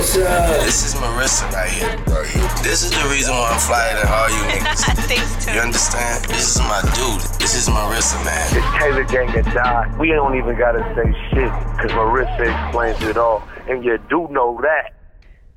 down. 0.00 0.48
Marissa. 0.48 0.64
This 0.64 0.84
is 0.86 0.94
Marissa 0.94 1.52
right 1.52 1.68
here. 1.70 1.88
Right 2.06 2.26
here. 2.26 2.48
This 2.62 2.82
is 2.82 2.90
the 2.90 3.08
reason 3.10 3.34
why 3.34 3.50
I'm 3.52 3.60
flyer 3.60 3.94
than 3.96 4.08
all 4.08 4.28
you 4.30 4.42
niggas. 4.50 4.82
Thanks, 5.06 5.46
You 5.46 5.60
understand? 5.60 6.24
This 6.26 6.56
is 6.56 6.58
my 6.62 6.80
dude. 6.94 7.20
This 7.40 7.54
is 7.54 7.68
Marissa, 7.68 8.22
man. 8.24 8.48
It's 8.56 8.78
Taylor 8.78 9.04
Gang 9.04 9.36
and 9.36 9.46
Die. 9.54 9.96
We 9.98 10.08
don't 10.08 10.36
even 10.36 10.56
gotta 10.58 10.80
say 10.94 11.12
shit, 11.30 11.50
cause 11.80 11.90
Marissa 11.92 12.64
explains 12.66 13.02
it 13.02 13.16
all. 13.16 13.42
And 13.68 13.84
you 13.84 13.98
do 14.08 14.26
know 14.30 14.58
that. 14.62 14.94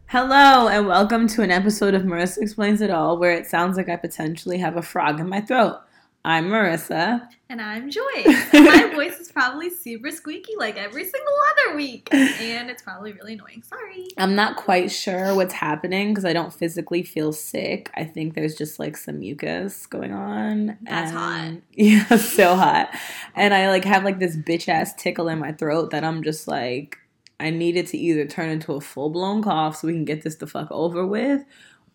Hello, 0.07 0.67
and 0.67 0.87
welcome 0.87 1.27
to 1.29 1.41
an 1.41 1.49
episode 1.49 1.93
of 1.95 2.03
Marissa 2.03 2.39
Explains 2.43 2.81
It 2.81 2.91
All, 2.91 3.17
where 3.17 3.31
it 3.31 3.48
sounds 3.48 3.77
like 3.77 3.89
I 3.89 3.95
potentially 3.95 4.59
have 4.59 4.77
a 4.77 4.81
frog 4.84 5.20
in 5.20 5.27
my 5.27 5.41
throat. 5.41 5.77
I'm 6.26 6.48
Marissa. 6.48 7.27
And 7.50 7.62
I'm 7.62 7.90
Joyce. 7.90 8.54
My 8.54 8.91
voice 8.95 9.20
is 9.20 9.30
probably 9.30 9.70
super 9.70 10.09
squeaky 10.09 10.54
like 10.58 10.77
every 10.77 11.04
single 11.04 11.34
other 11.52 11.76
week. 11.76 12.08
And 12.13 12.70
it's 12.70 12.82
probably 12.82 13.12
really 13.12 13.34
annoying. 13.34 13.62
Sorry. 13.62 14.08
I'm 14.18 14.34
not 14.34 14.55
quite 14.55 14.90
sure 14.90 15.36
what's 15.36 15.54
happening 15.54 16.09
because 16.12 16.23
I 16.23 16.32
don't 16.32 16.54
physically 16.54 17.04
feel 17.04 17.34
sick. 17.34 17.91
I 17.96 18.05
think 18.05 18.36
there's 18.36 18.55
just 18.55 18.80
like 18.80 18.96
some 18.96 19.20
mucus 19.20 19.86
going 19.86 20.13
on. 20.13 20.77
That's 20.84 21.12
and- 21.12 21.62
Yeah, 21.73 22.05
so 22.16 22.55
hot. 22.55 22.96
And 23.35 23.54
I 23.54 23.68
like 23.70 23.84
have 23.84 24.05
like 24.05 24.20
this 24.20 24.38
bitch 24.38 24.70
ass 24.70 24.94
tickle 24.94 25.27
in 25.27 25.40
my 25.40 25.52
throat 25.52 25.90
that 25.91 26.05
I'm 26.05 26.24
just 26.24 26.48
like, 26.48 26.99
I 27.41 27.49
need 27.49 27.76
it 27.76 27.87
to 27.87 27.98
either 27.98 28.26
turn 28.26 28.48
into 28.49 28.71
a 28.74 28.80
full 28.82 29.10
blown 29.10 29.43
cough 29.43 29.76
so 29.76 29.87
we 29.87 29.93
can 29.93 30.05
get 30.05 30.21
this 30.21 30.35
the 30.35 30.48
fuck 30.48 30.70
over 30.71 31.05
with, 31.05 31.43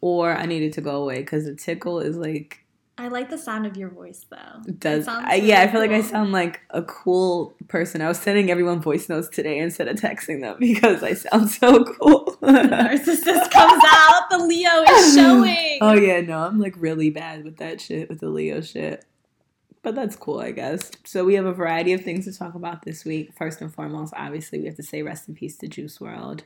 or 0.03 0.37
I 0.37 0.45
need 0.45 0.65
it 0.65 0.75
to 0.75 0.83
go 0.83 1.01
away 1.03 1.21
because 1.21 1.47
the 1.47 1.55
tickle 1.55 2.01
is 2.01 2.19
like 2.19 2.63
I 3.01 3.07
like 3.09 3.31
the 3.31 3.39
sound 3.39 3.65
of 3.65 3.77
your 3.77 3.91
voice 3.91 4.27
though. 4.29 4.61
It 4.67 4.81
does 4.81 5.05
sounds 5.05 5.25
I, 5.29 5.37
yeah 5.37 5.63
i 5.63 5.69
feel 5.69 5.81
like 5.81 5.93
i 5.93 6.03
sound 6.03 6.33
like 6.33 6.61
a 6.71 6.83
cool 6.83 7.55
person. 7.69 8.03
I 8.03 8.09
was 8.09 8.19
sending 8.19 8.51
everyone 8.51 8.81
voice 8.83 9.09
notes 9.09 9.29
today 9.29 9.59
instead 9.59 9.87
of 9.87 9.97
texting 9.97 10.41
them 10.41 10.57
because 10.61 11.03
i 11.03 11.15
sound 11.15 11.51
so 11.51 11.85
cool. 11.85 12.37
Narcissist 12.43 13.51
comes 13.51 13.83
out. 13.87 14.31
The 14.31 14.39
Leo 14.39 14.83
is 14.83 15.15
showing. 15.17 15.79
oh 15.81 15.95
yeah 15.95 16.21
no 16.21 16.39
i'm 16.41 16.59
like 16.59 16.75
really 16.77 17.11
bad 17.11 17.45
with 17.45 17.59
that 17.59 17.81
shit 17.81 18.09
with 18.09 18.21
the 18.21 18.29
leo 18.29 18.61
shit. 18.61 19.05
But 19.83 19.95
that's 19.95 20.17
cool 20.17 20.41
i 20.41 20.51
guess. 20.51 20.91
So 21.05 21.25
we 21.25 21.35
have 21.35 21.47
a 21.47 21.53
variety 21.53 21.93
of 21.93 22.03
things 22.03 22.25
to 22.25 22.37
talk 22.37 22.55
about 22.55 22.83
this 22.83 23.05
week. 23.05 23.33
First 23.39 23.61
and 23.61 23.73
foremost 23.73 24.13
obviously 24.17 24.59
we 24.59 24.67
have 24.67 24.77
to 24.77 24.83
say 24.83 25.03
rest 25.03 25.29
in 25.29 25.35
peace 25.35 25.57
to 25.59 25.69
Juice 25.69 25.99
WRLD. 25.99 26.41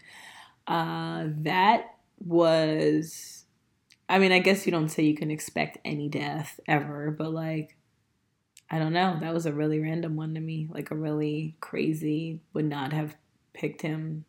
Uh 0.67 1.25
that 1.39 1.95
was 2.25 3.41
i 4.12 4.18
mean 4.18 4.30
i 4.32 4.38
guess 4.38 4.64
you 4.66 4.72
don't 4.72 4.88
say 4.91 5.02
you 5.02 5.14
can 5.16 5.30
expect 5.30 5.78
any 5.84 6.08
death 6.08 6.60
ever 6.66 7.10
but 7.10 7.32
like 7.32 7.77
I 8.74 8.78
don't 8.78 8.94
know. 8.94 9.18
That 9.20 9.34
was 9.34 9.44
a 9.44 9.52
really 9.52 9.80
random 9.80 10.16
one 10.16 10.32
to 10.32 10.41
me. 10.41 10.66
Like 10.72 10.91
a 10.91 10.94
really 10.94 11.56
crazy, 11.60 12.40
would 12.55 12.64
not 12.64 12.94
have 12.94 13.14
picked 13.52 13.83
him 13.83 14.24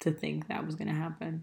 to 0.00 0.10
think 0.10 0.48
that 0.48 0.66
was 0.66 0.74
going 0.74 0.88
to 0.88 0.94
happen. 0.94 1.42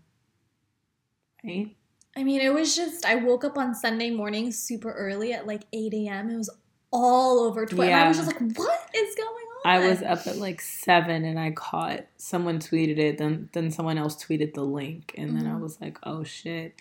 Right? 1.43 1.75
I 2.15 2.23
mean, 2.23 2.41
it 2.41 2.53
was 2.53 2.75
just 2.75 3.03
I 3.03 3.15
woke 3.15 3.43
up 3.43 3.57
on 3.57 3.73
Sunday 3.73 4.11
morning 4.11 4.51
super 4.51 4.91
early 4.91 5.33
at 5.33 5.47
like 5.47 5.63
8 5.73 5.91
a.m. 5.95 6.29
It 6.29 6.37
was 6.37 6.51
all 6.91 7.39
over 7.39 7.65
Twitter. 7.65 7.91
And 7.91 7.99
I 8.03 8.07
was 8.07 8.17
just 8.17 8.27
like, 8.27 8.39
what 8.57 8.89
is 8.95 9.15
going 9.15 9.27
on? 9.27 9.61
I 9.65 9.79
was 9.89 10.03
up 10.03 10.27
at 10.27 10.37
like 10.37 10.61
seven 10.61 11.25
and 11.25 11.39
I 11.39 11.49
caught 11.49 12.01
someone 12.17 12.59
tweeted 12.59 12.99
it, 12.99 13.17
then 13.17 13.49
then 13.53 13.71
someone 13.71 13.97
else 13.97 14.23
tweeted 14.23 14.53
the 14.53 14.63
link, 14.63 15.15
and 15.17 15.35
then 15.35 15.47
I 15.47 15.55
Mhm. 15.55 15.61
was 15.61 15.81
like, 15.81 15.97
oh 16.03 16.23
shit. 16.23 16.75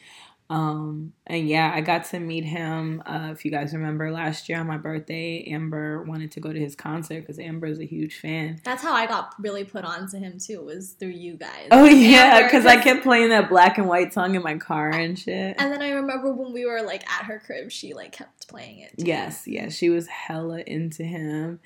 Um, 0.53 1.15
and 1.27 1.49
yeah, 1.49 1.73
I 1.75 1.81
got 1.81 2.05
to 2.07 2.21
meet 2.21 2.45
him. 2.45 3.03
Uh, 3.07 3.31
if 3.33 3.43
you 3.43 3.51
guys 3.51 3.73
remember 3.73 4.11
last 4.11 4.51
year 4.51 4.61
on 4.61 4.67
my 4.67 4.77
birthday, 4.77 5.45
Amber 5.45 6.03
wanted 6.03 6.31
to 6.33 6.41
go 6.41 6.53
to 6.53 6.61
his 6.61 6.77
concert 6.77 7.21
because 7.21 7.39
Amber 7.39 7.69
is 7.69 7.79
a 7.79 7.87
huge 7.87 8.17
fan. 8.17 8.61
That's 8.63 8.83
how 8.83 8.93
I 8.93 9.07
got 9.07 9.35
really 9.39 9.65
put 9.65 9.87
on 9.87 10.11
to 10.11 10.19
him 10.19 10.39
too, 10.39 10.63
was 10.63 10.93
through 10.93 11.09
you 11.09 11.39
guys. 11.39 11.69
Oh 11.71 11.87
yeah, 11.87 12.43
because 12.43 12.67
I 12.67 12.77
kept 12.77 13.03
playing 13.03 13.31
that 13.31 13.49
black 13.49 13.79
and 13.79 13.89
white 13.89 14.13
song 14.13 14.35
in 14.35 14.43
my 14.43 14.59
car 14.59 14.91
and 14.91 15.19
shit. 15.19 15.57
And 15.59 15.73
then 15.73 15.81
I 15.81 15.93
remember 15.93 16.31
when 16.35 16.53
we 16.53 16.67
were 16.67 16.83
like 16.83 17.09
at 17.11 17.25
her 17.25 17.39
crib, 17.39 17.71
she 17.71 17.95
like 17.95 18.13
kept 18.13 18.47
playing 18.47 18.81
it. 18.81 18.99
too. 18.99 19.07
Yes, 19.07 19.45
yes, 19.47 19.75
she 19.75 19.89
was 19.89 20.07
hella 20.07 20.61
into 20.67 21.03
him, 21.03 21.61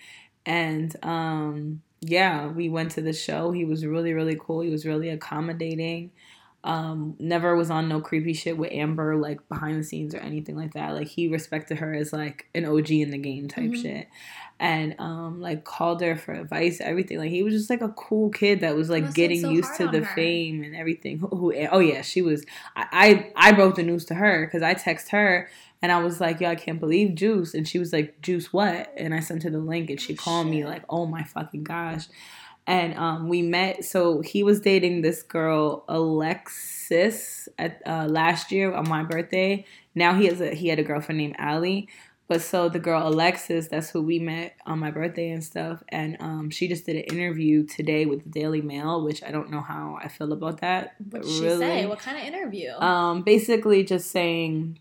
and 0.44 0.94
um, 1.04 1.82
yeah, 2.02 2.46
we 2.46 2.68
went 2.68 2.92
to 2.92 3.02
the 3.02 3.12
show. 3.12 3.50
He 3.50 3.64
was 3.64 3.84
really, 3.84 4.12
really 4.12 4.38
cool. 4.40 4.60
He 4.60 4.70
was 4.70 4.86
really 4.86 5.08
accommodating. 5.08 6.12
Um, 6.66 7.14
never 7.20 7.54
was 7.54 7.70
on 7.70 7.88
no 7.88 8.00
creepy 8.00 8.32
shit 8.32 8.58
with 8.58 8.72
Amber, 8.72 9.14
like 9.16 9.46
behind 9.48 9.78
the 9.78 9.84
scenes 9.84 10.14
or 10.14 10.18
anything 10.18 10.56
like 10.56 10.74
that. 10.74 10.94
Like 10.94 11.06
he 11.06 11.28
respected 11.28 11.78
her 11.78 11.94
as 11.94 12.12
like 12.12 12.46
an 12.56 12.64
OG 12.64 12.90
in 12.90 13.10
the 13.12 13.18
game 13.18 13.46
type 13.46 13.70
Mhm. 13.70 13.82
shit, 13.82 14.08
and 14.58 14.96
um, 14.98 15.40
like 15.40 15.62
called 15.64 16.00
her 16.00 16.16
for 16.16 16.32
advice, 16.32 16.80
everything. 16.80 17.18
Like 17.18 17.30
he 17.30 17.44
was 17.44 17.54
just 17.54 17.70
like 17.70 17.82
a 17.82 17.90
cool 17.90 18.30
kid 18.30 18.60
that 18.60 18.74
was 18.74 18.90
like 18.90 19.14
getting 19.14 19.42
so 19.42 19.50
used 19.50 19.76
to 19.76 19.86
the 19.86 20.00
her. 20.00 20.14
fame 20.16 20.64
and 20.64 20.74
everything. 20.74 21.18
Who, 21.20 21.28
who, 21.28 21.54
oh 21.70 21.78
yeah, 21.78 22.02
she 22.02 22.20
was. 22.20 22.44
I 22.74 23.30
I, 23.36 23.50
I 23.50 23.52
broke 23.52 23.76
the 23.76 23.84
news 23.84 24.04
to 24.06 24.14
her 24.14 24.44
because 24.46 24.62
I 24.62 24.74
text 24.74 25.10
her 25.10 25.48
and 25.82 25.92
I 25.92 26.02
was 26.02 26.20
like, 26.20 26.40
yo, 26.40 26.48
I 26.50 26.56
can't 26.56 26.80
believe 26.80 27.14
Juice. 27.14 27.54
And 27.54 27.68
she 27.68 27.78
was 27.78 27.92
like, 27.92 28.20
Juice 28.22 28.52
what? 28.52 28.92
And 28.96 29.14
I 29.14 29.20
sent 29.20 29.44
her 29.44 29.50
the 29.50 29.58
link 29.58 29.88
and 29.90 30.00
she 30.00 30.14
Oh, 30.14 30.16
called 30.16 30.48
me 30.48 30.64
like, 30.64 30.82
oh 30.90 31.06
my 31.06 31.22
fucking 31.22 31.62
gosh. 31.62 32.06
And 32.66 32.96
um, 32.98 33.28
we 33.28 33.42
met. 33.42 33.84
So 33.84 34.20
he 34.22 34.42
was 34.42 34.60
dating 34.60 35.02
this 35.02 35.22
girl, 35.22 35.84
Alexis, 35.88 37.48
at 37.58 37.80
uh, 37.86 38.06
last 38.08 38.50
year 38.50 38.74
on 38.74 38.88
my 38.88 39.02
birthday. 39.04 39.64
Now 39.94 40.14
he 40.14 40.26
has 40.26 40.40
a 40.40 40.54
he 40.54 40.68
had 40.68 40.78
a 40.78 40.82
girlfriend 40.82 41.18
named 41.18 41.36
Allie. 41.38 41.88
But 42.28 42.42
so 42.42 42.68
the 42.68 42.80
girl 42.80 43.06
Alexis, 43.06 43.68
that's 43.68 43.90
who 43.90 44.02
we 44.02 44.18
met 44.18 44.56
on 44.66 44.80
my 44.80 44.90
birthday 44.90 45.30
and 45.30 45.44
stuff. 45.44 45.84
And 45.90 46.16
um, 46.18 46.50
she 46.50 46.66
just 46.66 46.84
did 46.84 46.96
an 46.96 47.02
interview 47.16 47.64
today 47.64 48.04
with 48.04 48.24
the 48.24 48.30
Daily 48.30 48.60
Mail, 48.60 49.04
which 49.04 49.22
I 49.22 49.30
don't 49.30 49.48
know 49.48 49.60
how 49.60 49.96
I 50.02 50.08
feel 50.08 50.32
about 50.32 50.60
that. 50.60 50.96
What 50.98 51.10
But 51.10 51.22
did 51.22 51.30
she 51.30 51.48
say? 51.50 51.86
What 51.86 52.00
kind 52.00 52.18
of 52.18 52.24
interview? 52.24 52.72
um, 52.72 53.22
basically 53.22 53.84
just 53.84 54.10
saying 54.10 54.80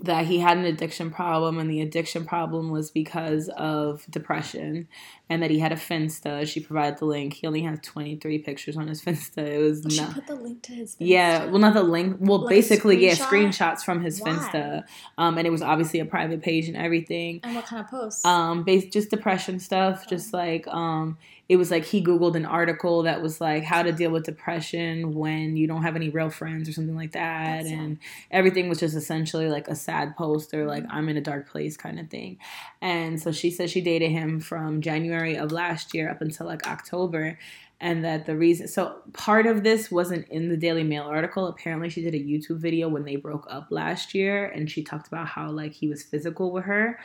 that 0.00 0.24
he 0.26 0.40
had 0.40 0.56
an 0.56 0.64
addiction 0.64 1.10
problem 1.10 1.58
and 1.58 1.70
the 1.70 1.80
addiction 1.80 2.24
problem 2.24 2.70
was 2.70 2.90
because 2.90 3.48
of 3.50 4.04
depression 4.10 4.88
and 5.30 5.42
that 5.42 5.50
he 5.50 5.58
had 5.58 5.72
a 5.72 5.76
finsta 5.76 6.46
she 6.46 6.60
provided 6.60 6.98
the 6.98 7.04
link 7.06 7.32
he 7.34 7.46
only 7.46 7.62
has 7.62 7.78
23 7.82 8.38
pictures 8.40 8.76
on 8.76 8.88
his 8.88 9.00
finsta 9.02 9.38
it 9.38 9.58
was 9.58 9.82
Oh, 9.86 9.88
she 9.88 10.00
not 10.00 10.12
put 10.14 10.26
the 10.26 10.34
link 10.34 10.62
to 10.64 10.72
his. 10.72 10.92
Finsta. 10.94 10.96
Yeah, 11.00 11.46
well, 11.46 11.58
not 11.58 11.72
the 11.74 11.82
link. 11.82 12.16
Well, 12.20 12.40
Like 12.40 12.50
basically, 12.50 13.04
yeah, 13.04 13.14
screenshots 13.14 13.80
from 13.82 14.02
his 14.02 14.20
Why? 14.20 14.30
Finsta, 14.32 14.84
um, 15.16 15.38
and 15.38 15.46
it 15.46 15.50
was 15.50 15.62
obviously 15.62 16.00
a 16.00 16.04
private 16.04 16.42
page 16.42 16.68
and 16.68 16.76
everything 16.76 17.40
And 17.42 17.54
what 17.54 17.64
kind 17.66 17.82
of 17.84 17.90
posts? 17.90 18.24
um 18.24 18.64
based 18.64 18.92
just 18.92 19.10
depression 19.10 19.58
stuff 19.60 20.06
just 20.08 20.32
like 20.34 20.66
um 20.68 21.16
it 21.46 21.56
was 21.56 21.70
like 21.70 21.84
he 21.84 22.02
googled 22.02 22.36
an 22.36 22.46
article 22.46 23.02
that 23.02 23.20
was 23.20 23.38
like 23.38 23.64
how 23.64 23.82
to 23.82 23.92
deal 23.92 24.10
with 24.10 24.24
depression 24.24 25.14
when 25.14 25.56
you 25.58 25.66
don't 25.66 25.82
have 25.82 25.94
any 25.94 26.08
real 26.08 26.30
friends 26.30 26.68
or 26.68 26.72
something 26.72 26.96
like 26.96 27.12
that 27.12 27.64
That's 27.64 27.68
and 27.70 27.98
everything 28.30 28.68
was 28.70 28.80
just 28.80 28.96
essentially 28.96 29.48
like 29.48 29.68
a 29.68 29.74
sad 29.74 30.16
post 30.16 30.54
or 30.54 30.66
like 30.66 30.84
Mm-hmm. 30.84 30.92
i'm 30.96 31.08
in 31.10 31.16
a 31.16 31.20
dark 31.20 31.48
place 31.50 31.76
kind 31.76 32.00
of 32.00 32.08
thing 32.08 32.38
and 32.80 33.20
so 33.20 33.30
she 33.30 33.50
said 33.50 33.68
she 33.70 33.80
dated 33.82 34.10
him 34.10 34.40
from 34.40 34.80
january 34.80 35.13
of 35.22 35.52
last 35.52 35.94
year 35.94 36.10
up 36.10 36.20
until 36.20 36.46
like 36.46 36.66
october 36.66 37.38
and 37.80 38.04
that 38.04 38.26
the 38.26 38.36
reason 38.36 38.66
so 38.66 38.96
part 39.12 39.46
of 39.46 39.62
this 39.62 39.90
wasn't 39.90 40.26
in 40.28 40.48
the 40.48 40.56
daily 40.56 40.82
mail 40.82 41.04
article 41.04 41.46
apparently 41.46 41.88
she 41.88 42.02
did 42.02 42.14
a 42.14 42.18
youtube 42.18 42.58
video 42.58 42.88
when 42.88 43.04
they 43.04 43.16
broke 43.16 43.46
up 43.48 43.66
last 43.70 44.14
year 44.14 44.46
and 44.46 44.70
she 44.70 44.82
talked 44.82 45.06
about 45.06 45.26
how 45.26 45.50
like 45.50 45.72
he 45.72 45.88
was 45.88 46.02
physical 46.02 46.50
with 46.50 46.64
her 46.64 46.98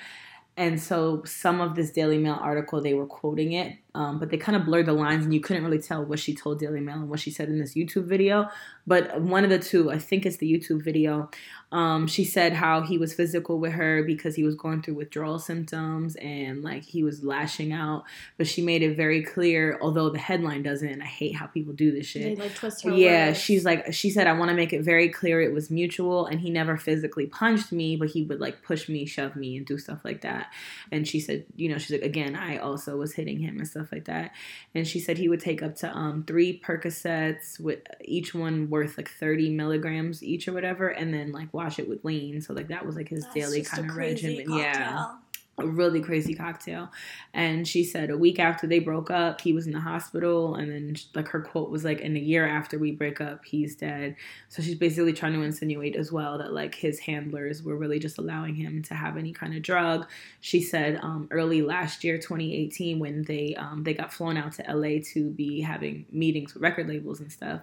and 0.60 0.78
so 0.78 1.24
some 1.24 1.62
of 1.62 1.76
this 1.76 1.90
Daily 1.90 2.18
Mail 2.18 2.38
article, 2.42 2.82
they 2.82 2.94
were 2.94 3.06
quoting 3.06 3.54
it, 3.54 3.78
um, 3.96 4.20
but 4.20 4.30
they 4.30 4.36
kind 4.36 4.58
of 4.58 4.66
blurred 4.66 4.88
the 4.88 4.94
lines 4.94 5.24
and 5.24 5.34
you 5.34 5.40
couldn't 5.40 5.64
really 5.64 5.80
tell 5.80 6.04
what 6.04 6.20
she 6.20 6.36
told 6.36 6.60
Daily 6.60 6.82
Mail 6.82 6.98
and 6.98 7.10
what 7.10 7.22
she 7.22 7.32
said 7.32 7.48
in 7.48 7.60
this 7.60 7.76
YouTube 7.76 8.04
video. 8.04 8.46
But 8.86 9.22
one 9.22 9.46
of 9.46 9.50
the 9.50 9.58
two, 9.58 9.90
I 9.90 10.00
think 10.00 10.26
it's 10.26 10.36
the 10.36 10.52
YouTube 10.52 10.84
video, 10.84 11.30
um, 11.72 12.08
she 12.08 12.24
said 12.24 12.54
how 12.54 12.82
he 12.82 12.98
was 12.98 13.14
physical 13.14 13.60
with 13.60 13.74
her 13.74 14.04
because 14.04 14.36
he 14.36 14.44
was 14.44 14.56
going 14.56 14.82
through 14.82 14.96
withdrawal 14.96 15.40
symptoms 15.40 16.16
and 16.16 16.64
like 16.64 16.84
he 16.84 17.04
was 17.04 17.24
lashing 17.24 17.72
out. 17.72 18.04
But 18.38 18.48
she 18.48 18.62
made 18.62 18.82
it 18.82 18.96
very 18.96 19.24
clear, 19.24 19.78
although 19.82 20.10
the 20.10 20.20
headline 20.20 20.64
doesn't, 20.64 21.02
I 21.02 21.06
hate 21.06 21.36
how 21.36 21.48
people 21.48 21.74
do 21.74 21.92
this 21.92 22.06
shit 22.06 22.24
they 22.24 22.36
like 22.36 22.56
twist 22.56 22.84
her. 22.84 22.92
yeah 22.92 23.28
words. 23.28 23.40
she's 23.40 23.66
like 23.66 23.94
she 23.94 24.10
said 24.10 24.28
i 24.28 24.34
want 24.34 24.50
to 24.50 24.56
make 24.56 24.74
it 24.74 24.82
very 24.82 25.10
clear 25.10 25.42
it 25.42 25.54
was 25.54 25.70
mutual 25.70 26.26
and 26.26 26.40
he 26.40 26.50
never 26.50 26.78
physically 26.78 27.26
punched 27.26 27.72
me 27.72 27.96
but 27.96 28.10
he 28.10 28.24
would 28.24 28.40
like 28.40 28.62
push 28.64 28.90
me 28.90 29.06
shove 29.06 29.36
me 29.36 29.58
and 29.58 29.66
do 29.66 29.78
stuff 29.78 30.00
like 30.04 30.22
that 30.22 30.52
and 30.92 31.08
she 31.08 31.20
said 31.20 31.46
you 31.56 31.70
know 31.70 31.78
she's 31.78 31.92
like 31.92 32.02
again 32.02 32.36
i 32.36 32.58
also 32.58 32.98
was 32.98 33.14
hitting 33.14 33.40
him 33.40 33.58
and 33.58 33.68
stuff 33.68 33.92
like 33.92 34.06
that 34.06 34.32
and 34.76 34.88
she 34.88 35.00
said 35.00 35.18
he 35.18 35.30
would 35.30 35.40
take 35.40 35.62
up 35.64 35.76
to 35.76 35.90
um 35.96 36.24
three 36.26 36.60
percocets 36.60 37.60
with 37.60 37.80
each 38.04 38.34
one 38.34 38.70
worth 38.70 38.98
like 38.98 39.10
30 39.10 39.52
milligrams 39.52 40.24
each 40.24 40.48
or 40.48 40.54
whatever 40.54 40.90
and 40.90 41.14
then 41.14 41.32
like 41.32 41.54
wash 41.60 41.80
it 41.80 41.90
with 41.90 42.04
lean. 42.06 42.42
So 42.42 42.54
like 42.54 42.70
that 42.70 42.86
was 42.86 42.96
like 42.96 43.10
his 43.10 43.24
That's 43.24 43.36
daily 43.36 43.62
kind 43.64 43.90
of 43.90 43.96
regimen. 43.96 44.46
yeah. 44.58 45.16
A 45.64 45.68
really 45.68 46.02
crazy 46.02 46.34
cocktail. 46.34 46.90
And 47.34 47.68
she 47.68 47.84
said 47.84 48.10
a 48.10 48.18
week 48.18 48.40
after 48.40 48.68
they 48.68 48.80
broke 48.80 49.12
up, 49.12 49.42
he 49.42 49.54
was 49.54 49.68
in 49.68 49.74
the 49.74 49.80
hospital. 49.80 50.56
And 50.56 50.72
then, 50.72 50.96
like, 51.14 51.28
her 51.30 51.42
quote 51.42 51.70
was 51.70 51.86
like, 51.86 52.02
in 52.02 52.16
a 52.16 52.20
year 52.20 52.48
after 52.48 52.80
we 52.80 52.92
break 52.92 53.22
up, 53.22 53.46
he's 53.46 53.76
dead. 53.76 54.16
So 54.48 54.62
she's 54.62 54.76
basically 54.76 55.14
trying 55.14 55.34
to 55.34 55.42
insinuate 55.42 55.96
as 55.96 56.12
well 56.12 56.38
that, 56.38 56.54
like, 56.54 56.76
his 56.76 57.00
handlers 57.00 57.64
were 57.64 57.78
really 57.78 58.00
just 58.00 58.18
allowing 58.18 58.56
him 58.56 58.82
to 58.84 58.94
have 58.94 59.18
any 59.18 59.34
kind 59.34 59.56
of 59.56 59.62
drug. 59.62 60.08
She 60.42 60.62
said 60.62 61.00
um, 61.02 61.28
early 61.32 61.62
last 61.62 62.04
year, 62.04 62.18
2018, 62.18 63.00
when 63.00 63.24
they 63.24 63.56
um, 63.56 63.84
they 63.84 63.94
got 63.94 64.14
flown 64.14 64.38
out 64.38 64.54
to 64.54 64.64
LA 64.68 65.00
to 65.14 65.30
be 65.32 65.62
having 65.62 66.06
meetings 66.12 66.54
with 66.54 66.64
record 66.64 66.88
labels 66.88 67.20
and 67.20 67.32
stuff. 67.32 67.62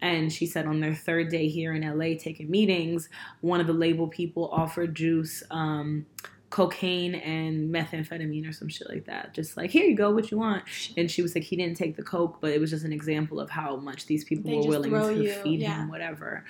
And 0.00 0.32
she 0.32 0.46
said 0.46 0.66
on 0.66 0.80
their 0.80 0.94
third 0.94 1.30
day 1.30 1.48
here 1.48 1.74
in 1.74 1.82
LA 1.82 2.16
taking 2.18 2.50
meetings, 2.50 3.08
one 3.40 3.60
of 3.60 3.66
the 3.66 3.72
label 3.72 4.08
people 4.08 4.48
offered 4.52 4.94
Juice. 4.94 5.42
Um, 5.50 6.06
cocaine 6.50 7.16
and 7.16 7.74
methamphetamine 7.74 8.48
or 8.48 8.52
some 8.52 8.68
shit 8.68 8.88
like 8.88 9.06
that. 9.06 9.34
Just 9.34 9.56
like, 9.56 9.70
here 9.70 9.84
you 9.84 9.96
go, 9.96 10.10
what 10.10 10.30
you 10.30 10.38
want. 10.38 10.62
And 10.96 11.10
she 11.10 11.20
was 11.20 11.34
like, 11.34 11.44
he 11.44 11.56
didn't 11.56 11.76
take 11.76 11.96
the 11.96 12.02
coke, 12.02 12.38
but 12.40 12.52
it 12.52 12.60
was 12.60 12.70
just 12.70 12.84
an 12.84 12.92
example 12.92 13.40
of 13.40 13.50
how 13.50 13.76
much 13.76 14.06
these 14.06 14.24
people 14.24 14.50
They 14.50 14.58
were 14.58 14.78
willing 14.78 14.92
to 14.92 15.22
you, 15.24 15.32
feed 15.32 15.60
yeah. 15.60 15.80
him 15.80 15.88
whatever. 15.88 16.44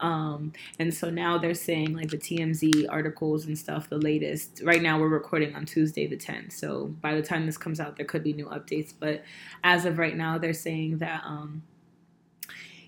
Um, 0.00 0.52
and 0.78 0.94
so 0.94 1.10
now 1.10 1.38
they're 1.38 1.54
saying 1.54 1.94
like 1.94 2.10
the 2.10 2.18
TMZ 2.18 2.86
articles 2.88 3.46
and 3.46 3.58
stuff, 3.58 3.88
the 3.88 3.98
latest. 3.98 4.62
Right 4.64 4.80
now 4.80 5.00
we're 5.00 5.08
recording 5.08 5.54
on 5.56 5.64
Tuesday 5.64 6.06
the 6.06 6.16
10th. 6.16 6.52
So 6.52 6.94
by 7.00 7.14
the 7.14 7.22
time 7.22 7.46
this 7.46 7.58
comes 7.58 7.80
out, 7.80 7.96
there 7.96 8.06
could 8.06 8.22
be 8.22 8.32
new 8.32 8.46
updates. 8.46 8.92
But 8.98 9.24
as 9.64 9.84
of 9.84 9.98
right 9.98 10.16
now, 10.16 10.38
they're 10.38 10.52
saying 10.52 10.98
that 10.98 11.22
um, 11.24 11.62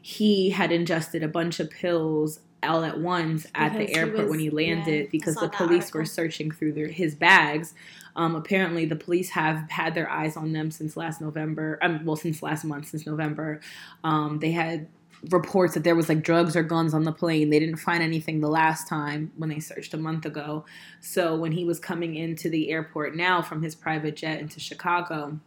he 0.01 0.51
had 0.51 0.71
ingested 0.71 1.23
a 1.23 1.29
bunch 1.29 1.59
of 1.59 1.71
pills 1.71 2.41
all 2.63 2.85
at 2.85 2.99
once 2.99 3.47
at 3.55 3.73
Because 3.73 3.87
the 3.87 3.93
he 3.93 3.99
airport 3.99 4.19
was- 4.23 4.31
when 4.31 4.39
he 4.41 4.51
landed 4.51 5.05
yeah, 5.05 5.09
because 5.11 5.35
the 5.37 5.49
police 5.49 5.93
were 5.93 6.05
searching 6.05 6.51
through 6.51 6.73
their, 6.73 6.89
his 6.89 7.15
bags. 7.15 7.75
Um, 8.17 8.35
apparently, 8.35 8.87
the 8.87 8.97
police 8.97 9.31
have 9.31 9.71
had 9.71 9.95
their 9.95 10.11
eyes 10.11 10.37
on 10.37 10.53
them 10.53 10.71
since 10.71 10.97
last 10.97 11.21
November. 11.21 11.79
Um, 11.81 12.05
well, 12.05 12.17
since 12.17 12.43
last 12.43 12.65
month, 12.65 12.89
since 12.89 13.07
November. 13.07 13.61
Um, 14.03 14.41
they 14.41 14.51
had 14.51 14.89
reports 15.31 15.75
that 15.75 15.85
there 15.85 15.95
was 15.95 16.09
like 16.09 16.23
drugs 16.23 16.57
or 16.57 16.63
guns 16.63 16.93
on 16.95 17.05
the 17.05 17.13
plane. 17.13 17.51
They 17.51 17.59
didn't 17.61 17.77
find 17.77 18.03
anything 18.03 18.41
the 18.41 18.49
last 18.49 18.89
time 18.89 19.31
when 19.37 19.49
they 19.51 19.61
searched 19.61 19.93
a 19.95 19.99
month 19.99 20.25
ago. 20.25 20.65
So 21.01 21.37
when 21.37 21.53
he 21.53 21.65
was 21.65 21.79
coming 21.79 22.15
into 22.15 22.49
the 22.49 22.71
airport 22.71 23.15
now 23.15 23.43
from 23.43 23.63
his 23.63 23.75
private 23.75 24.17
jet 24.17 24.41
into 24.41 24.61
Chicago, 24.61 25.39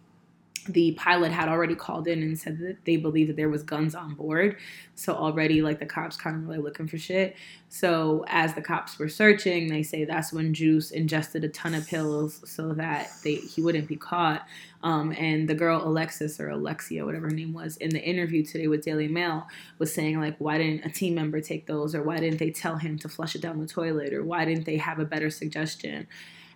the 0.68 0.94
pilot 0.94 1.32
had 1.32 1.50
already 1.50 1.76
called 1.76 2.08
in 2.08 2.24
and 2.24 2.40
said 2.40 2.60
that 2.60 2.86
they 2.86 2.96
believed 2.96 3.30
that 3.30 3.36
there 3.36 3.50
was 3.50 3.64
guns 3.64 3.96
on 3.96 4.14
board. 4.14 4.58
So 4.96 5.14
already 5.14 5.62
like 5.62 5.80
the 5.80 5.86
cops 5.86 6.16
kind 6.16 6.36
of 6.36 6.48
really 6.48 6.62
looking 6.62 6.88
for 6.88 6.98
shit. 6.98 7.36
So 7.70 8.24
as 8.28 8.54
the 8.54 8.62
cops 8.62 8.98
were 9.00 9.10
searching, 9.10 9.68
they 9.68 9.84
say 9.84 10.06
that's 10.06 10.32
when 10.32 10.54
Juice 10.54 10.92
ingested 10.92 11.44
a 11.44 11.50
ton 11.50 11.74
of 11.74 11.88
pills 11.88 12.42
so 12.50 12.74
that 12.74 13.12
they 13.24 13.36
he 13.36 13.62
wouldn't 13.62 13.88
be 13.88 13.96
caught. 13.96 14.48
Um, 14.84 15.14
and 15.18 15.48
the 15.48 15.56
girl 15.56 15.86
Alexis 15.86 16.40
or 16.40 16.50
Alexia, 16.50 17.06
whatever 17.06 17.28
her 17.28 17.36
name 17.36 17.54
was, 17.54 17.78
in 17.78 17.90
the 17.90 18.02
interview 18.02 18.44
today 18.44 18.68
with 18.68 18.84
Daily 18.84 19.08
Mail 19.08 19.48
was 19.80 19.94
saying 19.94 20.20
like, 20.20 20.36
why 20.40 20.58
didn't 20.58 20.86
a 20.86 20.90
team 20.90 21.16
member 21.16 21.42
take 21.42 21.66
those, 21.66 21.96
or 21.96 22.04
why 22.04 22.18
didn't 22.18 22.40
they 22.40 22.52
tell 22.52 22.78
him 22.78 22.98
to 23.00 23.10
flush 23.10 23.36
it 23.36 23.42
down 23.42 23.60
the 23.60 23.68
toilet, 23.68 24.14
or 24.14 24.24
why 24.24 24.46
didn't 24.46 24.66
they 24.66 24.78
have 24.78 25.00
a 25.00 25.06
better 25.06 25.30
suggestion? 25.30 26.08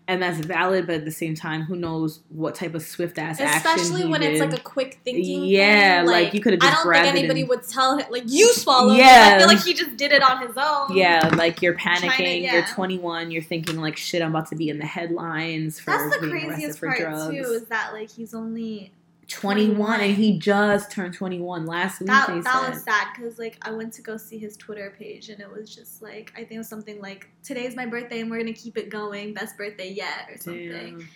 And 0.09 0.21
that's 0.21 0.37
valid, 0.37 0.85
but 0.87 0.95
at 0.95 1.03
the 1.05 1.11
same 1.11 1.35
time, 1.35 1.63
who 1.63 1.75
knows 1.75 2.21
what 2.29 2.55
type 2.55 2.73
of 2.75 2.81
swift 2.81 3.17
ass 3.19 3.41
action? 3.41 3.57
Especially 3.57 4.03
he 4.03 4.07
when 4.07 4.23
it's 4.23 4.39
like 4.39 4.53
a 4.57 4.61
quick 4.61 5.01
thinking. 5.03 5.43
Yeah, 5.43 5.99
thing. 6.03 6.09
like, 6.09 6.33
you 6.33 6.39
could've 6.39 6.59
I 6.63 6.71
don't 6.71 6.93
think 6.93 7.05
anybody 7.07 7.41
and- 7.41 7.49
would 7.49 7.67
tell 7.67 7.97
him 7.97 8.05
like 8.09 8.23
you 8.25 8.53
swallowed. 8.53 8.93
it. 8.93 8.99
Yeah. 8.99 9.33
I 9.35 9.39
feel 9.39 9.47
like 9.47 9.63
he 9.65 9.73
just 9.73 9.97
did 9.97 10.13
it 10.13 10.23
on 10.23 10.47
his 10.47 10.55
own. 10.55 10.95
Yeah, 10.95 11.29
like 11.35 11.61
you're 11.61 11.73
Trying 11.73 11.99
to- 12.01 12.07
panicking. 12.07 12.49
You're 12.49 12.65
21. 12.67 13.31
You're 13.31 13.41
thinking 13.43 13.81
like, 13.81 13.97
shit, 13.97 14.21
I'm 14.21 14.29
about 14.29 14.47
to 14.47 14.55
be 14.55 14.69
in 14.69 14.79
the 14.79 14.85
headlines 14.85 15.79
for 15.79 15.91
That's 15.91 16.15
the 16.15 16.21
being 16.21 16.33
arrested 16.33 16.47
craziest 16.53 16.79
for 16.79 16.87
part 16.87 16.99
drugs. 16.99 17.27
too. 17.27 17.51
Is 17.53 17.65
that 17.65 17.91
like 17.91 18.09
he's 18.09 18.33
only 18.33 18.91
21, 19.27 19.99
and 19.99 20.15
he 20.15 20.39
just 20.39 20.91
turned 20.91 21.13
21 21.13 21.65
last 21.65 21.99
week. 21.99 22.07
that 22.07 22.27
that 22.27 22.69
was 22.69 22.83
sad 22.83 23.07
because 23.15 23.37
like 23.37 23.57
I 23.61 23.71
went 23.71 23.93
to 23.93 24.01
go 24.01 24.17
see 24.17 24.37
his 24.37 24.55
Twitter 24.55 24.95
page 24.97 25.29
and 25.29 25.41
it 25.41 25.51
was 25.51 25.73
just 25.73 26.01
like 26.01 26.31
I 26.35 26.39
think 26.39 26.53
it 26.53 26.57
was 26.59 26.69
something 26.69 27.01
like 27.01 27.29
today's 27.43 27.75
my 27.75 27.85
birthday 27.85 28.21
and 28.21 28.31
we're 28.31 28.39
gonna 28.39 28.53
keep 28.53 28.77
it 28.77 28.89
going, 28.89 29.33
best 29.33 29.57
birthday 29.57 29.89
yet 29.91 30.29
or 30.29 30.37
something. 30.37 30.99
Damn. 30.99 31.09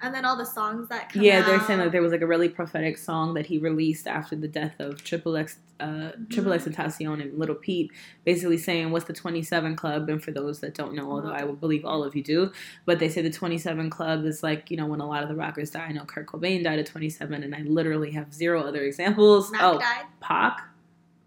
And 0.00 0.14
then 0.14 0.24
all 0.24 0.36
the 0.36 0.46
songs 0.46 0.88
that 0.90 1.12
come 1.12 1.22
Yeah, 1.22 1.42
they're 1.42 1.60
saying 1.60 1.80
like 1.80 1.90
there 1.90 2.02
was 2.02 2.12
like 2.12 2.20
a 2.20 2.26
really 2.26 2.48
prophetic 2.48 2.96
song 2.96 3.34
that 3.34 3.46
he 3.46 3.58
released 3.58 4.06
after 4.06 4.36
the 4.36 4.46
death 4.46 4.76
of 4.78 5.02
Triple 5.02 5.36
X, 5.36 5.58
uh, 5.80 6.12
Triple 6.30 6.52
X 6.52 6.64
Tentacion 6.64 7.20
and 7.20 7.36
Lil 7.36 7.56
Peep, 7.56 7.90
basically 8.24 8.58
saying 8.58 8.92
what's 8.92 9.06
the 9.06 9.12
27 9.12 9.74
Club. 9.74 10.08
And 10.08 10.22
for 10.22 10.30
those 10.30 10.60
that 10.60 10.74
don't 10.74 10.94
know, 10.94 11.10
although 11.10 11.32
I 11.32 11.42
would 11.42 11.60
believe 11.60 11.84
all 11.84 12.04
of 12.04 12.14
you 12.14 12.22
do, 12.22 12.52
but 12.84 13.00
they 13.00 13.08
say 13.08 13.22
the 13.22 13.30
27 13.30 13.90
Club 13.90 14.24
is 14.24 14.42
like 14.42 14.70
you 14.70 14.76
know 14.76 14.86
when 14.86 15.00
a 15.00 15.06
lot 15.06 15.24
of 15.24 15.28
the 15.28 15.34
rockers 15.34 15.70
die. 15.70 15.86
I 15.86 15.92
know 15.92 16.04
Kurt 16.04 16.26
Cobain 16.26 16.62
died 16.62 16.78
at 16.78 16.86
27, 16.86 17.42
and 17.42 17.54
I 17.54 17.62
literally 17.62 18.12
have 18.12 18.32
zero 18.32 18.62
other 18.62 18.82
examples. 18.82 19.50
Mac 19.50 19.62
oh, 19.64 19.78
died. 19.78 20.04
Pac 20.20 20.60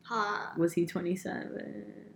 Ha. 0.04 0.54
was 0.58 0.74
he 0.74 0.86
27? 0.86 2.11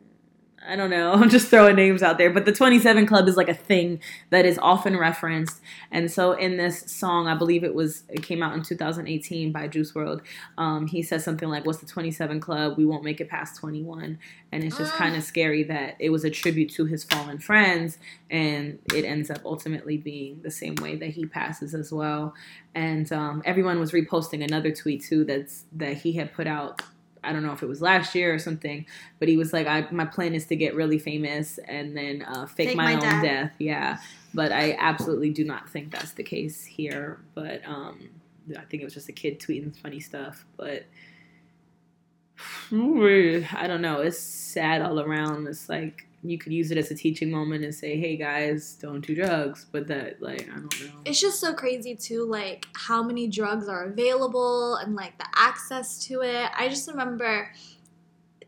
I 0.68 0.76
don't 0.76 0.90
know. 0.90 1.12
I'm 1.14 1.30
just 1.30 1.50
throwing 1.50 1.76
names 1.76 2.02
out 2.02 2.18
there. 2.18 2.30
But 2.32 2.46
the 2.46 2.52
27 2.52 3.06
Club 3.06 3.28
is 3.28 3.38
like 3.38 3.50
a 3.50 3.54
thing 3.54 4.02
that 4.32 4.46
is 4.46 4.58
often 4.62 4.98
referenced. 4.98 5.62
And 5.92 6.12
so 6.12 6.32
in 6.34 6.58
this 6.58 6.92
song, 6.92 7.28
I 7.28 7.36
believe 7.36 7.64
it 7.64 7.76
was, 7.76 8.04
it 8.10 8.24
came 8.24 8.42
out 8.42 8.56
in 8.56 8.64
2018 8.64 9.52
by 9.52 9.68
Juice 9.68 9.92
WRLD. 9.94 10.22
Um, 10.58 10.88
he 10.88 11.02
says 11.02 11.24
something 11.24 11.50
like, 11.50 11.66
What's 11.66 11.80
the 11.80 11.86
27 11.86 12.40
Club? 12.40 12.78
We 12.78 12.86
won't 12.86 13.04
make 13.04 13.22
it 13.22 13.30
past 13.30 13.60
21. 13.60 14.18
And 14.52 14.64
it's 14.64 14.78
just 14.78 14.94
Ah. 14.94 14.98
kind 14.98 15.16
of 15.16 15.24
scary 15.24 15.64
that 15.64 15.96
it 16.00 16.10
was 16.10 16.24
a 16.24 16.30
tribute 16.30 16.72
to 16.74 16.86
his 16.86 17.04
fallen 17.04 17.40
friends. 17.40 17.98
And 18.32 18.80
it 18.94 19.06
ends 19.06 19.30
up 19.30 19.42
ultimately 19.46 19.98
being 19.98 20.42
the 20.42 20.52
same 20.52 20.76
way 20.76 20.96
that 20.96 21.10
he 21.10 21.26
passes 21.26 21.74
as 21.76 21.92
well. 21.92 22.34
And 22.74 23.12
um, 23.14 23.42
everyone 23.46 23.80
was 23.80 23.92
reposting 23.92 24.44
another 24.44 24.72
tweet 24.72 25.04
too 25.04 25.24
that's 25.26 25.66
that 25.74 25.98
he 25.98 26.14
had 26.14 26.34
put 26.34 26.48
out 26.48 26.82
I 27.26 27.34
don't 27.34 27.44
know 27.44 27.54
if 27.54 27.64
it 27.64 27.68
was 27.68 27.82
last 27.82 28.16
year 28.16 28.34
or 28.34 28.40
something, 28.40 28.86
but 29.20 29.28
he 29.28 29.38
was 29.38 29.54
like, 29.54 29.68
I, 29.68 29.88
my 29.92 30.06
plan 30.06 30.34
is 30.34 30.46
to 30.48 30.56
get 30.56 30.76
really 30.76 31.00
famous 31.00 31.58
and 31.60 31.96
then 31.96 32.24
uh, 32.24 32.46
fake, 32.46 32.70
Fake 32.70 32.78
my, 32.78 32.86
my 32.86 32.94
own 32.96 33.00
death." 33.00 33.24
death. 33.24 33.52
Yeah. 33.60 33.98
But 34.34 34.52
I 34.52 34.76
absolutely 34.80 35.32
do 35.32 35.44
not 35.44 35.70
think 35.70 35.92
that's 35.92 36.12
the 36.12 36.24
case 36.24 36.64
here. 36.64 37.20
But 37.34 37.62
um, 37.66 38.10
I 38.58 38.62
think 38.62 38.82
it 38.82 38.86
was 38.86 38.94
just 38.94 39.10
a 39.10 39.14
kid 39.14 39.40
tweeting 39.40 39.76
funny 39.76 40.00
stuff. 40.00 40.46
But 40.58 40.86
I 42.72 43.68
don't 43.68 43.82
know. 43.82 44.02
It's 44.02 44.20
sad 44.20 44.82
all 44.82 45.00
around. 45.00 45.48
It's 45.48 45.70
like 45.70 46.08
you 46.30 46.38
could 46.38 46.54
use 46.54 46.72
it 46.72 46.78
as 46.78 46.92
a 46.92 46.96
teaching 46.96 47.32
moment 47.32 47.64
and 47.64 47.74
say, 47.74 48.00
hey 48.00 48.18
guys, 48.18 48.78
don't 48.82 49.06
do 49.06 49.16
drugs. 49.16 49.66
But 49.72 49.88
that, 49.88 50.22
like, 50.22 50.50
I 50.50 50.56
don't 50.56 50.82
know. 50.82 50.92
It's 51.06 51.20
just 51.20 51.40
so 51.40 51.54
crazy 51.54 51.96
too, 51.96 52.26
like 52.26 52.68
how 52.74 53.04
many 53.04 53.28
drugs 53.28 53.68
are 53.68 53.86
available 53.86 54.76
and 54.76 54.96
like 54.96 55.18
the 55.18 55.28
access 55.36 56.06
to 56.08 56.22
it. 56.22 56.50
I 56.58 56.68
just 56.68 56.88
remember 56.90 57.52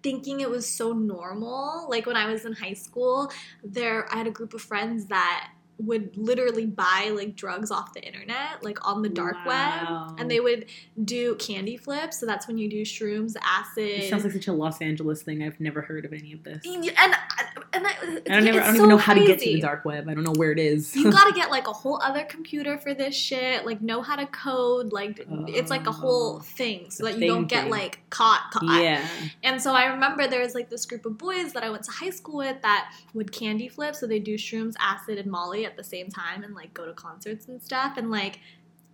thinking 0.04 0.42
it 0.42 0.50
was 0.50 0.70
so 0.70 0.94
normal. 0.94 1.88
Like 1.90 2.06
when 2.06 2.16
I 2.16 2.32
was 2.32 2.46
in 2.46 2.54
high 2.54 2.74
school, 2.74 3.32
there 3.64 4.08
I 4.14 4.18
had 4.18 4.28
a 4.28 4.32
group 4.32 4.54
of 4.54 4.62
friends 4.62 5.06
that 5.08 5.52
would 5.80 6.16
literally 6.18 6.66
buy 6.66 7.12
like 7.16 7.36
drugs 7.36 7.70
off 7.72 7.94
the 7.94 8.02
internet, 8.04 8.64
like 8.64 8.86
on 8.88 9.02
the 9.02 9.10
dark 9.10 9.36
Wow. 9.46 10.08
web, 10.10 10.20
and 10.20 10.32
they 10.32 10.40
would 10.40 10.66
do 11.04 11.36
candy 11.36 11.78
flips. 11.78 12.20
So 12.20 12.26
that's 12.26 12.48
when 12.48 12.58
you 12.58 12.70
do 12.70 12.82
shrooms, 12.84 13.36
acid. 13.44 13.84
It 13.88 14.10
sounds 14.10 14.24
like 14.24 14.34
such 14.34 14.48
a 14.48 14.54
Los 14.54 14.82
Angeles 14.82 15.22
thing. 15.22 15.44
I've 15.44 15.60
never 15.60 15.82
heard 15.82 16.06
of 16.06 16.14
any 16.14 16.34
of 16.34 16.44
this. 16.44 16.66
and 16.66 16.84
and 16.98 17.16
and 17.74 17.86
I, 17.86 17.92
I 17.92 18.06
don't, 18.26 18.44
never, 18.46 18.60
I 18.62 18.66
don't 18.66 18.72
so 18.74 18.78
even 18.78 18.90
know 18.90 18.98
how 18.98 19.14
to 19.14 19.26
get 19.26 19.40
to 19.40 19.46
the 19.46 19.60
dark 19.62 19.86
web. 19.86 20.08
I 20.10 20.14
don't 20.14 20.24
know 20.24 20.34
where 20.36 20.52
it 20.52 20.60
is. 20.60 20.96
you 20.96 21.12
gotta 21.12 21.34
get 21.34 21.52
like 21.52 21.68
a 21.68 21.74
whole 21.74 22.02
other 22.02 22.24
computer 22.24 22.78
for 22.78 22.94
this 22.94 23.16
shit 23.16 23.66
like 23.66 23.82
know 23.82 24.02
how 24.02 24.16
to 24.16 24.26
code 24.28 24.92
like 24.94 25.26
it's 25.48 25.70
like 25.70 25.86
a 25.86 25.90
oh, 25.90 25.94
whole 25.94 26.36
Oh, 26.38 26.40
thing 26.40 26.90
so 26.90 27.04
that 27.06 27.18
you 27.20 27.28
don't 27.28 27.48
get 27.48 27.64
thing. 27.64 27.72
like 27.72 28.00
caught, 28.10 28.50
caught. 28.52 28.82
yeah. 28.82 29.06
and 29.44 29.62
so 29.62 29.74
i 29.74 29.86
remember 29.86 30.28
there 30.28 30.42
was 30.42 30.56
like 30.56 30.70
this 30.70 30.86
group 30.86 31.06
of 31.06 31.18
boys 31.18 31.54
that 31.54 31.64
i 31.64 31.70
went 31.70 31.84
to 31.84 31.92
high 31.92 32.10
school 32.10 32.38
with 32.38 32.62
that 32.64 32.92
would 33.14 33.32
candy 33.32 33.68
flip 33.68 33.96
so 33.96 34.08
they 34.08 34.20
do 34.20 34.36
shrooms 34.36 34.74
acid 34.80 35.18
and 35.18 35.30
molly 35.30 35.67
at 35.68 35.78
the 35.78 35.84
same 35.84 36.10
time 36.10 36.44
and 36.44 36.56
like 36.56 36.74
go 36.74 36.86
to 36.86 36.94
concerts 36.94 37.48
and 37.48 37.62
stuff 37.62 37.98
and 37.98 38.10
like 38.10 38.40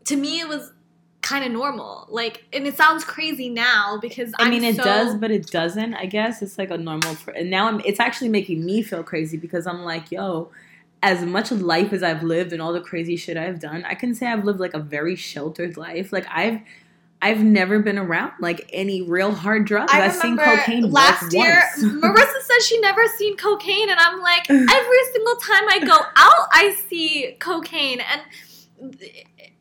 to 0.04 0.16
me 0.18 0.40
it 0.42 0.48
was 0.50 0.74
kind 1.22 1.46
of 1.46 1.52
normal 1.54 2.06
like 2.10 2.44
and 2.52 2.68
it 2.68 2.76
sounds 2.76 3.06
crazy 3.06 3.48
now 3.48 3.98
because 4.02 4.34
I 4.38 4.44
I'm 4.44 4.50
mean, 4.50 4.64
it 4.66 4.76
so- 4.76 4.84
does, 4.84 5.16
but 5.16 5.32
it 5.32 5.48
doesn't. 5.48 5.94
I 5.94 6.06
guess 6.06 6.42
it's 6.42 6.58
like 6.58 6.70
a 6.70 6.78
normal. 6.78 7.16
Fr- 7.16 7.32
and 7.32 7.50
now 7.50 7.68
I'm, 7.68 7.80
it's 7.86 8.02
actually 8.02 8.28
making 8.30 8.66
me 8.66 8.82
feel 8.84 9.04
crazy 9.04 9.38
because 9.38 9.66
I'm 9.66 9.84
like, 9.86 10.12
yo, 10.12 10.52
as 11.02 11.24
much 11.24 11.50
life 11.52 11.94
as 11.94 12.04
I've 12.04 12.24
lived 12.24 12.52
and 12.52 12.62
all 12.62 12.74
the 12.74 12.82
crazy 12.82 13.16
shit 13.16 13.38
I've 13.38 13.60
done, 13.60 13.86
I 13.86 13.96
can 13.96 14.14
say 14.14 14.28
I've 14.28 14.44
lived 14.44 14.60
like 14.60 14.74
a 14.74 14.80
very 14.80 15.16
sheltered 15.16 15.78
life. 15.78 16.12
Like 16.12 16.26
I've, 16.30 16.60
I've 17.24 17.42
never 17.44 17.80
been 17.80 17.98
around 17.98 18.34
like 18.40 18.70
any 18.74 19.02
real 19.02 19.34
hard 19.34 19.66
drugs. 19.66 19.92
I 19.94 20.02
have 20.02 20.14
seen 20.14 20.38
cocaine 20.38 20.92
last 20.92 21.32
year. 21.34 21.62
Marissa 21.80 22.42
says 22.42 22.66
she 22.68 22.80
never 22.82 23.02
seen 23.18 23.38
cocaine, 23.38 23.90
and 23.90 23.98
I'm 24.00 24.20
like, 24.22 24.50
every 24.50 25.04
single 25.14 25.36
time 25.38 25.70
I 25.70 25.80
go 25.86 25.96
out, 26.18 26.48
I 26.52 26.76
see 26.90 27.38
cocaine. 27.40 28.02
And 28.02 28.98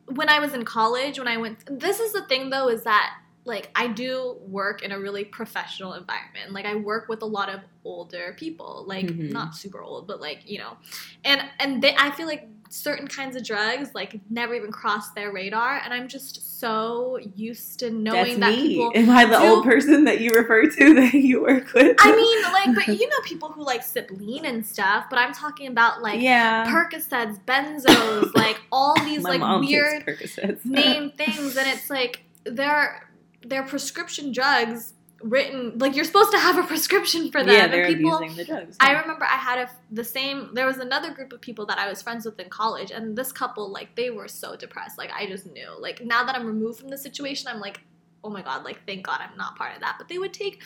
when 0.07 0.29
I 0.29 0.39
was 0.39 0.53
in 0.53 0.65
college, 0.65 1.17
when 1.19 1.27
I 1.27 1.37
went, 1.37 1.63
this 1.79 1.99
is 1.99 2.11
the 2.13 2.23
thing 2.25 2.49
though, 2.49 2.67
is 2.69 2.83
that 2.83 3.15
like 3.45 3.69
I 3.75 3.87
do 3.87 4.37
work 4.41 4.83
in 4.83 4.91
a 4.91 4.99
really 4.99 5.25
professional 5.25 5.93
environment. 5.93 6.51
Like 6.51 6.65
I 6.65 6.75
work 6.75 7.09
with 7.09 7.21
a 7.21 7.25
lot 7.25 7.49
of 7.49 7.61
older 7.83 8.35
people, 8.37 8.85
like 8.87 9.05
Mhm. 9.07 9.31
not 9.31 9.55
super 9.55 9.81
old, 9.81 10.07
but 10.07 10.21
like 10.21 10.49
you 10.49 10.59
know, 10.59 10.77
and 11.23 11.41
and 11.59 11.81
they, 11.81 11.95
I 11.95 12.11
feel 12.11 12.27
like 12.27 12.47
certain 12.73 13.07
kinds 13.07 13.35
of 13.35 13.43
drugs 13.43 13.91
like 13.93 14.19
never 14.29 14.55
even 14.55 14.71
cross 14.71 15.11
their 15.11 15.31
radar, 15.31 15.79
and 15.83 15.93
I'm 15.93 16.07
just 16.07 16.59
so 16.59 17.19
used 17.35 17.79
to 17.79 17.91
knowing 17.91 18.39
That's 18.39 18.55
that 18.55 18.61
me. 18.61 18.67
people. 18.69 18.91
Am 18.95 19.09
I 19.09 19.25
the 19.25 19.37
do- 19.37 19.45
old 19.45 19.63
person 19.63 20.05
that 20.05 20.21
you 20.21 20.31
refer 20.31 20.63
to 20.65 20.93
that 20.95 21.13
you 21.13 21.41
work 21.41 21.71
with? 21.73 21.95
I 21.99 22.15
mean, 22.15 22.41
like, 22.51 22.75
but 22.87 22.87
you 22.99 23.07
know 23.07 23.17
people 23.25 23.49
who 23.49 23.63
like 23.63 23.83
sip 23.83 24.09
lean 24.11 24.45
and 24.45 24.65
stuff, 24.65 25.05
but 25.09 25.19
I'm 25.19 25.33
talking 25.33 25.67
about 25.67 26.01
like 26.01 26.19
yeah. 26.19 26.65
Percocets, 26.65 27.39
benzos, 27.45 28.31
like 28.35 28.59
all 28.71 28.95
these 29.03 29.21
like 29.21 29.41
weird 29.61 30.05
Percocets. 30.05 30.65
name 30.65 31.11
things, 31.11 31.55
and 31.55 31.67
it's 31.67 31.89
like 31.89 32.23
they're 32.43 33.07
they're 33.45 33.63
prescription 33.63 34.31
drugs 34.31 34.93
written 35.23 35.77
like 35.79 35.95
you're 35.95 36.05
supposed 36.05 36.31
to 36.31 36.37
have 36.37 36.57
a 36.57 36.63
prescription 36.63 37.31
for 37.31 37.43
them. 37.43 37.53
yeah, 37.53 37.67
they're 37.67 37.87
people, 37.87 38.17
abusing 38.17 38.37
the 38.37 38.43
drugs. 38.43 38.75
I 38.79 38.91
remember 38.99 39.25
I 39.25 39.37
had 39.37 39.59
a 39.59 39.69
the 39.91 40.03
same. 40.03 40.53
There 40.53 40.65
was 40.65 40.77
another 40.77 41.13
group 41.13 41.33
of 41.33 41.41
people 41.41 41.65
that 41.67 41.79
I 41.79 41.89
was 41.89 42.01
friends 42.01 42.25
with 42.25 42.39
in 42.39 42.49
college, 42.49 42.91
and 42.91 43.17
this 43.17 43.31
couple 43.31 43.71
like 43.71 43.95
they 43.95 44.09
were 44.09 44.27
so 44.27 44.55
depressed. 44.55 44.97
Like 44.97 45.11
I 45.11 45.25
just 45.25 45.51
knew. 45.51 45.69
Like 45.79 46.03
now 46.03 46.23
that 46.25 46.35
I'm 46.35 46.45
removed 46.45 46.79
from 46.79 46.89
the 46.89 46.97
situation, 46.97 47.47
I'm 47.47 47.59
like, 47.59 47.81
oh 48.23 48.29
my 48.29 48.41
god, 48.41 48.63
like 48.63 48.85
thank 48.85 49.05
God 49.05 49.19
I'm 49.21 49.37
not 49.37 49.55
part 49.57 49.73
of 49.73 49.81
that. 49.81 49.95
But 49.97 50.09
they 50.09 50.17
would 50.17 50.33
take. 50.33 50.61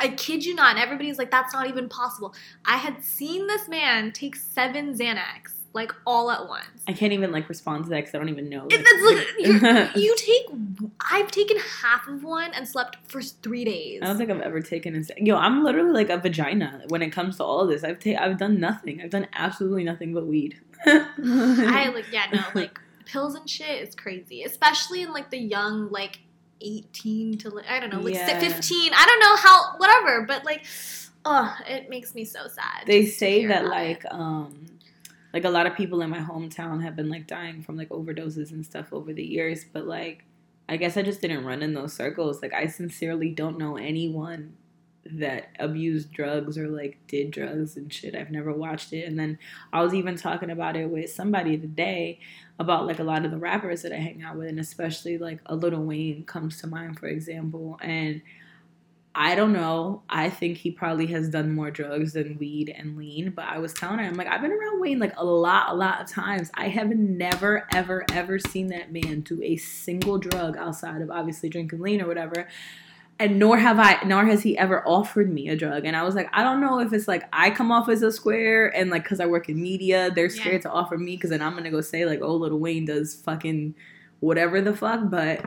I 0.00 0.08
kid 0.08 0.44
you 0.44 0.54
not, 0.54 0.70
and 0.70 0.82
everybody's 0.82 1.18
like, 1.18 1.30
that's 1.30 1.52
not 1.52 1.68
even 1.68 1.88
possible. 1.88 2.34
I 2.64 2.76
had 2.78 3.04
seen 3.04 3.46
this 3.46 3.68
man 3.68 4.12
take 4.12 4.34
seven 4.34 4.94
Xanax, 4.94 5.52
like 5.74 5.92
all 6.06 6.30
at 6.30 6.48
once. 6.48 6.66
I 6.86 6.92
can't 6.92 7.12
even 7.12 7.32
like 7.32 7.48
respond 7.48 7.84
to 7.84 7.90
that 7.90 7.96
because 7.96 8.14
I 8.14 8.18
don't 8.18 8.28
even 8.28 8.48
know. 8.48 8.66
That's 8.68 8.82
like, 9.02 9.96
you, 9.96 10.14
take. 10.16 10.46
I've 11.10 11.30
taken 11.30 11.56
half 11.80 12.06
of 12.08 12.22
one 12.24 12.52
and 12.54 12.68
slept 12.68 12.96
for 13.10 13.22
three 13.22 13.64
days. 13.64 14.00
I 14.02 14.06
don't 14.06 14.18
think 14.18 14.30
I've 14.30 14.40
ever 14.40 14.60
taken 14.60 14.94
a 14.96 15.02
Yo, 15.24 15.36
I'm 15.36 15.64
literally 15.64 15.92
like 15.92 16.10
a 16.10 16.18
vagina 16.18 16.82
when 16.88 17.00
it 17.02 17.10
comes 17.10 17.36
to 17.38 17.44
all 17.44 17.60
of 17.60 17.68
this. 17.68 17.84
I've 17.84 17.98
ta- 18.00 18.20
I've 18.22 18.38
done 18.38 18.60
nothing. 18.60 19.00
I've 19.00 19.10
done 19.10 19.26
absolutely 19.32 19.84
nothing 19.84 20.12
but 20.12 20.26
weed. 20.26 20.58
I 20.86 21.90
like 21.94 22.06
yeah 22.12 22.26
no 22.32 22.42
like 22.60 22.78
pills 23.06 23.34
and 23.34 23.48
shit 23.48 23.86
is 23.88 23.94
crazy, 23.94 24.42
especially 24.42 25.02
in 25.02 25.12
like 25.12 25.30
the 25.30 25.38
young 25.38 25.90
like 25.90 26.20
eighteen 26.60 27.38
to 27.38 27.50
like 27.50 27.68
I 27.68 27.80
don't 27.80 27.90
know 27.90 28.00
like 28.00 28.14
Yeah. 28.14 28.38
fifteen. 28.38 28.92
I 28.94 29.06
don't 29.06 29.20
know 29.20 29.36
how 29.36 29.76
whatever, 29.78 30.26
but 30.26 30.44
like 30.44 30.64
oh 31.24 31.56
it 31.68 31.88
makes 31.88 32.14
me 32.14 32.24
so 32.24 32.48
sad. 32.48 32.84
they 32.86 33.06
say 33.06 33.46
that 33.46 33.66
like 33.66 34.04
it. 34.04 34.12
um 34.12 34.66
like 35.32 35.44
a 35.44 35.50
lot 35.50 35.66
of 35.66 35.76
people 35.76 36.02
in 36.02 36.10
my 36.10 36.18
hometown 36.18 36.82
have 36.82 36.96
been 36.96 37.08
like 37.08 37.26
dying 37.26 37.62
from 37.62 37.76
like 37.76 37.88
overdoses 37.88 38.50
and 38.50 38.64
stuff 38.64 38.92
over 38.92 39.12
the 39.12 39.24
years 39.24 39.64
but 39.72 39.86
like 39.86 40.24
i 40.68 40.76
guess 40.76 40.96
i 40.96 41.02
just 41.02 41.20
didn't 41.20 41.44
run 41.44 41.62
in 41.62 41.74
those 41.74 41.92
circles. 41.92 42.42
Like 42.42 42.54
i 42.54 42.66
sincerely 42.66 43.30
don't 43.30 43.58
know 43.58 43.76
anyone 43.76 44.56
that 45.04 45.48
abused 45.58 46.12
drugs 46.12 46.56
or 46.56 46.68
like 46.68 46.96
did 47.08 47.32
drugs 47.32 47.76
and 47.76 47.92
shit. 47.92 48.14
I've 48.14 48.30
never 48.30 48.52
watched 48.52 48.92
it. 48.92 49.04
And 49.06 49.18
then 49.18 49.38
i 49.72 49.82
was 49.82 49.94
even 49.94 50.16
talking 50.16 50.50
about 50.50 50.76
it 50.76 50.88
with 50.88 51.10
somebody 51.10 51.58
today 51.58 52.20
about 52.58 52.86
like 52.86 53.00
a 53.00 53.04
lot 53.04 53.24
of 53.24 53.32
the 53.32 53.38
rappers 53.38 53.82
that 53.82 53.92
i 53.92 53.96
hang 53.96 54.22
out 54.22 54.36
with 54.36 54.46
and 54.46 54.60
especially 54.60 55.18
like 55.18 55.40
a 55.46 55.56
Lil 55.56 55.82
Wayne 55.82 56.24
comes 56.24 56.60
to 56.60 56.66
mind 56.66 56.98
for 56.98 57.06
example. 57.06 57.78
And 57.82 58.22
I 59.14 59.34
don't 59.34 59.52
know. 59.52 60.02
I 60.08 60.30
think 60.30 60.56
he 60.56 60.70
probably 60.70 61.06
has 61.08 61.28
done 61.28 61.54
more 61.54 61.70
drugs 61.70 62.14
than 62.14 62.38
weed 62.38 62.74
and 62.74 62.96
lean. 62.96 63.32
But 63.36 63.44
I 63.44 63.58
was 63.58 63.74
telling 63.74 63.98
her, 63.98 64.04
I'm 64.04 64.14
like, 64.14 64.26
I've 64.26 64.40
been 64.40 64.52
around 64.52 64.80
Wayne 64.80 64.98
like 64.98 65.12
a 65.18 65.24
lot, 65.24 65.70
a 65.70 65.74
lot 65.74 66.00
of 66.00 66.08
times. 66.08 66.50
I 66.54 66.68
have 66.68 66.88
never, 66.88 67.66
ever, 67.74 68.06
ever 68.12 68.38
seen 68.38 68.68
that 68.68 68.90
man 68.90 69.20
do 69.20 69.42
a 69.42 69.56
single 69.56 70.16
drug 70.16 70.56
outside 70.56 71.02
of 71.02 71.10
obviously 71.10 71.50
drinking 71.50 71.80
lean 71.80 72.00
or 72.00 72.06
whatever. 72.06 72.48
And 73.18 73.38
nor 73.38 73.58
have 73.58 73.78
I, 73.78 74.02
nor 74.04 74.24
has 74.24 74.42
he 74.42 74.56
ever 74.56 74.82
offered 74.88 75.30
me 75.30 75.48
a 75.50 75.56
drug. 75.56 75.84
And 75.84 75.94
I 75.94 76.02
was 76.04 76.14
like, 76.14 76.28
I 76.32 76.42
don't 76.42 76.60
know 76.62 76.80
if 76.80 76.92
it's 76.94 77.06
like 77.06 77.24
I 77.32 77.50
come 77.50 77.70
off 77.70 77.90
as 77.90 78.02
a 78.02 78.10
square 78.10 78.74
and 78.74 78.90
like 78.90 79.04
because 79.04 79.20
I 79.20 79.26
work 79.26 79.48
in 79.50 79.60
media, 79.60 80.10
they're 80.12 80.30
scared 80.30 80.54
Yeah. 80.54 80.60
to 80.60 80.70
offer 80.70 80.96
me 80.96 81.16
because 81.16 81.30
then 81.30 81.42
I'm 81.42 81.54
gonna 81.54 81.70
go 81.70 81.82
say 81.82 82.06
like, 82.06 82.20
oh, 82.22 82.34
Lil 82.34 82.58
Wayne 82.58 82.86
does 82.86 83.14
fucking 83.14 83.74
whatever 84.20 84.60
the 84.62 84.74
fuck. 84.74 85.10
But 85.10 85.44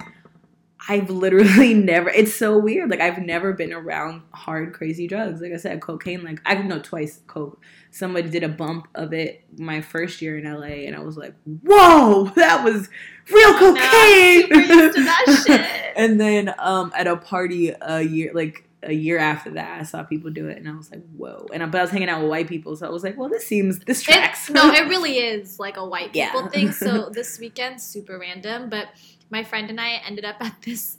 I've 0.88 1.10
literally 1.10 1.74
never. 1.92 2.10
It's 2.10 2.36
so 2.36 2.58
weird. 2.58 2.90
Like 2.90 3.00
I've 3.02 3.18
never 3.20 3.54
been 3.54 3.74
around 3.74 4.22
hard, 4.32 4.74
crazy 4.74 5.08
drugs. 5.08 5.42
Like 5.42 5.52
I 5.52 5.58
said, 5.58 5.82
cocaine. 5.82 6.24
Like 6.24 6.42
I 6.46 6.56
know 6.56 6.80
twice 6.80 7.22
coke. 7.28 7.62
Somebody 7.92 8.30
did 8.30 8.44
a 8.44 8.50
bump 8.50 8.88
of 8.94 9.14
it 9.14 9.46
my 9.58 9.82
first 9.82 10.22
year 10.22 10.38
in 10.38 10.44
LA, 10.44 10.86
and 10.86 10.96
I 10.96 11.00
was 11.00 11.18
like, 11.18 11.34
"Whoa, 11.64 12.26
that 12.36 12.64
was 12.64 12.90
real 13.32 13.54
No, 13.54 13.60
cocaine!" 13.74 14.42
super 14.42 14.60
used 14.60 14.96
to 14.98 15.04
that 15.06 15.44
shit. 15.48 15.94
and 15.96 16.20
then 16.20 16.54
um, 16.60 16.92
at 16.96 17.08
a 17.08 17.16
party 17.16 17.74
a 17.82 18.02
year, 18.02 18.32
like 18.34 18.68
a 18.84 18.92
year 18.94 19.18
after 19.18 19.52
that, 19.52 19.80
I 19.80 19.84
saw 19.84 20.04
people 20.04 20.30
do 20.30 20.48
it, 20.50 20.58
and 20.58 20.68
I 20.68 20.76
was 20.76 20.92
like, 20.92 21.04
"Whoa!" 21.16 21.48
And 21.54 21.64
I, 21.64 21.68
but 21.68 21.80
I 21.80 21.84
was 21.84 21.92
hanging 21.92 22.10
out 22.10 22.22
with 22.22 22.30
white 22.30 22.48
people, 22.50 22.76
so 22.76 22.86
I 22.86 22.90
was 22.90 23.02
like, 23.02 23.18
"Well, 23.18 23.30
this 23.30 23.48
seems 23.48 23.80
this 23.80 24.04
tracks." 24.04 24.50
It, 24.50 24.54
no, 24.54 24.70
it 24.72 24.88
really 24.90 25.18
is 25.18 25.58
like 25.58 25.78
a 25.78 25.86
white 25.86 26.12
people 26.14 26.42
Yeah. 26.44 26.50
thing. 26.50 26.72
So 26.74 27.10
this 27.10 27.40
weekend, 27.40 27.82
super 27.82 28.20
random, 28.20 28.70
but 28.70 28.90
my 29.30 29.44
friend 29.44 29.70
and 29.70 29.80
I 29.80 30.02
ended 30.06 30.26
up 30.26 30.36
at 30.40 30.62
this 30.62 30.98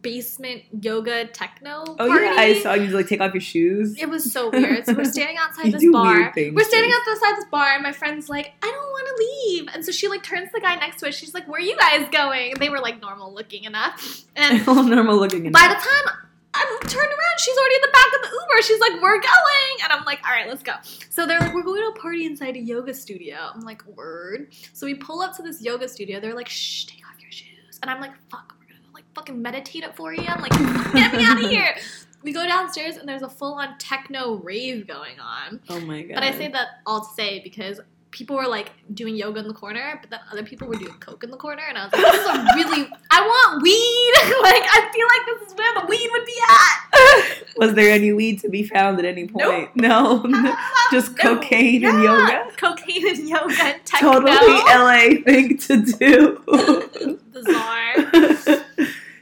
basement 0.00 0.62
yoga 0.82 1.26
techno 1.26 1.84
oh 1.98 2.06
yeah, 2.06 2.34
I 2.38 2.58
saw 2.62 2.72
you 2.72 2.88
like 2.88 3.06
take 3.06 3.20
off 3.20 3.34
your 3.34 3.40
shoes. 3.42 3.98
It 4.00 4.08
was 4.08 4.32
so 4.32 4.48
weird. 4.50 4.86
So 4.86 4.94
we're 4.94 5.04
standing 5.04 5.36
outside 5.40 5.72
this 5.72 5.84
bar. 5.92 6.32
We're 6.34 6.64
standing 6.64 6.90
outside 6.90 7.36
this 7.36 7.44
bar, 7.50 7.74
and 7.74 7.82
my 7.82 7.92
friend's 7.92 8.30
like, 8.30 8.54
"I 8.62 8.66
don't 8.66 8.90
want 8.90 9.06
to 9.08 9.24
leave." 9.24 9.68
And 9.74 9.84
so 9.84 9.92
she 9.92 10.08
like 10.08 10.22
turns 10.22 10.46
to 10.46 10.52
the 10.54 10.60
guy 10.60 10.76
next 10.76 11.00
to 11.00 11.08
us. 11.08 11.14
She's 11.14 11.34
like, 11.34 11.46
"Where 11.46 11.58
are 11.58 11.64
you 11.64 11.76
guys 11.76 12.08
going?" 12.10 12.52
And 12.52 12.60
they 12.60 12.70
were 12.70 12.80
like 12.80 13.02
normal 13.02 13.34
looking 13.34 13.64
enough. 13.64 14.24
And 14.36 14.66
All 14.68 14.82
normal 14.82 15.18
looking. 15.18 15.44
in 15.44 15.52
by 15.52 15.68
the 15.68 15.74
time 15.74 16.16
I'm 16.54 16.78
turned 16.88 17.06
around, 17.06 17.38
she's 17.38 17.56
already 17.58 17.74
in 17.74 17.80
the 17.82 17.92
back 17.92 18.06
of 18.06 18.22
the 18.22 18.40
Uber. 18.40 18.62
She's 18.62 18.80
like, 18.80 19.02
"We're 19.02 19.20
going," 19.20 19.84
and 19.84 19.92
I'm 19.92 20.04
like, 20.06 20.20
"All 20.24 20.32
right, 20.32 20.48
let's 20.48 20.62
go." 20.62 20.72
So 21.10 21.26
they're 21.26 21.40
like, 21.40 21.52
"We're 21.52 21.62
going 21.62 21.82
to 21.82 21.88
a 21.88 22.00
party 22.00 22.24
inside 22.24 22.56
a 22.56 22.60
yoga 22.60 22.94
studio." 22.94 23.36
I'm 23.54 23.60
like, 23.60 23.84
"Word." 23.86 24.48
So 24.72 24.86
we 24.86 24.94
pull 24.94 25.20
up 25.20 25.36
to 25.36 25.42
this 25.42 25.60
yoga 25.60 25.88
studio. 25.88 26.20
They're 26.20 26.34
like, 26.34 26.48
"Shh, 26.48 26.84
take 26.86 27.02
and 27.82 27.90
I'm 27.90 28.00
like, 28.00 28.12
"Fuck, 28.30 28.54
we're 28.58 28.66
gonna 28.66 28.80
go 28.86 28.92
like 28.94 29.04
fucking 29.14 29.40
meditate 29.40 29.84
at 29.84 29.96
4 29.96 30.12
a.m. 30.14 30.40
Like, 30.40 30.52
get 30.92 31.14
me 31.14 31.24
out 31.24 31.42
of 31.42 31.50
here." 31.50 31.74
We 32.22 32.32
go 32.32 32.44
downstairs 32.44 32.96
and 32.96 33.08
there's 33.08 33.22
a 33.22 33.28
full-on 33.28 33.78
techno 33.78 34.34
rave 34.34 34.88
going 34.88 35.20
on. 35.20 35.60
oh 35.68 35.80
my 35.80 36.02
god. 36.02 36.14
But 36.14 36.24
I 36.24 36.32
say 36.32 36.48
that 36.48 36.66
all 36.84 37.00
to 37.00 37.14
say 37.14 37.40
because 37.44 37.80
people 38.10 38.36
were 38.36 38.48
like 38.48 38.72
doing 38.94 39.14
yoga 39.14 39.40
in 39.40 39.48
the 39.48 39.54
corner, 39.54 39.98
but 40.00 40.10
then 40.10 40.20
other 40.32 40.42
people 40.42 40.66
were 40.66 40.74
doing 40.74 40.94
coke 40.94 41.22
in 41.24 41.30
the 41.30 41.36
corner, 41.36 41.62
and 41.68 41.78
I 41.78 41.84
was 41.84 41.92
like, 41.92 42.02
"This 42.02 42.20
is 42.20 42.26
a 42.26 42.54
really 42.56 42.90
I 43.10 43.20
want 43.20 43.62
weed. 43.62 44.12
like 44.42 44.64
I 44.66 44.90
feel 44.92 45.06
like 45.06 45.26
this 45.38 45.48
is 45.48 45.54
where 45.56 45.72
the 45.80 45.86
weed 45.86 46.08
would 46.12 46.24
be 46.26 46.38
at." 46.48 46.97
Was 47.56 47.74
there 47.74 47.92
any 47.92 48.12
weed 48.12 48.40
to 48.40 48.48
be 48.48 48.62
found 48.62 48.98
at 48.98 49.04
any 49.04 49.26
point? 49.26 49.74
No, 49.74 50.22
just 50.92 51.16
No. 51.16 51.36
cocaine 51.36 51.84
and 51.84 52.02
Yeah. 52.02 52.42
yoga. 52.44 52.56
Cocaine 52.56 53.08
and 53.08 53.28
yoga 53.28 53.54
and 53.62 53.84
techno. 53.84 54.12
Totally 54.20 54.60
LA 54.68 55.22
thing 55.24 55.56
to 55.58 55.76
do. 55.82 57.18
Bizarre. 57.32 57.94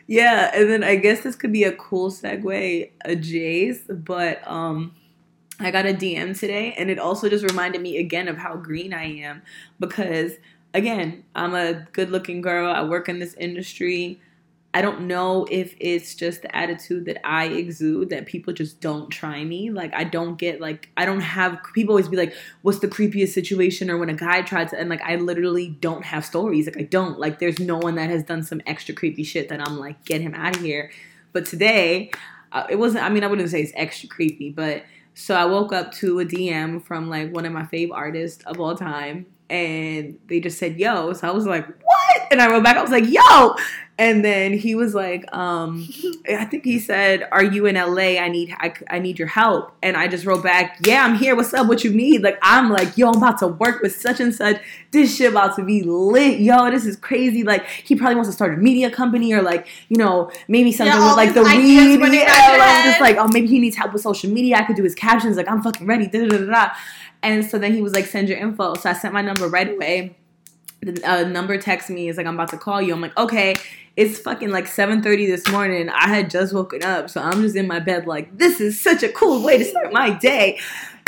yeah, 0.06 0.50
and 0.54 0.70
then 0.70 0.84
I 0.84 0.96
guess 0.96 1.20
this 1.22 1.34
could 1.36 1.52
be 1.52 1.64
a 1.64 1.72
cool 1.72 2.10
segue, 2.10 2.90
a 3.04 3.16
Jay's, 3.16 3.82
but 3.88 4.46
um 4.46 4.94
I 5.58 5.70
got 5.70 5.86
a 5.86 5.94
DM 5.94 6.38
today 6.38 6.74
and 6.76 6.90
it 6.90 6.98
also 6.98 7.30
just 7.30 7.42
reminded 7.44 7.80
me 7.80 7.96
again 7.96 8.28
of 8.28 8.36
how 8.36 8.56
green 8.56 8.92
I 8.92 9.04
am 9.20 9.40
because 9.80 10.32
again, 10.74 11.24
I'm 11.34 11.54
a 11.54 11.86
good-looking 11.92 12.42
girl. 12.42 12.70
I 12.70 12.82
work 12.82 13.08
in 13.08 13.18
this 13.18 13.32
industry. 13.34 14.20
I 14.76 14.82
don't 14.82 15.06
know 15.06 15.46
if 15.50 15.74
it's 15.80 16.14
just 16.14 16.42
the 16.42 16.54
attitude 16.54 17.06
that 17.06 17.26
I 17.26 17.46
exude 17.46 18.10
that 18.10 18.26
people 18.26 18.52
just 18.52 18.78
don't 18.82 19.08
try 19.08 19.42
me. 19.42 19.70
Like 19.70 19.94
I 19.94 20.04
don't 20.04 20.36
get 20.36 20.60
like 20.60 20.90
I 20.98 21.06
don't 21.06 21.22
have 21.22 21.60
people 21.72 21.92
always 21.92 22.08
be 22.08 22.18
like, 22.18 22.34
"What's 22.60 22.80
the 22.80 22.86
creepiest 22.86 23.30
situation?" 23.30 23.90
or 23.90 23.96
when 23.96 24.10
a 24.10 24.14
guy 24.14 24.42
tried 24.42 24.68
to 24.68 24.78
and 24.78 24.90
like 24.90 25.00
I 25.00 25.16
literally 25.16 25.70
don't 25.80 26.04
have 26.04 26.26
stories. 26.26 26.66
Like 26.66 26.76
I 26.76 26.82
don't 26.82 27.18
like 27.18 27.38
there's 27.38 27.58
no 27.58 27.78
one 27.78 27.94
that 27.94 28.10
has 28.10 28.22
done 28.22 28.42
some 28.42 28.60
extra 28.66 28.94
creepy 28.94 29.22
shit 29.22 29.48
that 29.48 29.66
I'm 29.66 29.78
like, 29.78 30.04
"Get 30.04 30.20
him 30.20 30.34
out 30.34 30.54
of 30.54 30.60
here." 30.60 30.90
But 31.32 31.46
today, 31.46 32.10
uh, 32.52 32.66
it 32.68 32.76
wasn't 32.76 33.02
I 33.02 33.08
mean, 33.08 33.24
I 33.24 33.28
wouldn't 33.28 33.48
say 33.48 33.62
it's 33.62 33.72
extra 33.76 34.10
creepy, 34.10 34.50
but 34.50 34.84
so 35.14 35.34
I 35.34 35.46
woke 35.46 35.72
up 35.72 35.90
to 35.92 36.20
a 36.20 36.26
DM 36.26 36.84
from 36.84 37.08
like 37.08 37.32
one 37.32 37.46
of 37.46 37.52
my 37.54 37.62
fave 37.62 37.92
artists 37.94 38.44
of 38.44 38.60
all 38.60 38.74
time 38.74 39.24
and 39.48 40.18
they 40.26 40.40
just 40.40 40.58
said, 40.58 40.78
"Yo." 40.78 41.12
So 41.12 41.28
I 41.28 41.30
was 41.30 41.46
like, 41.46 41.66
"What?" 41.66 42.22
And 42.30 42.40
I 42.40 42.50
wrote 42.50 42.64
back 42.64 42.76
I 42.76 42.82
was 42.82 42.90
like, 42.90 43.08
"Yo." 43.08 43.54
And 43.98 44.22
then 44.22 44.52
he 44.52 44.74
was 44.74 44.94
like, 44.94 45.24
um, 45.34 45.88
I 46.28 46.44
think 46.44 46.64
he 46.66 46.78
said, 46.78 47.26
"Are 47.32 47.42
you 47.42 47.64
in 47.64 47.76
LA? 47.76 48.20
I 48.20 48.28
need 48.28 48.54
I, 48.58 48.74
I 48.90 48.98
need 48.98 49.18
your 49.18 49.28
help." 49.28 49.74
And 49.82 49.96
I 49.96 50.06
just 50.06 50.26
wrote 50.26 50.42
back, 50.42 50.78
"Yeah, 50.84 51.02
I'm 51.04 51.14
here. 51.14 51.34
What's 51.34 51.54
up? 51.54 51.66
What 51.66 51.82
you 51.82 51.90
need?" 51.90 52.22
Like 52.22 52.38
I'm 52.42 52.70
like, 52.70 52.98
"Yo, 52.98 53.08
I'm 53.08 53.16
about 53.16 53.38
to 53.38 53.46
work 53.46 53.80
with 53.80 53.96
such 53.96 54.20
and 54.20 54.34
such. 54.34 54.60
This 54.90 55.16
shit 55.16 55.30
about 55.30 55.56
to 55.56 55.64
be 55.64 55.82
lit. 55.82 56.40
Yo, 56.40 56.70
this 56.70 56.84
is 56.84 56.96
crazy. 56.96 57.42
Like 57.42 57.66
he 57.66 57.96
probably 57.96 58.16
wants 58.16 58.28
to 58.28 58.34
start 58.34 58.52
a 58.52 58.56
media 58.58 58.90
company 58.90 59.32
or 59.32 59.40
like, 59.40 59.66
you 59.88 59.96
know, 59.96 60.30
maybe 60.46 60.72
something 60.72 60.98
with 60.98 61.16
like 61.16 61.32
the 61.32 61.42
weed. 61.42 61.98
Yeah, 62.12 62.56
like, 62.58 62.84
just 62.84 63.00
like, 63.00 63.16
oh, 63.16 63.28
maybe 63.28 63.46
he 63.46 63.58
needs 63.58 63.76
help 63.76 63.94
with 63.94 64.02
social 64.02 64.30
media. 64.30 64.56
I 64.56 64.64
could 64.64 64.76
do 64.76 64.82
his 64.82 64.94
captions. 64.94 65.38
Like 65.38 65.48
I'm 65.48 65.62
fucking 65.62 65.86
ready. 65.86 66.06
Da 66.06 66.26
da 66.26 66.36
da 66.36 66.44
da. 66.44 66.70
And 67.22 67.44
so 67.44 67.58
then 67.58 67.72
he 67.72 67.82
was 67.82 67.92
like, 67.92 68.06
"Send 68.06 68.28
your 68.28 68.38
info." 68.38 68.74
So 68.74 68.90
I 68.90 68.92
sent 68.92 69.14
my 69.14 69.22
number 69.22 69.48
right 69.48 69.68
away 69.70 70.16
the 70.82 71.02
uh, 71.04 71.24
number 71.24 71.58
texts 71.58 71.90
me 71.90 72.08
is 72.08 72.16
like 72.16 72.26
I'm 72.26 72.34
about 72.34 72.50
to 72.50 72.58
call 72.58 72.80
you. 72.80 72.92
I'm 72.94 73.00
like, 73.00 73.16
okay, 73.16 73.54
it's 73.96 74.18
fucking 74.18 74.50
like 74.50 74.66
7:30 74.66 75.26
this 75.26 75.48
morning. 75.48 75.88
I 75.88 76.08
had 76.08 76.30
just 76.30 76.52
woken 76.52 76.82
up, 76.82 77.10
so 77.10 77.20
I'm 77.20 77.42
just 77.42 77.56
in 77.56 77.66
my 77.66 77.80
bed 77.80 78.06
like 78.06 78.36
this 78.38 78.60
is 78.60 78.78
such 78.78 79.02
a 79.02 79.08
cool 79.08 79.42
way 79.42 79.58
to 79.58 79.64
start 79.64 79.92
my 79.92 80.10
day. 80.10 80.58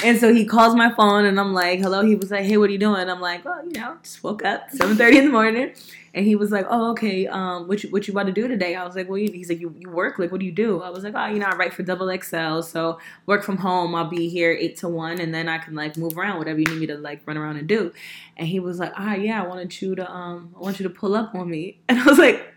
And 0.05 0.19
so 0.19 0.33
he 0.33 0.45
calls 0.45 0.77
my 0.77 0.95
phone 0.95 1.25
and 1.25 1.41
I'm 1.41 1.53
like, 1.53 1.81
hello. 1.81 2.05
He 2.05 2.15
was 2.15 2.31
like, 2.31 2.45
hey, 2.45 2.57
what 2.57 2.69
are 2.69 2.73
you 2.73 2.79
doing? 2.79 3.09
I'm 3.09 3.21
like, 3.21 3.43
oh, 3.45 3.63
you 3.65 3.81
know, 3.81 3.97
just 4.03 4.23
woke 4.23 4.45
up, 4.45 4.71
7.30 4.73 5.15
in 5.15 5.25
the 5.25 5.31
morning. 5.31 5.73
And 6.15 6.25
he 6.25 6.37
was 6.37 6.53
like, 6.53 6.67
oh, 6.71 6.93
okay, 6.93 7.27
um, 7.27 7.67
what 7.67 7.83
you, 7.83 7.91
what 7.91 8.07
you 8.07 8.13
about 8.13 8.27
to 8.27 8.33
do 8.33 8.47
today? 8.47 8.77
I 8.77 8.85
was 8.85 8.95
like, 8.95 9.09
well, 9.09 9.19
you, 9.19 9.31
he's 9.31 9.49
like, 9.49 9.61
you, 9.61 9.75
you 9.77 9.91
work? 9.91 10.19
Like, 10.19 10.31
what 10.31 10.39
do 10.39 10.47
you 10.47 10.53
do? 10.53 10.83
I 10.83 10.89
was 10.89 11.03
like, 11.03 11.15
oh, 11.17 11.27
you 11.27 11.41
know, 11.41 11.47
I 11.47 11.57
write 11.57 11.75
for 11.75 11.83
Double 11.83 12.17
XL. 12.17 12.63
So 12.63 12.99
work 13.27 13.43
from 13.43 13.57
home. 13.57 13.95
I'll 13.95 14.09
be 14.09 14.29
here 14.29 14.53
8 14.53 14.77
to 14.79 14.89
1 14.89 15.21
and 15.21 15.35
then 15.35 15.49
I 15.49 15.59
can 15.59 15.75
like 15.75 15.97
move 15.97 16.17
around, 16.17 16.39
whatever 16.39 16.61
you 16.61 16.67
need 16.67 16.81
me 16.81 16.87
to 16.87 16.97
like 16.97 17.23
run 17.27 17.37
around 17.37 17.57
and 17.57 17.69
do. 17.69 17.93
And 18.37 18.47
he 18.47 18.61
was 18.61 18.79
like, 18.79 18.93
ah, 18.97 19.15
yeah, 19.15 19.43
I 19.43 19.47
wanted 19.47 19.83
you 19.83 19.97
to, 19.97 20.11
um, 20.11 20.55
I 20.57 20.61
want 20.61 20.79
you 20.79 20.85
to 20.85 20.91
pull 20.91 21.17
up 21.17 21.35
on 21.35 21.51
me. 21.51 21.81
And 21.89 21.99
I 21.99 22.05
was 22.05 22.19
like, 22.19 22.55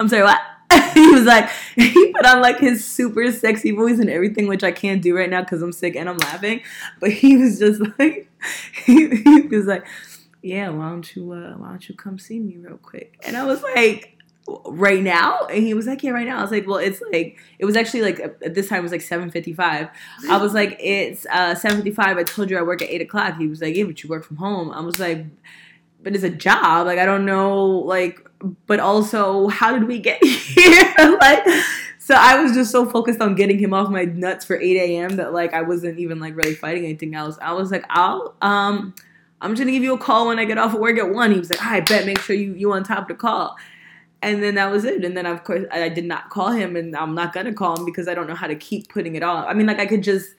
I'm 0.00 0.08
sorry, 0.08 0.24
what? 0.24 0.40
he 0.94 1.10
was 1.10 1.24
like, 1.24 1.50
he 1.74 2.12
put 2.12 2.26
on 2.26 2.40
like 2.40 2.58
his 2.58 2.84
super 2.84 3.30
sexy 3.32 3.70
voice 3.70 3.98
and 3.98 4.10
everything, 4.10 4.46
which 4.46 4.64
I 4.64 4.72
can't 4.72 5.02
do 5.02 5.16
right 5.16 5.30
now 5.30 5.42
because 5.42 5.62
I'm 5.62 5.72
sick 5.72 5.96
and 5.96 6.08
I'm 6.08 6.18
laughing. 6.18 6.60
But 7.00 7.12
he 7.12 7.36
was 7.36 7.58
just 7.58 7.80
like, 7.98 8.30
he, 8.84 9.08
he 9.16 9.40
was 9.42 9.66
like, 9.66 9.86
yeah, 10.42 10.70
why 10.70 10.90
don't 10.90 11.16
you, 11.16 11.32
uh, 11.32 11.52
why 11.58 11.68
don't 11.68 11.88
you 11.88 11.94
come 11.94 12.18
see 12.18 12.38
me 12.38 12.56
real 12.56 12.78
quick? 12.78 13.18
And 13.26 13.36
I 13.36 13.44
was 13.44 13.62
like, 13.62 14.16
right 14.66 15.02
now? 15.02 15.46
And 15.46 15.62
he 15.62 15.74
was 15.74 15.86
like 15.86 16.02
yeah 16.02 16.10
right 16.10 16.26
now. 16.26 16.38
I 16.38 16.42
was 16.42 16.50
like 16.50 16.66
well 16.66 16.78
it's 16.78 17.02
like 17.12 17.38
it 17.58 17.64
was 17.64 17.76
actually 17.76 18.02
like 18.02 18.20
at 18.20 18.54
this 18.54 18.68
time 18.68 18.80
it 18.80 18.82
was 18.82 18.92
like 18.92 19.00
7.55 19.00 19.90
i 20.28 20.36
was 20.36 20.54
like 20.54 20.76
it's 20.80 21.26
uh 21.26 21.54
7.55 21.54 21.98
i 21.98 22.22
told 22.22 22.50
you 22.50 22.58
i 22.58 22.62
work 22.62 22.82
at 22.82 22.88
8 22.88 23.02
o'clock. 23.02 23.36
He 23.36 23.46
was 23.46 23.60
like 23.60 23.76
yeah 23.76 23.84
but 23.84 24.02
you 24.02 24.08
work 24.08 24.24
from 24.24 24.36
home. 24.36 24.70
I 24.70 24.80
was 24.80 24.98
like 24.98 25.26
but 26.02 26.14
it's 26.14 26.24
a 26.24 26.30
job. 26.30 26.86
Like 26.86 26.98
i 26.98 27.06
don't 27.06 27.26
know 27.26 27.66
like 27.66 28.29
but 28.66 28.80
also 28.80 29.48
how 29.48 29.72
did 29.72 29.86
we 29.86 29.98
get 29.98 30.22
here? 30.24 30.94
Like 31.20 31.46
so 32.10 32.16
i 32.18 32.42
was 32.42 32.52
just 32.52 32.72
so 32.72 32.84
focused 32.84 33.20
on 33.20 33.36
getting 33.36 33.58
him 33.58 33.72
off 33.72 33.88
my 33.88 34.04
nuts 34.04 34.44
for 34.44 34.58
8 34.58 34.76
a.m 34.76 35.16
that 35.16 35.32
like 35.32 35.54
i 35.54 35.62
wasn't 35.62 35.96
even 35.98 36.18
like 36.18 36.34
really 36.36 36.54
fighting 36.54 36.84
anything 36.84 37.14
else. 37.14 37.38
I 37.40 37.52
was 37.52 37.70
like 37.70 37.84
i'll 37.88 38.34
um 38.42 38.94
i'm 39.40 39.52
just 39.52 39.60
gonna 39.60 39.70
give 39.70 39.84
you 39.84 39.94
a 39.94 39.98
call 39.98 40.26
when 40.26 40.38
i 40.40 40.44
get 40.44 40.58
off 40.58 40.74
of 40.74 40.80
work 40.80 40.98
at 40.98 41.10
one. 41.10 41.30
He 41.32 41.38
was 41.38 41.50
like 41.50 41.62
i 41.62 41.80
bet 41.80 42.06
make 42.06 42.18
sure 42.18 42.34
you 42.34 42.54
you 42.54 42.72
on 42.72 42.82
top 42.82 43.02
of 43.02 43.08
the 43.08 43.14
call. 43.14 43.56
And 44.22 44.42
then 44.42 44.56
that 44.56 44.70
was 44.70 44.84
it. 44.84 45.02
And 45.04 45.16
then 45.16 45.24
of 45.24 45.44
course 45.44 45.64
i 45.70 45.88
did 45.88 46.04
not 46.04 46.30
call 46.30 46.50
him 46.50 46.74
and 46.74 46.96
i'm 46.96 47.14
not 47.14 47.32
gonna 47.32 47.54
call 47.54 47.78
him 47.78 47.84
because 47.84 48.08
i 48.08 48.14
don't 48.14 48.26
know 48.26 48.34
how 48.34 48.48
to 48.48 48.56
keep 48.56 48.88
putting 48.88 49.14
it 49.14 49.22
off. 49.22 49.44
I 49.46 49.54
mean 49.54 49.66
like 49.66 49.78
i 49.78 49.86
could 49.86 50.02
just 50.02 50.34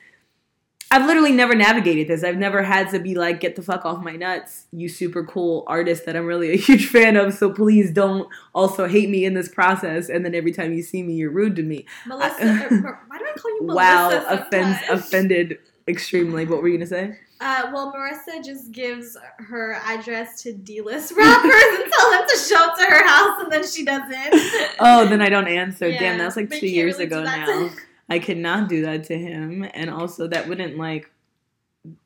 I've 0.92 1.06
literally 1.06 1.32
never 1.32 1.56
navigated 1.56 2.10
this. 2.10 2.22
I've 2.22 2.38
never 2.38 2.62
had 2.62 2.90
to 2.90 3.00
be 3.00 3.16
like, 3.16 3.40
get 3.40 3.56
the 3.56 3.62
fuck 3.62 3.86
off 3.86 4.04
my 4.04 4.18
nuts, 4.18 4.68
you 4.74 4.90
super 4.90 5.24
cool 5.24 5.64
artist 5.66 6.06
that 6.06 6.18
I'm 6.18 6.26
really 6.26 6.52
a 6.52 6.58
huge 6.58 6.88
fan 6.88 7.16
of. 7.16 7.34
So 7.34 7.50
please 7.50 7.92
don't 7.92 8.28
also 8.54 8.88
hate 8.88 9.10
me 9.10 9.24
in 9.24 9.34
this 9.34 9.48
process. 9.48 10.10
And 10.10 10.26
then 10.26 10.36
every 10.36 10.52
time 10.52 10.74
you 10.74 10.84
see 10.84 11.02
me, 11.02 11.14
you're 11.14 11.32
rude 11.32 11.56
to 11.56 11.64
me. 11.64 11.86
Melissa, 12.06 12.44
I, 12.44 12.56
why 13.08 13.18
do 13.18 13.26
I 13.26 13.40
call 13.40 13.52
you 13.52 13.68
Melissa? 13.68 13.76
Wow, 13.76 14.26
offends, 14.28 14.80
offended 14.90 15.60
extremely. 15.88 16.46
What 16.46 16.62
were 16.62 16.68
you 16.68 16.78
gonna 16.78 16.88
say? 16.88 17.18
Uh, 17.40 17.72
well, 17.74 17.92
Marissa 17.92 18.44
just 18.46 18.72
gives 18.72 19.18
her 19.40 19.74
address 19.86 20.44
to 20.44 20.54
D-list 20.54 21.12
rappers 21.18 21.34
and 21.44 21.92
tell 21.92 22.12
them 22.12 22.28
to 22.28 22.38
show 22.38 22.64
up 22.64 22.78
to 22.78 22.84
her 22.84 23.08
house, 23.08 23.42
and 23.42 23.52
then 23.52 23.66
she 23.66 23.84
doesn't. 23.84 24.76
oh, 24.80 25.08
then 25.10 25.22
I 25.22 25.30
don't 25.30 25.48
answer. 25.48 25.90
Yeah, 25.90 26.00
Damn, 26.00 26.18
that's 26.20 26.36
like 26.36 26.52
two 26.52 26.68
years 26.68 27.00
really 27.00 27.06
ago 27.06 27.24
now. 27.24 27.72
I 28.12 28.20
could 28.20 28.38
not 28.38 28.68
do 28.68 28.82
that 28.82 29.06
to 29.06 29.18
him, 29.18 29.66
and 29.74 29.90
also 29.90 30.28
that 30.28 30.50
wouldn't 30.50 30.78
like 30.78 31.10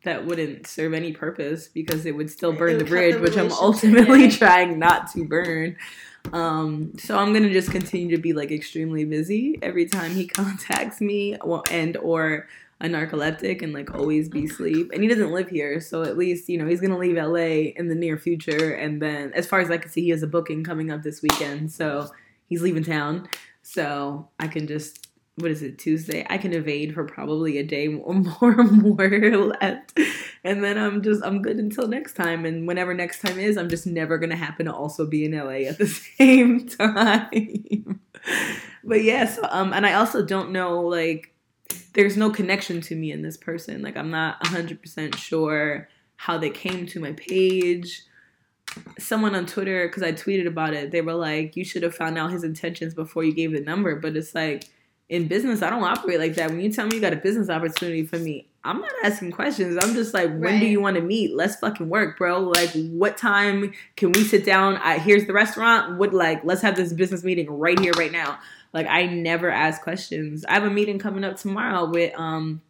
that 0.03 0.23
wouldn't 0.23 0.67
serve 0.67 0.93
any 0.93 1.11
purpose 1.11 1.67
because 1.67 2.05
it 2.05 2.15
would 2.15 2.29
still 2.29 2.53
burn 2.53 2.77
the 2.77 2.85
bridge, 2.85 3.15
the 3.15 3.21
which 3.21 3.35
I'm 3.35 3.51
ultimately 3.51 4.29
trying 4.31 4.77
not 4.77 5.11
to 5.13 5.25
burn. 5.25 5.75
Um, 6.31 6.93
so 6.99 7.17
I'm 7.17 7.33
gonna 7.33 7.51
just 7.51 7.71
continue 7.71 8.15
to 8.15 8.21
be 8.21 8.33
like 8.33 8.51
extremely 8.51 9.03
busy 9.03 9.57
every 9.63 9.87
time 9.87 10.11
he 10.11 10.27
contacts 10.41 11.01
me, 11.01 11.37
and 11.71 11.97
or 11.97 12.47
a 12.81 12.85
narcoleptic 12.85 13.63
and 13.63 13.73
like 13.73 13.95
always 13.95 14.29
be 14.29 14.45
sleep. 14.45 14.91
And 14.93 15.01
he 15.01 15.09
doesn't 15.09 15.31
live 15.31 15.49
here, 15.49 15.81
so 15.81 16.03
at 16.03 16.19
least 16.19 16.47
you 16.49 16.59
know 16.59 16.67
he's 16.67 16.81
gonna 16.81 16.99
leave 16.99 17.15
LA 17.15 17.71
in 17.75 17.87
the 17.87 17.95
near 17.95 18.19
future. 18.19 18.75
And 18.75 19.01
then, 19.01 19.33
as 19.33 19.47
far 19.47 19.59
as 19.59 19.71
I 19.71 19.79
can 19.79 19.89
see, 19.89 20.03
he 20.03 20.09
has 20.09 20.21
a 20.21 20.27
booking 20.27 20.63
coming 20.63 20.91
up 20.91 21.01
this 21.01 21.23
weekend, 21.23 21.71
so 21.71 22.11
he's 22.47 22.61
leaving 22.61 22.83
town. 22.83 23.27
So 23.63 24.29
I 24.39 24.47
can 24.47 24.67
just 24.67 25.04
what 25.37 25.51
is 25.51 25.61
it 25.61 25.77
Tuesday? 25.77 26.25
I 26.29 26.37
can 26.37 26.53
evade 26.53 26.93
for 26.93 27.03
probably 27.03 27.57
a 27.57 27.63
day 27.63 27.87
or 27.87 28.13
more, 28.41 28.63
more 28.63 29.37
left, 29.37 29.97
and 30.43 30.63
then 30.63 30.77
I'm 30.77 31.01
just 31.01 31.23
I'm 31.23 31.41
good 31.41 31.57
until 31.57 31.87
next 31.87 32.13
time. 32.13 32.45
And 32.45 32.67
whenever 32.67 32.93
next 32.93 33.21
time 33.21 33.37
is, 33.37 33.57
I'm 33.57 33.69
just 33.69 33.85
never 33.85 34.17
gonna 34.17 34.37
happen 34.37 34.65
to 34.67 34.73
also 34.73 35.05
be 35.05 35.25
in 35.25 35.37
LA 35.37 35.67
at 35.69 35.77
the 35.77 35.87
same 36.17 36.67
time. 36.67 37.99
but 38.83 39.03
yes, 39.03 39.37
yeah, 39.37 39.41
so, 39.41 39.47
um, 39.51 39.73
and 39.73 39.85
I 39.85 39.93
also 39.93 40.25
don't 40.25 40.51
know 40.51 40.81
like 40.81 41.33
there's 41.93 42.15
no 42.15 42.29
connection 42.29 42.79
to 42.81 42.95
me 42.95 43.11
in 43.11 43.21
this 43.21 43.37
person. 43.37 43.81
Like 43.81 43.97
I'm 43.97 44.11
not 44.11 44.41
100% 44.43 45.15
sure 45.15 45.89
how 46.15 46.37
they 46.37 46.49
came 46.49 46.85
to 46.87 46.99
my 46.99 47.11
page. 47.13 48.03
Someone 48.97 49.35
on 49.35 49.45
Twitter, 49.45 49.87
because 49.87 50.03
I 50.03 50.11
tweeted 50.11 50.47
about 50.47 50.73
it, 50.73 50.91
they 50.91 51.01
were 51.01 51.13
like, 51.13 51.55
"You 51.57 51.65
should 51.65 51.83
have 51.83 51.93
found 51.95 52.17
out 52.17 52.31
his 52.31 52.43
intentions 52.43 52.93
before 52.93 53.23
you 53.23 53.33
gave 53.33 53.51
the 53.51 53.59
number." 53.59 53.97
But 53.97 54.15
it's 54.15 54.33
like 54.33 54.69
in 55.07 55.27
business, 55.27 55.61
I 55.61 55.69
don't 55.69 55.83
operate 55.83 56.19
like 56.19 56.35
that. 56.35 56.49
When 56.49 56.59
you 56.59 56.71
tell 56.71 56.87
me 56.87 56.95
you 56.95 57.01
got 57.01 57.13
a 57.13 57.17
business 57.17 57.49
opportunity 57.49 58.05
for 58.05 58.17
me, 58.17 58.47
I'm 58.63 58.81
not 58.81 58.91
asking 59.03 59.31
questions. 59.31 59.77
I'm 59.79 59.93
just 59.93 60.13
like, 60.13 60.29
when 60.29 60.41
right. 60.41 60.59
do 60.59 60.65
you 60.65 60.81
want 60.81 60.95
to 60.95 61.01
meet? 61.01 61.35
Let's 61.35 61.57
fucking 61.57 61.87
work, 61.87 62.17
bro. 62.17 62.39
Like, 62.39 62.71
what 62.71 63.15
time 63.15 63.73
can 63.95 64.11
we 64.11 64.23
sit 64.23 64.43
down? 64.43 64.77
I, 64.77 64.97
here's 64.97 65.25
the 65.25 65.33
restaurant. 65.33 65.99
What 65.99 66.13
like, 66.13 66.43
let's 66.43 66.61
have 66.63 66.75
this 66.75 66.91
business 66.91 67.23
meeting 67.23 67.49
right 67.49 67.79
here, 67.79 67.93
right 67.93 68.11
now. 68.11 68.39
Like, 68.73 68.87
I 68.87 69.05
never 69.05 69.51
ask 69.51 69.81
questions. 69.83 70.43
I 70.45 70.53
have 70.53 70.63
a 70.63 70.71
meeting 70.71 70.97
coming 70.97 71.23
up 71.23 71.37
tomorrow 71.37 71.85
with 71.85 72.17
um, 72.19 72.61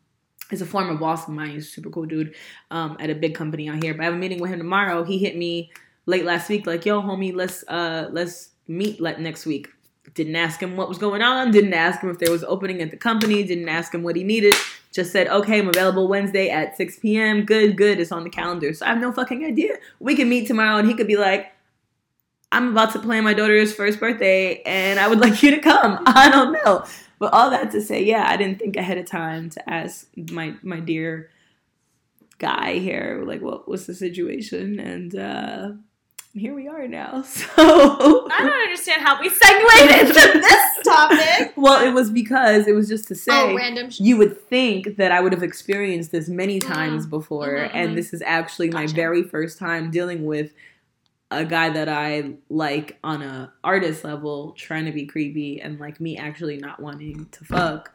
is 0.52 0.62
a 0.62 0.66
former 0.66 0.96
boss 0.96 1.28
of 1.28 1.34
mine. 1.34 1.52
He's 1.52 1.68
a 1.68 1.70
super 1.70 1.90
cool 1.90 2.06
dude 2.06 2.36
um, 2.70 2.98
at 3.00 3.10
a 3.10 3.16
big 3.16 3.34
company 3.34 3.70
out 3.70 3.82
here. 3.82 3.94
But 3.94 4.02
I 4.02 4.06
have 4.06 4.14
a 4.14 4.18
meeting 4.18 4.42
with 4.42 4.52
him 4.52 4.60
tomorrow. 4.60 5.06
He 5.06 5.18
hit 5.18 5.38
me 5.38 5.72
late 6.06 6.26
last 6.26 6.50
week, 6.50 6.68
like, 6.68 6.86
yo, 6.86 7.02
homie, 7.02 7.34
let's 7.34 7.64
uh, 7.70 8.10
let's 8.12 8.50
meet 8.68 9.00
like 9.00 9.20
next 9.20 9.46
week. 9.46 9.70
Didn't 10.16 10.38
ask 10.38 10.62
him 10.62 10.78
what 10.78 10.88
was 10.88 10.98
going 10.98 11.22
on. 11.22 11.52
Didn't 11.52 11.74
ask 11.74 12.02
him 12.02 12.10
if 12.10 12.20
there 12.20 12.32
was 12.32 12.44
opening 12.46 12.82
at 12.82 12.90
the 12.90 12.98
company. 12.98 13.44
Didn't 13.44 13.68
ask 13.68 13.94
him 13.94 14.02
what 14.02 14.16
he 14.16 14.24
needed. 14.24 14.56
Just 14.94 15.12
said, 15.12 15.28
okay, 15.28 15.60
I'm 15.60 15.68
available 15.68 16.08
Wednesday 16.08 16.50
at 16.50 16.78
6 16.78 17.00
p.m. 17.00 17.44
Good, 17.44 17.76
good. 17.76 18.00
It's 18.00 18.14
on 18.14 18.24
the 18.24 18.30
calendar. 18.30 18.74
So 18.74 18.86
I 18.86 18.90
have 18.90 19.02
no 19.02 19.12
fucking 19.12 19.44
idea. 19.46 19.76
We 20.00 20.16
can 20.16 20.30
meet 20.30 20.48
tomorrow 20.48 20.78
and 20.78 20.88
he 20.88 20.94
could 20.94 21.08
be 21.08 21.18
like, 21.18 21.52
I'm 22.50 22.70
about 22.70 22.94
to 22.94 23.00
plan 23.00 23.26
my 23.26 23.34
daughter's 23.34 23.74
first 23.74 24.00
birthday 24.00 24.62
and 24.62 24.98
I 25.02 25.10
would 25.10 25.20
like 25.26 25.44
you 25.44 25.52
to 25.52 25.60
come. 25.60 26.02
I 26.06 26.30
don't 26.30 26.54
know. 26.54 26.86
But 27.20 27.34
all 27.34 27.50
that 27.50 27.72
to 27.72 27.82
say, 27.82 28.02
yeah, 28.02 28.26
I 28.28 28.38
didn't 28.38 28.60
think 28.60 28.78
ahead 28.78 28.98
of 28.98 29.06
time 29.06 29.50
to 29.52 29.70
ask 29.70 30.08
my 30.32 30.56
my 30.64 30.80
dear 30.80 31.30
guy 32.38 32.74
here, 32.74 33.24
like, 33.26 33.42
what 33.42 33.68
was 33.68 33.86
the 33.86 33.94
situation? 33.94 34.80
And 34.80 35.16
uh 35.16 35.72
here 36.36 36.54
we 36.54 36.68
are 36.68 36.88
now. 36.88 37.24
So 37.36 37.48
I 37.58 38.42
don't 38.42 38.52
understand 38.52 39.02
how 39.02 39.20
we 39.20 39.30
segued 39.30 40.02
into 40.02 40.40
this 40.40 40.84
topic. 40.84 41.54
well, 41.58 41.86
it 41.86 41.92
was 41.92 42.12
because 42.12 42.68
it 42.68 42.74
was 42.74 42.88
just 42.88 43.08
to 43.08 43.16
say 43.16 43.32
oh, 43.32 43.56
random 43.56 43.90
sh- 43.90 44.02
you 44.02 44.18
would 44.18 44.40
think 44.50 44.98
that 44.98 45.12
I 45.12 45.22
would 45.22 45.32
have 45.32 45.44
experienced 45.44 46.12
this 46.12 46.28
many 46.28 46.60
mm-hmm. 46.60 46.72
times 46.72 47.08
before, 47.08 47.48
mm-hmm, 47.48 47.78
and 47.78 47.88
mm-hmm. 47.88 47.96
this 47.96 48.14
is 48.14 48.22
actually 48.26 48.70
gotcha. 48.70 48.88
my 48.88 48.94
very 48.94 49.24
first 49.24 49.58
time 49.58 49.92
dealing 49.92 50.26
with 50.26 50.54
a 51.32 51.46
guy 51.46 51.70
that 51.70 51.90
I 51.90 52.36
like 52.50 52.98
on 53.04 53.22
a 53.22 53.54
artist 53.64 54.04
level 54.04 54.54
trying 54.58 54.86
to 54.86 54.92
be 54.92 55.06
creepy 55.06 55.62
and 55.62 55.80
like 55.80 56.00
me 56.00 56.18
actually 56.18 56.58
not 56.58 56.80
wanting 56.80 57.28
to 57.32 57.46
fuck 57.46 57.94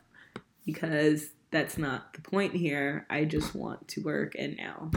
because 0.64 1.31
that's 1.50 1.79
not 1.79 2.12
the 2.14 2.20
point 2.22 2.55
here. 2.55 3.07
I 3.11 3.24
just 3.24 3.55
want 3.55 3.88
to 3.88 4.03
work 4.03 4.35
and 4.38 4.57
now 4.57 4.90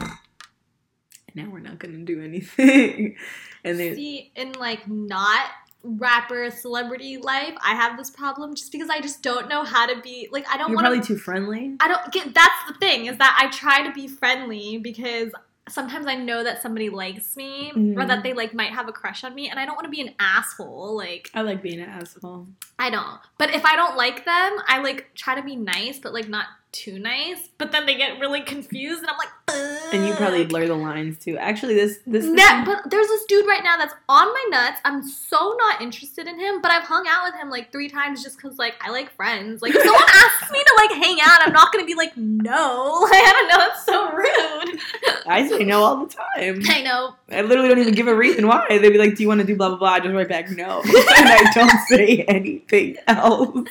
now 1.36 1.50
we're 1.52 1.60
not 1.60 1.80
gonna 1.80 2.00
do 2.00 2.22
anything. 2.22 3.16
and 3.64 3.80
then 3.80 3.96
see 3.96 4.32
in 4.36 4.54
like 4.54 4.88
not 4.88 5.50
rapper 5.84 6.50
celebrity 6.50 7.18
life, 7.18 7.54
I 7.64 7.76
have 7.76 7.98
this 7.98 8.10
problem 8.10 8.56
just 8.56 8.72
because 8.72 8.90
I 8.90 9.02
just 9.02 9.22
don't 9.22 9.50
know 9.50 9.64
how 9.64 9.86
to 9.86 10.00
be 10.02 10.30
like 10.32 10.48
I 10.48 10.58
don't. 10.58 10.70
You're 10.70 10.78
wanna, 10.78 10.90
probably 10.90 11.06
too 11.06 11.18
friendly. 11.18 11.76
I 11.80 11.88
don't 11.88 12.12
get. 12.12 12.34
That's 12.34 12.68
the 12.68 12.76
thing 12.76 13.08
is 13.08 13.18
that 13.18 13.38
I 13.40 13.50
try 13.50 13.86
to 13.86 13.94
be 13.94 14.08
friendly 14.08 14.78
because 14.78 15.32
sometimes 15.70 16.08
I 16.08 16.16
know 16.16 16.44
that 16.44 16.62
somebody 16.62 16.90
likes 16.90 17.38
me 17.38 17.72
mm-hmm. 17.74 18.00
or 18.00 18.06
that 18.06 18.24
they 18.24 18.34
like 18.34 18.54
might 18.54 18.72
have 18.72 18.88
a 18.88 18.92
crush 18.92 19.24
on 19.24 19.34
me 19.34 19.50
and 19.50 19.60
I 19.60 19.66
don't 19.66 19.76
want 19.76 19.86
to 19.86 19.92
be 19.92 20.02
an 20.02 20.14
asshole. 20.20 20.96
Like 20.96 21.30
I 21.34 21.42
like 21.42 21.62
being 21.62 21.80
an 21.80 21.90
asshole. 21.90 22.48
I 22.80 22.90
don't. 22.90 23.20
But 23.38 23.54
if 23.54 23.66
I 23.66 23.76
don't 23.76 23.96
like 23.96 24.26
them, 24.26 24.58
I 24.68 24.82
like 24.84 25.12
try 25.16 25.36
to 25.36 25.44
be 25.44 25.56
nice 25.56 26.00
but 26.00 26.14
like 26.14 26.28
not 26.28 26.48
too 26.74 27.00
nice, 27.00 27.50
but 27.58 27.72
then 27.72 27.86
they 27.86 27.96
get 27.96 28.20
really 28.20 28.42
confused, 28.42 29.02
and 29.02 29.10
I'm 29.10 29.18
like, 29.18 29.30
Ugh. 29.48 29.94
and 29.94 30.08
you 30.08 30.14
probably 30.16 30.46
blur 30.46 30.68
the 30.68 30.76
lines 30.76 31.18
too. 31.20 31.38
Actually, 31.38 31.76
this 31.76 32.00
this, 32.06 32.26
this 32.26 32.66
but 32.66 32.90
there's 32.90 33.08
this 33.08 33.26
dude 33.26 33.46
right 33.48 33.64
now 33.64 33.78
that's 33.78 33.94
on 34.10 34.28
my 34.28 34.46
nuts. 34.50 34.82
I'm 34.84 35.08
so 35.08 35.56
not 35.60 35.82
interested 35.82 36.28
in 36.28 36.40
him, 36.40 36.62
but 36.62 36.72
I've 36.72 36.84
hung 36.84 37.06
out 37.08 37.26
with 37.26 37.40
him 37.40 37.50
like 37.50 37.72
three 37.72 37.88
times 37.88 38.24
just 38.24 38.38
because 38.38 38.58
like 38.58 38.76
I 38.82 38.90
like 38.90 39.16
friends. 39.16 39.62
Like 39.62 39.76
if 39.76 39.82
someone 39.82 40.04
asks 40.04 40.52
me 40.52 40.60
to 40.60 40.74
like 40.78 40.92
hang 40.92 41.18
out, 41.24 41.48
I'm 41.48 41.54
not 41.54 41.72
gonna 41.72 41.86
be 41.86 41.96
like 41.96 42.18
no. 42.18 43.08
Like 43.14 43.22
I 43.24 43.34
don't 43.34 43.48
know, 43.48 43.66
it's 43.70 43.86
so 43.86 44.12
rude. 44.12 44.80
I 45.28 45.48
say 45.48 45.64
no 45.64 45.84
all 45.84 46.06
the 46.06 46.14
time. 46.14 46.62
I 46.68 46.82
know. 46.82 47.16
I 47.32 47.42
literally 47.42 47.70
don't 47.70 47.80
even 47.80 47.94
give 47.94 48.08
a 48.08 48.16
reason 48.16 48.48
why. 48.48 48.66
They'd 48.70 48.90
be 48.90 48.98
like, 48.98 49.16
"Do 49.16 49.22
you 49.24 49.28
want 49.28 49.42
to 49.42 49.48
do 49.48 49.56
blah 49.56 49.70
blah 49.70 49.78
blah?" 49.78 49.90
I 49.90 50.00
just 50.00 50.14
write 50.14 50.30
back 50.30 50.50
no, 50.50 50.82
and 50.86 50.92
I 50.96 51.52
don't 51.54 51.80
say 51.88 52.26
anything 52.28 52.98
else. 53.08 53.54
no, 53.54 53.64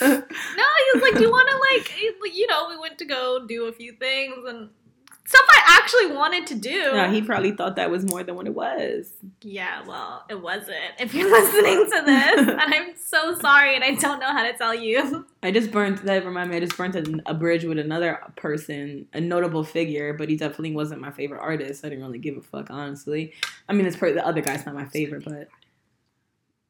he 0.00 0.90
was 0.94 1.02
like, 1.02 1.14
"Do 1.14 1.22
you 1.22 1.30
want 1.30 1.48
to 1.48 1.56
like, 1.74 1.88
you 2.00 2.46
know, 2.46 2.68
we 2.68 2.78
went 2.78 2.98
to 2.98 3.04
go 3.04 3.46
do 3.46 3.66
a 3.66 3.72
few 3.72 3.92
things 3.92 4.36
and 4.46 4.70
stuff 5.26 5.44
I 5.50 5.80
actually 5.80 6.14
wanted 6.14 6.46
to 6.48 6.54
do." 6.54 6.92
No, 6.92 7.10
he 7.10 7.22
probably 7.22 7.52
thought 7.52 7.76
that 7.76 7.90
was 7.90 8.04
more 8.10 8.22
than 8.22 8.36
what 8.36 8.46
it 8.46 8.54
was. 8.54 9.12
Yeah, 9.42 9.82
well, 9.86 10.24
it 10.28 10.40
wasn't. 10.40 10.76
If 10.98 11.14
you're 11.14 11.30
listening 11.42 11.84
to 11.84 12.02
this, 12.04 12.48
and 12.48 12.74
I'm 12.74 12.96
so 12.96 13.34
sorry, 13.38 13.74
and 13.74 13.84
I 13.84 13.94
don't 13.94 14.20
know 14.20 14.32
how 14.32 14.44
to 14.44 14.56
tell 14.56 14.74
you. 14.74 15.26
I 15.42 15.50
just 15.50 15.70
burned 15.70 15.98
that 15.98 16.24
remind 16.24 16.50
me. 16.50 16.56
I 16.56 16.60
just 16.60 16.76
burnt 16.76 16.96
a, 16.96 17.20
a 17.26 17.34
bridge 17.34 17.64
with 17.64 17.78
another 17.78 18.20
person, 18.36 19.06
a 19.12 19.20
notable 19.20 19.64
figure, 19.64 20.12
but 20.14 20.28
he 20.28 20.36
definitely 20.36 20.72
wasn't 20.72 21.00
my 21.00 21.10
favorite 21.10 21.40
artist. 21.40 21.84
I 21.84 21.88
didn't 21.88 22.04
really 22.04 22.18
give 22.18 22.36
a 22.36 22.42
fuck, 22.42 22.70
honestly. 22.70 23.32
I 23.68 23.72
mean, 23.72 23.84
this 23.84 23.96
per- 23.96 24.12
the 24.12 24.26
other 24.26 24.40
guy's 24.40 24.66
not 24.66 24.74
my 24.74 24.86
favorite, 24.86 25.24
but 25.24 25.48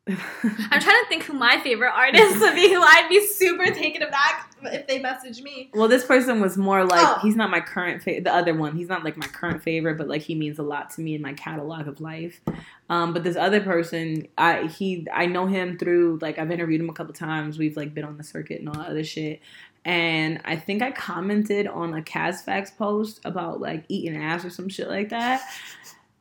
I'm 0.08 0.80
trying 0.80 1.02
to 1.02 1.04
think 1.08 1.24
who 1.24 1.32
my 1.32 1.58
favorite 1.64 1.90
artist 1.90 2.38
would 2.40 2.54
be. 2.54 2.72
Who 2.72 2.80
I'd 2.80 3.08
be 3.08 3.26
super 3.26 3.66
taken 3.74 4.02
aback 4.02 4.52
if 4.62 4.86
they 4.86 5.00
message 5.00 5.42
me. 5.42 5.68
Well, 5.74 5.88
this 5.88 6.04
person 6.04 6.40
was 6.40 6.56
more 6.56 6.84
like 6.84 7.04
Oh. 7.04 7.18
he's 7.22 7.34
not 7.34 7.50
my 7.50 7.60
current 7.60 8.02
favorite. 8.02 8.22
The 8.24 8.32
other 8.32 8.54
one, 8.54 8.76
he's 8.76 8.88
not 8.88 9.02
like 9.04 9.16
my 9.16 9.26
current 9.26 9.62
favorite, 9.64 9.98
but 9.98 10.06
like 10.06 10.22
he 10.22 10.36
means 10.36 10.60
a 10.60 10.62
lot 10.62 10.90
to 10.90 11.00
me 11.00 11.16
in 11.16 11.22
my 11.22 11.32
catalog 11.32 11.88
of 11.88 12.00
life. 12.00 12.40
Um, 12.88 13.12
but 13.14 13.24
this 13.24 13.36
other 13.36 13.60
person, 13.60 14.28
I 14.38 14.66
he 14.66 15.08
I 15.12 15.26
know 15.26 15.46
him 15.46 15.76
through 15.76 16.20
like 16.22 16.38
I've 16.38 16.52
interviewed 16.52 16.80
him 16.80 16.88
a 16.88 16.92
couple 16.94 17.12
times. 17.12 17.58
We've 17.58 17.76
like 17.76 17.92
been 17.92 18.04
on 18.04 18.16
the 18.16 18.24
circuit 18.24 18.60
and 18.60 18.68
all 18.68 18.76
that 18.76 18.86
other 18.88 19.04
shit. 19.04 19.40
And 19.84 20.40
I 20.44 20.54
think 20.56 20.82
I 20.82 20.90
commented 20.92 21.66
on 21.66 21.94
a 21.94 22.02
Casfax 22.02 22.76
post 22.76 23.20
about 23.24 23.60
like 23.60 23.84
eating 23.88 24.16
ass 24.20 24.44
or 24.44 24.50
some 24.50 24.68
shit 24.68 24.88
like 24.88 25.08
that. 25.10 25.40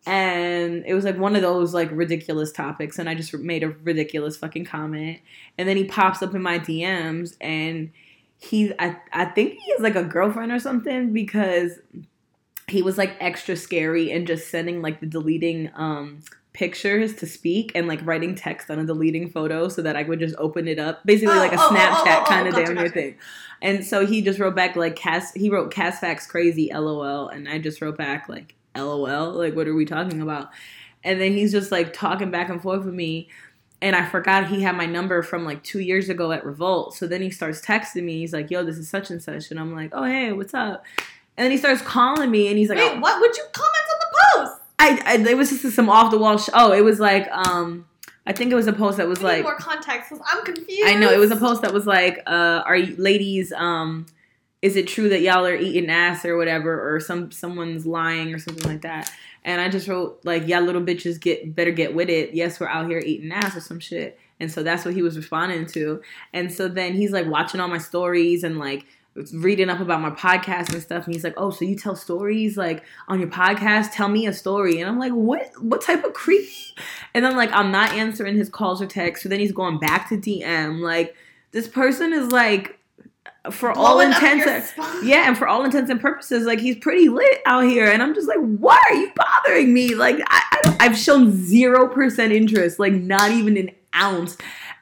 And 0.05 0.83
it 0.85 0.93
was 0.93 1.03
like 1.03 1.17
one 1.17 1.35
of 1.35 1.41
those 1.41 1.73
like 1.73 1.89
ridiculous 1.91 2.51
topics, 2.51 2.99
and 2.99 3.09
I 3.09 3.15
just 3.15 3.33
made 3.33 3.63
a 3.63 3.69
ridiculous 3.69 4.37
fucking 4.37 4.65
comment. 4.65 5.19
And 5.57 5.67
then 5.67 5.77
he 5.77 5.85
pops 5.85 6.21
up 6.21 6.35
in 6.35 6.41
my 6.41 6.59
DMs, 6.59 7.35
and 7.41 7.91
he's 8.37 8.71
I, 8.79 8.97
I 9.11 9.25
think 9.25 9.59
he 9.59 9.71
has 9.71 9.81
like 9.81 9.95
a 9.95 10.03
girlfriend 10.03 10.51
or 10.51 10.59
something 10.59 11.13
because 11.13 11.79
he 12.67 12.81
was 12.81 12.97
like 12.97 13.15
extra 13.19 13.55
scary 13.55 14.11
and 14.11 14.27
just 14.27 14.49
sending 14.49 14.81
like 14.81 14.99
the 14.99 15.05
deleting 15.05 15.71
um 15.75 16.21
pictures 16.53 17.15
to 17.15 17.27
speak 17.27 17.71
and 17.75 17.85
like 17.85 17.99
writing 18.05 18.33
text 18.33 18.71
on 18.71 18.79
a 18.79 18.85
deleting 18.85 19.29
photo 19.29 19.67
so 19.67 19.81
that 19.81 19.97
I 19.97 20.03
would 20.03 20.19
just 20.19 20.35
open 20.37 20.69
it 20.69 20.79
up. 20.79 21.05
Basically 21.05 21.35
Oh, 21.35 21.39
like 21.39 21.51
a 21.51 21.59
oh, 21.59 21.67
oh, 21.69 21.75
Snapchat 21.75 22.17
oh, 22.17 22.21
oh, 22.21 22.29
kind 22.29 22.47
of 22.47 22.53
gotcha, 22.53 22.65
damn 22.67 22.75
near 22.75 22.85
gotcha. 22.85 22.93
thing. 22.93 23.15
And 23.61 23.85
so 23.85 24.05
he 24.05 24.21
just 24.21 24.39
wrote 24.39 24.55
back 24.55 24.75
like 24.75 24.95
Cas 24.95 25.33
he 25.33 25.49
wrote 25.49 25.73
Casfax 25.73 26.27
crazy 26.27 26.71
LOL 26.73 27.27
and 27.27 27.49
I 27.49 27.59
just 27.59 27.81
wrote 27.81 27.97
back 27.97 28.29
like 28.29 28.55
LOL 28.77 29.33
like 29.33 29.55
what 29.55 29.67
are 29.67 29.75
we 29.75 29.85
talking 29.85 30.21
about? 30.21 30.49
And 31.03 31.21
then 31.21 31.33
he's 31.33 31.51
just 31.51 31.71
like 31.71 31.93
talking 31.93 32.31
back 32.31 32.49
and 32.49 32.61
forth 32.61 32.85
with 32.85 32.93
me 32.93 33.29
and 33.81 33.95
I 33.95 34.05
forgot 34.05 34.47
he 34.47 34.61
had 34.61 34.75
my 34.75 34.85
number 34.85 35.21
from 35.21 35.45
like 35.45 35.63
two 35.63 35.79
years 35.79 36.09
ago 36.09 36.31
at 36.31 36.45
Revolt. 36.45 36.95
So 36.95 37.07
then 37.07 37.21
he 37.21 37.29
starts 37.29 37.61
texting 37.61 38.03
me. 38.03 38.19
He's 38.19 38.33
like, 38.33 38.49
"Yo, 38.49 38.63
this 38.63 38.77
is 38.77 38.89
such 38.89 39.11
and 39.11 39.21
such," 39.21 39.51
and 39.51 39.59
I'm 39.59 39.75
like, 39.75 39.91
"Oh, 39.93 40.03
hey, 40.03 40.31
what's 40.31 40.53
up?" 40.53 40.83
And 41.37 41.43
then 41.43 41.51
he 41.51 41.57
starts 41.57 41.81
calling 41.81 42.31
me, 42.31 42.47
and 42.47 42.57
he's 42.57 42.69
like, 42.69 42.77
Wait, 42.77 42.93
oh, 42.93 42.99
what 42.99 43.19
would 43.19 43.35
you 43.35 43.43
comment 43.51 43.75
on 43.93 43.99
the 43.99 44.45
post? 44.47 44.61
I, 44.79 45.01
I 45.05 45.29
it 45.29 45.37
was 45.37 45.49
just 45.49 45.75
some 45.75 45.89
off 45.89 46.11
the 46.11 46.17
wall. 46.17 46.37
Sh- 46.37 46.49
oh, 46.53 46.71
it 46.71 46.81
was 46.81 46.99
like, 46.99 47.29
um, 47.31 47.85
I 48.25 48.31
think 48.31 48.51
it 48.51 48.55
was 48.55 48.67
a 48.67 48.73
post 48.73 48.97
that 48.97 49.07
was 49.07 49.19
I 49.19 49.23
like, 49.23 49.43
more 49.43 49.57
context 49.57 50.09
because 50.09 50.25
I'm 50.31 50.43
confused. 50.45 50.83
I 50.85 50.95
know 50.95 51.11
it 51.11 51.19
was 51.19 51.31
a 51.31 51.35
post 51.35 51.61
that 51.63 51.73
was 51.73 51.85
like, 51.85 52.23
uh, 52.25 52.63
"Are 52.65 52.75
you 52.75 52.95
ladies? 52.97 53.51
Um, 53.51 54.05
is 54.65 54.75
it 54.75 54.87
true 54.87 55.09
that 55.09 55.21
y'all 55.21 55.45
are 55.45 55.55
eating 55.55 55.91
ass 55.91 56.25
or 56.25 56.37
whatever, 56.37 56.95
or 56.95 56.99
some 56.99 57.29
someone's 57.29 57.85
lying 57.85 58.33
or 58.33 58.39
something 58.39 58.67
like 58.67 58.81
that?" 58.81 59.11
And 59.43 59.61
I 59.61 59.69
just 59.69 59.87
wrote 59.87 60.21
like, 60.23 60.47
"Y'all 60.47 60.63
little 60.63 60.81
bitches 60.81 61.21
get 61.21 61.53
better 61.53 61.69
get 61.71 61.93
with 61.93 62.09
it. 62.09 62.33
Yes, 62.33 62.59
we're 62.59 62.67
out 62.67 62.87
here 62.87 62.97
eating 62.97 63.31
ass 63.31 63.55
or 63.55 63.59
some 63.59 63.79
shit." 63.79 64.17
And 64.39 64.51
so 64.51 64.63
that's 64.63 64.83
what 64.83 64.95
he 64.95 65.03
was 65.03 65.17
responding 65.17 65.67
to. 65.67 66.01
And 66.33 66.51
so 66.51 66.67
then 66.67 66.95
he's 66.95 67.11
like 67.11 67.27
watching 67.27 67.61
all 67.61 67.67
my 67.67 67.77
stories 67.77 68.43
and 68.43 68.57
like 68.57 68.87
reading 69.33 69.69
up 69.69 69.79
about 69.79 70.01
my 70.01 70.09
podcast 70.09 70.73
and 70.73 70.81
stuff. 70.81 71.05
And 71.05 71.13
he's 71.13 71.23
like, 71.23 71.35
"Oh, 71.37 71.51
so 71.51 71.63
you 71.63 71.75
tell 71.75 71.95
stories 71.95 72.57
like 72.57 72.83
on 73.07 73.19
your 73.19 73.29
podcast? 73.29 73.93
Tell 73.93 74.09
me 74.09 74.25
a 74.25 74.33
story." 74.33 74.81
And 74.81 74.89
I'm 74.89 74.97
like, 74.97 75.13
"What? 75.13 75.51
What 75.61 75.81
type 75.81 76.03
of 76.03 76.13
creepy?" 76.13 76.73
And 77.13 77.23
then 77.23 77.35
like 77.37 77.51
I'm 77.51 77.71
not 77.71 77.91
answering 77.91 78.35
his 78.35 78.49
calls 78.49 78.81
or 78.81 78.87
texts. 78.87 79.21
So 79.21 79.29
then 79.29 79.39
he's 79.39 79.51
going 79.51 79.77
back 79.77 80.09
to 80.09 80.17
DM. 80.17 80.81
Like 80.81 81.15
this 81.51 81.67
person 81.67 82.13
is 82.13 82.31
like, 82.31 82.79
for 83.51 83.71
all 83.71 83.95
Blowing 83.95 84.11
up 84.11 84.23
intents, 84.23 84.73
and, 84.77 85.07
yeah, 85.07 85.27
and 85.27 85.37
for 85.37 85.47
all 85.47 85.63
intents 85.63 85.89
and 85.89 85.99
purposes, 85.99 86.45
like 86.45 86.59
he's 86.59 86.77
pretty 86.77 87.09
lit 87.09 87.41
out 87.45 87.63
here. 87.63 87.89
And 87.89 88.01
I'm 88.01 88.13
just 88.13 88.27
like, 88.27 88.39
why 88.39 88.81
are 88.89 88.95
you 88.95 89.11
bothering 89.15 89.73
me? 89.73 89.95
Like 89.95 90.17
I, 90.27 90.43
I 90.51 90.59
don't, 90.63 90.81
I've 90.81 90.97
shown 90.97 91.31
zero 91.31 91.87
percent 91.87 92.33
interest, 92.33 92.79
like 92.79 92.93
not 92.93 93.31
even 93.31 93.57
an 93.57 93.71
ounce. 93.95 94.37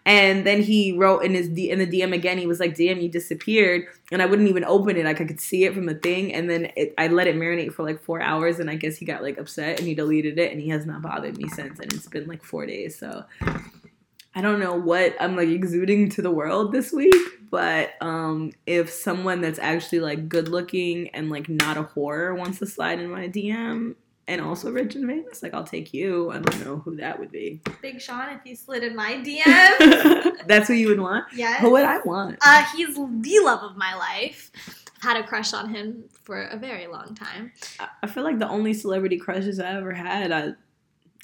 And 0.06 0.46
then 0.46 0.62
he 0.62 0.92
wrote 0.92 1.20
in 1.20 1.34
his 1.34 1.48
D, 1.48 1.72
in 1.72 1.80
the 1.80 1.88
DM 1.88 2.14
again. 2.14 2.38
He 2.38 2.46
was 2.46 2.60
like, 2.60 2.76
"Damn, 2.76 3.00
you 3.00 3.08
disappeared," 3.08 3.88
and 4.12 4.22
I 4.22 4.26
wouldn't 4.26 4.50
even 4.50 4.66
open 4.66 4.98
it. 4.98 5.06
Like 5.06 5.22
I 5.22 5.26
could 5.26 5.40
see 5.40 5.64
it 5.64 5.74
from 5.74 5.86
the 5.86 5.96
thing, 5.96 6.34
and 6.34 6.50
then 6.50 6.72
it, 6.76 6.94
I 6.98 7.08
let 7.08 7.28
it 7.28 7.38
marinate 7.38 7.72
for 7.72 7.84
like 7.84 8.02
four 8.02 8.22
hours, 8.22 8.60
and 8.60 8.70
I 8.70 8.76
guess 8.76 8.98
he 8.98 9.06
got 9.06 9.24
like 9.24 9.38
upset 9.38 9.80
and 9.80 9.88
he 9.88 9.96
deleted 9.96 10.38
it, 10.40 10.52
and 10.52 10.60
he 10.60 10.70
has 10.70 10.86
not 10.86 11.02
bothered 11.02 11.38
me 11.38 11.48
since. 11.48 11.80
And 11.80 11.94
it's 11.94 12.08
been 12.08 12.28
like 12.28 12.44
four 12.44 12.66
days, 12.66 13.00
so 13.00 13.24
I 14.36 14.42
don't 14.42 14.60
know 14.60 14.76
what 14.76 15.16
I'm 15.22 15.38
like 15.38 15.50
exuding 15.50 16.10
to 16.12 16.22
the 16.22 16.32
world 16.32 16.74
this 16.74 16.92
week. 16.92 17.16
But 17.54 17.92
um, 18.02 18.52
if 18.66 18.90
someone 18.90 19.42
that's 19.42 19.60
actually 19.60 20.00
like 20.00 20.28
good 20.28 20.48
looking 20.48 21.10
and 21.10 21.30
like 21.30 21.48
not 21.50 21.78
a 21.78 21.84
whore 21.84 22.36
wants 22.36 22.58
to 22.60 22.66
slide 22.66 23.00
in 23.00 23.12
my 23.12 23.28
DM. 23.28 23.94
And 24.26 24.40
also 24.40 24.72
rich 24.72 24.96
and 24.96 25.06
famous, 25.06 25.44
like 25.44 25.54
I'll 25.54 25.66
take 25.66 25.94
you. 25.94 26.32
I 26.32 26.40
don't 26.40 26.66
know 26.66 26.78
who 26.78 26.96
that 26.96 27.20
would 27.20 27.30
be. 27.30 27.60
Big 27.82 28.00
Sean, 28.02 28.30
if 28.30 28.40
you 28.46 28.56
slid 28.56 28.82
in 28.84 28.96
my 28.96 29.16
DM, 29.16 30.38
That's 30.48 30.68
who 30.70 30.74
you 30.76 30.88
would 30.88 31.02
want. 31.02 31.26
yes. 31.36 31.60
Who 31.60 31.72
would 31.72 31.84
I 31.84 32.00
want? 32.06 32.38
Uh, 32.42 32.64
he's 32.76 32.96
the 32.96 33.40
love 33.44 33.64
of 33.70 33.76
my 33.76 33.94
life. 33.96 34.50
I've 34.96 35.04
had 35.04 35.18
a 35.18 35.28
crush 35.28 35.54
on 35.54 35.76
him 35.76 36.06
for 36.24 36.42
a 36.44 36.56
very 36.58 36.88
long 36.88 37.14
time. 37.16 37.52
I- 37.82 37.90
I 38.04 38.08
feel 38.08 38.24
like 38.24 38.40
the 38.40 38.48
only 38.48 38.74
celebrity 38.74 39.18
crushes 39.18 39.60
I 39.60 39.74
ever 39.76 39.92
had, 39.94 40.32
I 40.32 40.54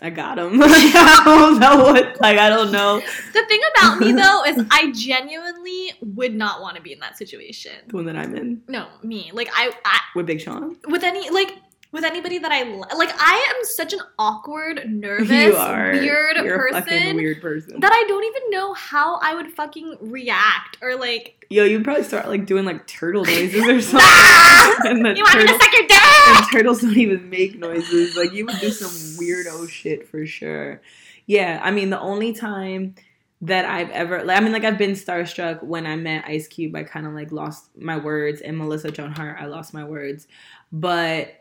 I 0.01 0.09
got 0.09 0.35
them. 0.37 0.53
I 0.63 1.21
don't 1.25 1.59
know 1.59 1.77
what. 1.83 2.19
Like 2.21 2.37
I 2.37 2.49
don't 2.49 2.71
know 2.71 2.99
The 3.33 3.45
thing 3.47 3.59
about 3.75 3.99
me 3.99 4.11
though 4.13 4.43
is 4.45 4.65
I 4.71 4.91
genuinely 4.93 5.91
would 6.01 6.33
not 6.33 6.61
want 6.61 6.77
to 6.77 6.81
be 6.81 6.93
in 6.93 6.99
that 6.99 7.17
situation. 7.17 7.73
the 7.87 7.95
one 7.95 8.05
that 8.05 8.15
I'm 8.15 8.35
in 8.35 8.61
No, 8.67 8.87
me. 9.03 9.31
Like 9.33 9.49
I, 9.53 9.71
I 9.85 9.99
with 10.15 10.25
Big 10.25 10.39
Sean. 10.41 10.77
with 10.87 11.03
any 11.03 11.29
like 11.29 11.57
with 11.91 12.03
anybody 12.03 12.37
that 12.37 12.51
I 12.51 12.63
li- 12.63 12.83
like 12.97 13.09
I 13.17 13.55
am 13.57 13.65
such 13.65 13.93
an 13.93 13.99
awkward, 14.19 14.83
nervous, 14.89 15.29
you 15.29 15.55
are 15.55 15.91
weird 15.91 16.37
You're 16.45 16.71
person 16.71 17.15
weird 17.15 17.41
person. 17.41 17.79
that 17.79 17.91
I 17.91 18.05
don't 18.07 18.23
even 18.23 18.49
know 18.51 18.73
how 18.73 19.17
I 19.21 19.33
would 19.35 19.51
fucking 19.51 19.97
react 20.01 20.77
or 20.81 20.95
like 20.95 21.45
Yo, 21.49 21.63
you'd 21.63 21.83
probably 21.83 22.03
start 22.03 22.27
like 22.27 22.45
doing 22.45 22.63
like 22.65 22.85
turtle 22.85 23.25
noises 23.25 23.55
or 23.93 23.97
ah! 23.99 24.75
something. 24.81 24.91
and 24.97 25.05
the 25.05 25.15
you 25.17 25.23
want 25.23 25.35
me 25.37 25.41
to 25.41 25.47
turtle- 25.47 25.59
suck 25.59 25.73
your 25.73 25.87
dick? 25.87 26.01
and 26.27 26.45
turtles 26.51 26.81
don't 26.81 26.97
even 26.97 27.29
make 27.29 27.57
noises. 27.57 28.15
Like 28.15 28.33
you 28.33 28.45
would 28.45 28.59
do 28.59 28.69
some 28.69 28.89
weirdo 29.23 29.67
shit 29.69 30.07
for 30.07 30.25
sure. 30.25 30.81
Yeah, 31.25 31.59
I 31.63 31.71
mean 31.71 31.89
the 31.89 31.99
only 31.99 32.33
time 32.33 32.95
that 33.41 33.65
I've 33.65 33.89
ever 33.91 34.23
like, 34.23 34.37
I 34.37 34.43
mean 34.43 34.51
like 34.51 34.63
I've 34.63 34.77
been 34.77 34.91
starstruck 34.91 35.63
when 35.63 35.87
I 35.87 35.95
met 35.95 36.25
Ice 36.25 36.47
Cube, 36.47 36.75
I 36.75 36.83
kind 36.83 37.07
of 37.07 37.13
like 37.13 37.31
lost 37.31 37.69
my 37.75 37.97
words, 37.97 38.41
and 38.41 38.57
Melissa 38.57 38.91
Joan 38.91 39.11
Hart, 39.11 39.37
I 39.39 39.45
lost 39.45 39.73
my 39.73 39.83
words, 39.85 40.27
but 40.71 41.38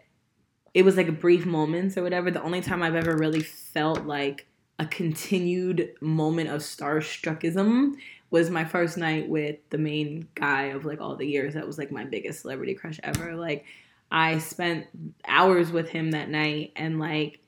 it 0.78 0.84
was 0.84 0.96
like 0.96 1.18
brief 1.18 1.44
moments 1.44 1.98
or 1.98 2.04
whatever. 2.04 2.30
The 2.30 2.40
only 2.40 2.60
time 2.60 2.84
I've 2.84 2.94
ever 2.94 3.16
really 3.16 3.40
felt 3.40 4.04
like 4.04 4.46
a 4.78 4.86
continued 4.86 5.92
moment 6.00 6.50
of 6.50 6.60
starstruckism 6.60 7.94
was 8.30 8.48
my 8.48 8.64
first 8.64 8.96
night 8.96 9.28
with 9.28 9.56
the 9.70 9.78
main 9.78 10.28
guy 10.36 10.66
of 10.66 10.84
like 10.84 11.00
all 11.00 11.16
the 11.16 11.26
years. 11.26 11.54
That 11.54 11.66
was 11.66 11.78
like 11.78 11.90
my 11.90 12.04
biggest 12.04 12.42
celebrity 12.42 12.74
crush 12.74 13.00
ever. 13.02 13.34
Like 13.34 13.64
I 14.12 14.38
spent 14.38 14.86
hours 15.26 15.72
with 15.72 15.88
him 15.88 16.12
that 16.12 16.28
night 16.28 16.74
and 16.76 17.00
like 17.00 17.40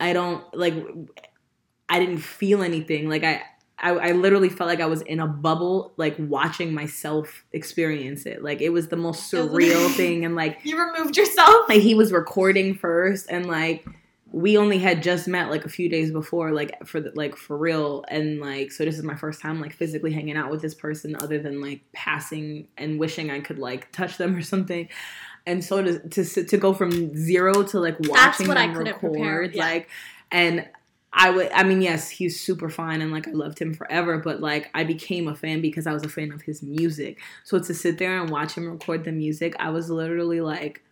I 0.00 0.14
don't 0.14 0.42
like 0.56 0.74
I 1.90 1.98
didn't 1.98 2.20
feel 2.20 2.62
anything. 2.62 3.10
Like 3.10 3.24
I 3.24 3.42
I, 3.78 3.90
I 3.90 4.12
literally 4.12 4.48
felt 4.48 4.68
like 4.68 4.80
I 4.80 4.86
was 4.86 5.02
in 5.02 5.20
a 5.20 5.26
bubble, 5.26 5.92
like 5.96 6.14
watching 6.18 6.72
myself 6.72 7.44
experience 7.52 8.24
it. 8.24 8.42
Like 8.42 8.60
it 8.60 8.70
was 8.70 8.88
the 8.88 8.96
most 8.96 9.32
surreal 9.32 9.90
thing, 9.96 10.24
and 10.24 10.36
like 10.36 10.60
You 10.62 10.78
removed 10.78 11.16
yourself. 11.16 11.68
like 11.68 11.80
he 11.80 11.94
was 11.94 12.12
recording 12.12 12.74
first 12.74 13.30
and 13.30 13.46
like 13.46 13.84
we 14.34 14.58
only 14.58 14.78
had 14.78 15.00
just 15.00 15.28
met 15.28 15.48
like 15.48 15.64
a 15.64 15.68
few 15.68 15.88
days 15.88 16.10
before 16.10 16.50
like 16.50 16.84
for 16.84 17.00
the, 17.00 17.12
like 17.14 17.36
for 17.36 17.56
real 17.56 18.04
and 18.08 18.40
like 18.40 18.72
so 18.72 18.84
this 18.84 18.98
is 18.98 19.04
my 19.04 19.14
first 19.14 19.40
time 19.40 19.60
like 19.60 19.72
physically 19.72 20.12
hanging 20.12 20.36
out 20.36 20.50
with 20.50 20.60
this 20.60 20.74
person 20.74 21.14
other 21.22 21.38
than 21.38 21.60
like 21.60 21.80
passing 21.92 22.66
and 22.76 22.98
wishing 22.98 23.30
I 23.30 23.38
could 23.38 23.60
like 23.60 23.92
touch 23.92 24.16
them 24.16 24.34
or 24.36 24.42
something 24.42 24.88
and 25.46 25.64
so 25.64 25.82
to 25.82 26.08
to 26.08 26.24
to 26.24 26.56
go 26.56 26.74
from 26.74 27.16
zero 27.16 27.62
to 27.62 27.78
like 27.78 27.96
watching 28.00 28.14
That's 28.14 28.48
what 28.48 28.56
I 28.56 28.66
them 28.66 28.76
couldn't 28.76 28.94
record 29.02 29.54
yeah. 29.54 29.62
like 29.62 29.88
and 30.32 30.68
I 31.16 31.30
would 31.30 31.50
I 31.52 31.62
mean 31.62 31.80
yes 31.80 32.10
he's 32.10 32.40
super 32.40 32.68
fine 32.68 33.00
and 33.00 33.12
like 33.12 33.28
I 33.28 33.30
loved 33.30 33.58
him 33.58 33.72
forever 33.72 34.18
but 34.18 34.40
like 34.40 34.68
I 34.74 34.82
became 34.82 35.28
a 35.28 35.34
fan 35.34 35.60
because 35.60 35.86
I 35.86 35.92
was 35.92 36.02
a 36.02 36.08
fan 36.08 36.32
of 36.32 36.42
his 36.42 36.62
music 36.62 37.20
so 37.44 37.58
to 37.58 37.72
sit 37.72 37.98
there 37.98 38.20
and 38.20 38.30
watch 38.30 38.54
him 38.54 38.68
record 38.68 39.04
the 39.04 39.12
music 39.12 39.54
I 39.58 39.70
was 39.70 39.88
literally 39.88 40.40
like 40.40 40.82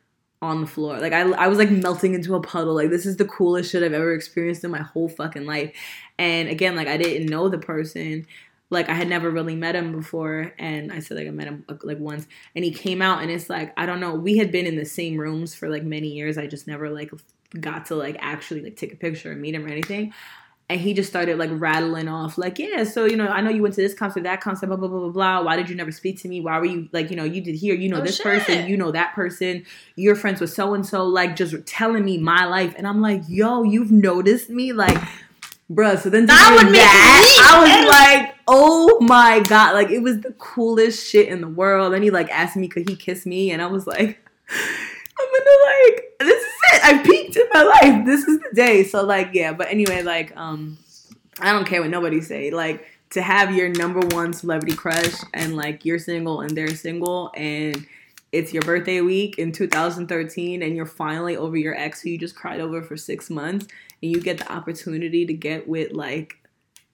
on 0.43 0.61
the 0.61 0.67
floor. 0.67 0.99
Like 0.99 1.13
I, 1.13 1.21
I 1.21 1.47
was 1.47 1.57
like 1.57 1.71
melting 1.71 2.15
into 2.15 2.35
a 2.35 2.43
puddle. 2.43 2.75
Like 2.75 2.91
this 2.91 3.07
is 3.07 3.17
the 3.17 3.25
coolest 3.25 3.71
shit 3.71 3.83
I've 3.83 3.93
ever 3.93 4.13
experienced 4.13 4.65
in 4.65 4.73
my 4.73 4.83
whole 4.83 5.09
fucking 5.09 5.47
life. 5.47 5.73
And 6.19 6.49
again, 6.49 6.75
like 6.77 6.89
I 6.89 6.97
didn't 6.97 7.29
know 7.29 7.49
the 7.49 7.59
person. 7.59 8.27
Like 8.69 8.89
I 8.89 8.95
had 8.95 9.09
never 9.09 9.31
really 9.31 9.55
met 9.55 9.77
him 9.77 9.93
before, 9.93 10.55
and 10.59 10.91
I 10.91 11.01
said 11.01 11.19
like 11.19 11.29
I 11.29 11.31
met 11.31 11.47
him 11.47 11.65
like 11.83 11.99
once, 11.99 12.27
and 12.57 12.65
he 12.65 12.73
came 12.73 13.03
out, 13.03 13.21
and 13.21 13.31
it's 13.31 13.51
like 13.51 13.73
I 13.77 13.85
don't 13.85 14.01
know. 14.01 14.15
We 14.15 14.39
had 14.39 14.51
been 14.51 14.67
in 14.67 14.77
the 14.77 14.87
same 14.87 15.19
rooms 15.19 15.55
for 15.55 15.69
like 15.69 15.85
many 15.85 16.09
years. 16.09 16.39
I 16.39 16.47
just 16.47 16.67
never 16.67 16.89
like 16.89 17.11
got 17.61 17.87
to 17.87 17.95
like 17.95 18.17
actually 18.21 18.63
like 18.63 18.77
take 18.77 18.93
a 18.93 18.97
picture 18.97 19.31
and 19.33 19.41
meet 19.41 19.55
him 19.55 19.65
or 19.65 19.69
anything. 19.69 20.13
And 20.71 20.81
he 20.81 20.95
just 20.95 21.11
started 21.11 21.37
like 21.39 21.51
rattling 21.53 22.09
off, 22.09 22.39
like, 22.39 22.59
yeah, 22.59 22.85
so 22.85 23.05
you 23.05 23.15
know, 23.17 23.27
I 23.29 23.43
know 23.43 23.51
you 23.51 23.61
went 23.61 23.75
to 23.75 23.83
this 23.83 23.93
concert, 23.93 24.23
that 24.23 24.41
concert, 24.41 24.69
blah 24.69 24.77
blah 24.77 24.89
blah 24.89 25.01
blah 25.01 25.09
blah. 25.11 25.43
Why 25.43 25.57
did 25.57 25.69
you 25.69 25.75
never 25.75 25.93
speak 25.93 26.19
to 26.23 26.29
me? 26.29 26.41
Why 26.41 26.59
were 26.59 26.65
you 26.65 26.89
like, 26.93 27.11
you 27.11 27.17
know, 27.17 27.25
you 27.25 27.43
did 27.43 27.57
here, 27.57 27.75
you 27.75 27.91
know 27.91 27.99
Oh, 27.99 28.01
this 28.01 28.17
shit. 28.17 28.25
person, 28.25 28.69
you 28.69 28.79
know 28.79 28.91
that 28.91 29.13
person, 29.15 29.67
you're 29.97 30.15
friends 30.15 30.41
with 30.41 30.51
so 30.51 30.73
and 30.73 30.87
so, 30.87 31.05
like 31.05 31.37
just 31.37 31.55
telling 31.67 32.05
me 32.07 32.17
my 32.17 32.47
life, 32.47 32.75
and 32.79 32.87
I'm 32.87 33.03
like, 33.03 33.23
yo, 33.29 33.65
you've 33.65 33.91
noticed 33.91 34.49
me, 34.49 34.73
like, 34.73 34.97
bruh. 35.71 35.99
So 35.99 36.09
then 36.09 36.25
That 36.25 36.55
would 36.57 36.73
make 36.73 36.81
that, 36.81 37.21
me 37.23 37.45
I 37.45 37.83
was 37.83 37.89
like, 38.23 38.35
oh 38.49 38.99
my 39.01 39.41
god, 39.41 39.75
like 39.75 39.91
it 39.91 39.99
was 40.03 40.21
the 40.23 40.33
coolest 40.39 41.07
shit 41.07 41.29
in 41.29 41.43
the 41.43 41.49
world. 41.49 41.93
And 41.93 42.03
he 42.03 42.11
like 42.11 42.31
asked 42.31 42.57
me, 42.57 42.69
could 42.69 42.89
he 42.89 42.97
kiss 42.97 43.27
me, 43.27 43.51
and 43.51 43.61
I 43.61 43.67
was 43.67 43.87
like, 43.87 44.27
I'm 44.49 45.27
gonna 45.27 45.51
like, 45.67 46.12
it. 46.73 46.85
I 46.85 47.03
peaked 47.03 47.37
in 47.37 47.47
my 47.53 47.63
life. 47.63 48.07
This 48.07 48.27
is 48.27 48.41
the 48.41 48.51
day. 48.55 48.85
So 48.85 49.05
like, 49.05 49.31
yeah. 49.33 49.53
But 49.53 49.69
anyway, 49.69 50.03
like, 50.03 50.37
um, 50.37 50.79
I 51.41 51.53
don't 51.53 51.67
care 51.67 51.81
what 51.81 51.91
nobody 51.91 52.21
say. 52.21 52.51
Like 52.51 52.85
to 53.13 53.23
have 53.23 53.55
your 53.55 53.69
number 53.69 54.01
one 54.15 54.33
celebrity 54.33 54.75
crush 54.75 55.15
and 55.35 55.55
like 55.55 55.85
you're 55.85 55.99
single 55.99 56.41
and 56.41 56.57
they're 56.57 56.75
single 56.75 57.31
and 57.37 57.87
it's 58.33 58.55
your 58.55 58.63
birthday 58.63 59.03
week 59.03 59.39
in 59.39 59.53
2013 59.53 60.63
and 60.63 60.75
you're 60.75 60.87
finally 60.87 61.37
over 61.37 61.57
your 61.57 61.75
ex 61.75 62.01
who 62.01 62.09
you 62.09 62.19
just 62.19 62.35
cried 62.35 62.61
over 62.61 62.83
for 62.83 62.97
six 62.97 63.29
months 63.29 63.67
and 64.03 64.11
you 64.11 64.21
get 64.21 64.39
the 64.39 64.51
opportunity 64.51 65.27
to 65.27 65.35
get 65.35 65.69
with 65.69 65.93
like 65.93 66.37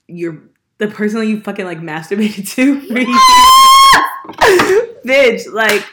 your 0.09 0.43
the 0.79 0.89
person 0.89 1.21
that 1.21 1.27
you 1.27 1.41
fucking 1.41 1.65
like 1.65 1.81
masturbated 1.81 2.49
to 2.51 2.81
for 2.81 2.99
years. 2.99 3.21
bitch 5.07 5.53
like 5.53 5.85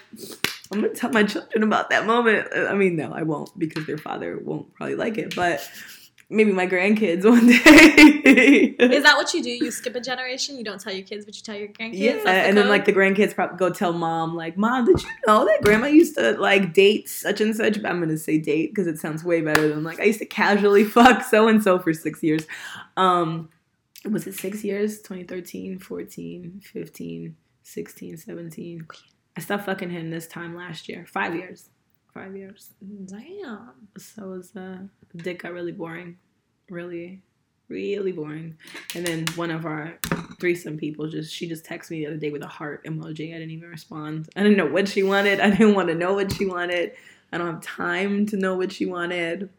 i'm 0.75 0.81
gonna 0.81 0.93
tell 0.93 1.11
my 1.11 1.23
children 1.23 1.63
about 1.63 1.89
that 1.89 2.05
moment 2.05 2.47
i 2.55 2.73
mean 2.73 2.95
no 2.95 3.11
i 3.13 3.21
won't 3.21 3.57
because 3.57 3.85
their 3.85 3.97
father 3.97 4.37
won't 4.43 4.73
probably 4.73 4.95
like 4.95 5.17
it 5.17 5.35
but 5.35 5.67
maybe 6.29 6.51
my 6.51 6.67
grandkids 6.67 7.23
one 7.23 7.47
day 7.47 8.75
Is 8.79 9.03
that 9.03 9.15
what 9.15 9.33
you 9.33 9.43
do? 9.43 9.49
You 9.49 9.71
skip 9.71 9.95
a 9.95 10.01
generation. 10.01 10.57
You 10.57 10.63
don't 10.63 10.81
tell 10.81 10.93
your 10.93 11.05
kids, 11.05 11.25
but 11.25 11.35
you 11.35 11.41
tell 11.43 11.55
your 11.55 11.67
grandkids. 11.67 11.97
yeah, 11.99 12.13
the 12.23 12.29
and 12.29 12.57
then 12.57 12.67
like 12.67 12.85
the 12.85 12.93
grandkids 12.93 13.35
probably 13.35 13.57
go 13.57 13.69
tell 13.69 13.93
mom, 13.93 14.35
like, 14.35 14.57
"Mom, 14.57 14.85
did 14.85 15.01
you 15.01 15.09
know 15.27 15.45
that 15.45 15.61
grandma 15.61 15.87
used 15.87 16.15
to 16.15 16.31
like 16.33 16.73
date 16.73 17.07
such 17.07 17.41
and 17.41 17.55
such?" 17.55 17.81
But 17.81 17.91
I'm 17.91 17.99
gonna 17.99 18.17
say 18.17 18.37
date 18.37 18.71
because 18.71 18.87
it 18.87 18.97
sounds 18.97 19.23
way 19.23 19.41
better 19.41 19.67
than 19.67 19.83
like 19.83 19.99
I 19.99 20.05
used 20.05 20.19
to 20.19 20.25
casually 20.25 20.83
fuck 20.97 21.23
so 21.23 21.47
and 21.47 21.63
so 21.63 21.79
for 21.79 21.93
six 21.93 22.23
years. 22.23 22.45
Um, 22.97 23.49
was 24.09 24.27
it 24.27 24.33
six 24.33 24.63
years? 24.63 25.01
2013, 25.01 25.79
14, 25.79 26.61
15, 26.63 27.35
16, 27.63 28.17
17. 28.17 28.87
I 29.37 29.41
stopped 29.41 29.65
fucking 29.65 29.89
him 29.89 30.09
this 30.09 30.27
time 30.27 30.55
last 30.55 30.87
year. 30.87 31.05
Five 31.07 31.35
years. 31.35 31.69
Five 32.13 32.35
years. 32.35 32.71
Damn. 33.05 33.89
So 33.97 34.23
it 34.23 34.37
was 34.37 34.55
uh, 34.55 34.77
dick 35.17 35.43
got 35.43 35.51
really 35.51 35.73
boring, 35.73 36.17
really, 36.69 37.21
really 37.67 38.13
boring. 38.13 38.55
And 38.95 39.05
then 39.05 39.25
one 39.35 39.51
of 39.51 39.65
our 39.65 39.99
threesome 40.39 40.77
people 40.77 41.07
just 41.09 41.33
she 41.33 41.47
just 41.47 41.65
texted 41.65 41.91
me 41.91 41.99
the 41.99 42.07
other 42.07 42.17
day 42.17 42.29
with 42.29 42.43
a 42.43 42.47
heart 42.47 42.85
emoji. 42.85 43.31
I 43.35 43.39
didn't 43.39 43.51
even 43.51 43.69
respond. 43.69 44.29
I 44.35 44.43
didn't 44.43 44.57
know 44.57 44.67
what 44.67 44.87
she 44.87 45.03
wanted. 45.03 45.41
I 45.41 45.49
didn't 45.49 45.75
want 45.75 45.89
to 45.89 45.95
know 45.95 46.13
what 46.13 46.31
she 46.31 46.45
wanted. 46.45 46.93
I 47.33 47.37
don't 47.37 47.47
have 47.47 47.61
time 47.61 48.25
to 48.27 48.37
know 48.37 48.55
what 48.55 48.71
she 48.71 48.85
wanted. 48.85 49.49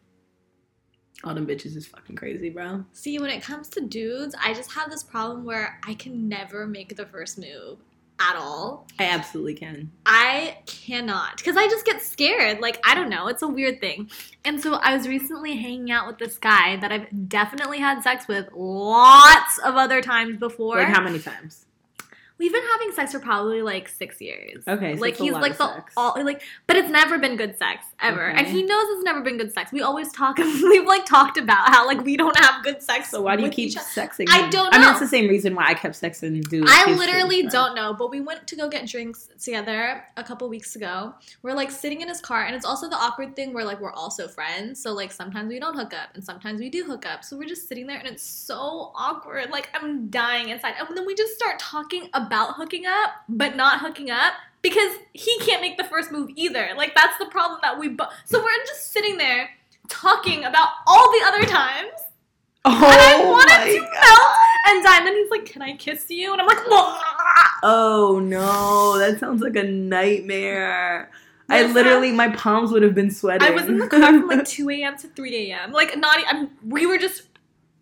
All 1.24 1.34
them 1.34 1.46
bitches 1.46 1.76
is 1.76 1.86
fucking 1.86 2.16
crazy, 2.16 2.50
bro. 2.50 2.84
See, 2.92 3.18
when 3.18 3.30
it 3.30 3.42
comes 3.42 3.68
to 3.70 3.80
dudes, 3.80 4.34
I 4.42 4.54
just 4.54 4.72
have 4.72 4.90
this 4.90 5.02
problem 5.02 5.44
where 5.44 5.78
I 5.84 5.94
can 5.94 6.28
never 6.28 6.66
make 6.66 6.96
the 6.96 7.06
first 7.06 7.38
move 7.38 7.78
at 8.20 8.37
all. 8.37 8.87
I 8.98 9.05
absolutely 9.05 9.55
can. 9.55 9.90
I 10.07 10.59
cannot 10.66 11.37
because 11.37 11.57
I 11.57 11.68
just 11.68 11.85
get 11.85 12.02
scared. 12.02 12.61
Like, 12.61 12.81
I 12.85 12.94
don't 12.94 13.11
know. 13.11 13.29
It's 13.29 13.42
a 13.42 13.48
weird 13.48 13.81
thing. 13.81 14.11
And 14.44 14.61
so 14.61 14.74
I 14.74 14.96
was 14.96 15.07
recently 15.07 15.57
hanging 15.57 15.90
out 15.90 16.07
with 16.07 16.18
this 16.18 16.38
guy 16.38 16.76
that 16.76 16.92
I've 16.92 17.29
definitely 17.29 17.79
had 17.79 18.02
sex 18.02 18.26
with 18.26 18.48
lots 18.55 19.59
of 19.59 19.76
other 19.76 20.00
times 20.00 20.38
before. 20.38 20.79
Like 20.79 20.88
how 20.88 21.02
many 21.02 21.18
times? 21.18 21.65
We've 22.38 22.53
been 22.53 22.62
having 22.72 22.92
sex 22.92 23.12
for 23.12 23.18
probably 23.18 23.62
like 23.62 23.88
six 23.88 24.20
years. 24.20 24.62
Okay, 24.68 24.94
so 24.96 25.01
like 25.01 25.16
he's 25.16 25.33
like 25.33 25.57
the 25.57 25.75
sex. 25.75 25.94
all 25.96 26.22
like, 26.22 26.42
but 26.66 26.77
it's 26.77 26.90
never 26.90 27.18
been 27.18 27.37
good 27.37 27.57
sex 27.57 27.87
ever, 27.99 28.29
Okay. 28.31 28.38
and 28.38 28.46
he 28.46 28.62
knows 28.62 28.85
it's 28.90 29.05
never 29.05 29.22
been 29.22 29.38
good 29.38 29.55
sex. 29.55 29.72
We 29.72 29.81
always 29.81 30.12
talk. 30.12 30.37
We've 30.38 30.87
like 30.87 31.07
talked 31.07 31.38
about 31.38 31.70
how 31.70 31.87
like 31.87 32.05
we 32.05 32.14
don't 32.18 32.38
have 32.38 32.62
good 32.62 32.83
sex. 32.83 33.11
So 33.11 33.22
why 33.22 33.37
do 33.37 33.42
you 33.42 33.49
keep 33.49 33.70
sexing? 33.70 34.27
I 34.29 34.51
don't 34.51 34.70
know. 34.70 34.79
I 34.79 34.79
mean, 34.81 34.90
it's 34.90 35.01
the 35.01 35.07
same 35.07 35.29
reason 35.29 35.55
why 35.55 35.64
I 35.68 35.72
kept 35.75 35.94
sexing 35.94 36.46
dudes. 36.49 36.70
I 36.70 36.92
literally 36.92 37.40
shit, 37.42 37.53
don't 37.53 37.75
know, 37.75 37.94
but 37.94 38.11
we 38.11 38.20
went 38.20 38.46
to 38.46 38.57
go 38.57 38.68
get 38.68 38.87
drinks 38.87 39.31
together 39.42 40.05
a 40.18 40.22
couple 40.22 40.46
weeks 40.51 40.77
ago. 40.77 41.14
We're 41.40 41.55
like 41.55 41.70
sitting 41.70 42.03
in 42.03 42.09
his 42.09 42.20
car, 42.20 42.44
and 42.44 42.55
it's 42.55 42.66
also 42.66 42.90
the 42.90 42.96
awkward 42.96 43.35
thing 43.35 43.55
where 43.55 43.64
like 43.64 43.81
we're 43.81 43.94
also 43.94 44.29
friends. 44.29 44.83
So 44.83 44.92
like 44.92 45.11
sometimes 45.11 45.49
we 45.49 45.59
don't 45.59 45.75
hook 45.75 45.94
up, 45.94 46.11
and 46.14 46.22
sometimes 46.22 46.61
we 46.61 46.68
do 46.68 46.85
hook 46.85 47.07
up. 47.07 47.25
So 47.25 47.38
we're 47.38 47.49
just 47.49 47.66
sitting 47.66 47.87
there, 47.87 47.96
and 47.96 48.07
it's 48.07 48.22
so 48.22 48.92
awkward. 48.94 49.49
Like 49.49 49.70
I'm 49.72 50.09
dying 50.09 50.51
inside, 50.51 50.75
and 50.79 50.94
then 50.94 51.07
we 51.07 51.14
just 51.14 51.35
start 51.35 51.59
talking 51.59 52.11
about 52.12 52.25
hooking 52.32 52.86
up, 52.86 53.10
but 53.28 53.56
not 53.56 53.80
hooking 53.80 54.10
up 54.10 54.34
because 54.62 54.96
he 55.12 55.38
can't 55.40 55.60
make 55.60 55.76
the 55.76 55.84
first 55.84 56.10
move 56.10 56.30
either. 56.36 56.70
Like 56.76 56.94
that's 56.94 57.18
the 57.18 57.26
problem 57.26 57.60
that 57.62 57.78
we 57.78 57.88
both. 57.88 58.08
So 58.24 58.38
we're 58.42 58.64
just 58.66 58.92
sitting 58.92 59.18
there 59.18 59.50
talking 59.88 60.44
about 60.44 60.68
all 60.86 61.10
the 61.12 61.24
other 61.26 61.44
times. 61.44 61.92
Oh 62.64 62.72
And 62.74 63.00
I 63.00 63.14
oh 63.22 63.30
wanted 63.30 63.58
my 63.58 63.64
to 63.66 63.80
God. 63.80 63.90
melt 63.92 64.36
and 64.68 65.06
then 65.06 65.14
he's 65.14 65.30
like, 65.30 65.46
Can 65.46 65.62
I 65.62 65.76
kiss 65.76 66.06
you? 66.10 66.32
And 66.32 66.40
I'm 66.40 66.46
like, 66.46 66.58
Whoa. 66.66 66.98
Oh 67.62 68.20
no, 68.22 68.98
that 68.98 69.20
sounds 69.20 69.40
like 69.42 69.56
a 69.56 69.62
nightmare. 69.62 71.10
I 71.48 71.62
literally, 71.66 72.10
my 72.10 72.28
palms 72.30 72.72
would 72.72 72.82
have 72.82 72.94
been 72.94 73.10
sweating. 73.10 73.46
I 73.46 73.52
was 73.52 73.66
in 73.66 73.78
the 73.78 73.86
car 73.86 74.00
from 74.00 74.26
like 74.26 74.44
2 74.48 74.68
a.m. 74.70 74.96
to 74.98 75.06
3 75.06 75.50
a.m. 75.52 75.70
Like, 75.70 75.96
not, 75.96 76.18
I'm, 76.26 76.50
we 76.66 76.86
were 76.86 76.98
just 76.98 77.22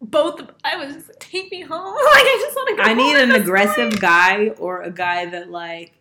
both, 0.01 0.43
I 0.65 0.77
was 0.77 0.95
just, 0.95 1.21
take 1.21 1.51
me 1.51 1.63
home. 1.63 1.95
Like, 1.95 2.25
I 2.25 2.39
just 2.41 2.57
want 2.57 2.69
to 2.71 2.77
go 2.77 2.83
I 2.83 2.95
need 2.95 3.17
an 3.17 3.41
aggressive 3.41 4.01
guy 4.01 4.49
or 4.59 4.83
a 4.83 4.91
guy 4.91 5.27
that 5.27 5.51
like 5.51 5.93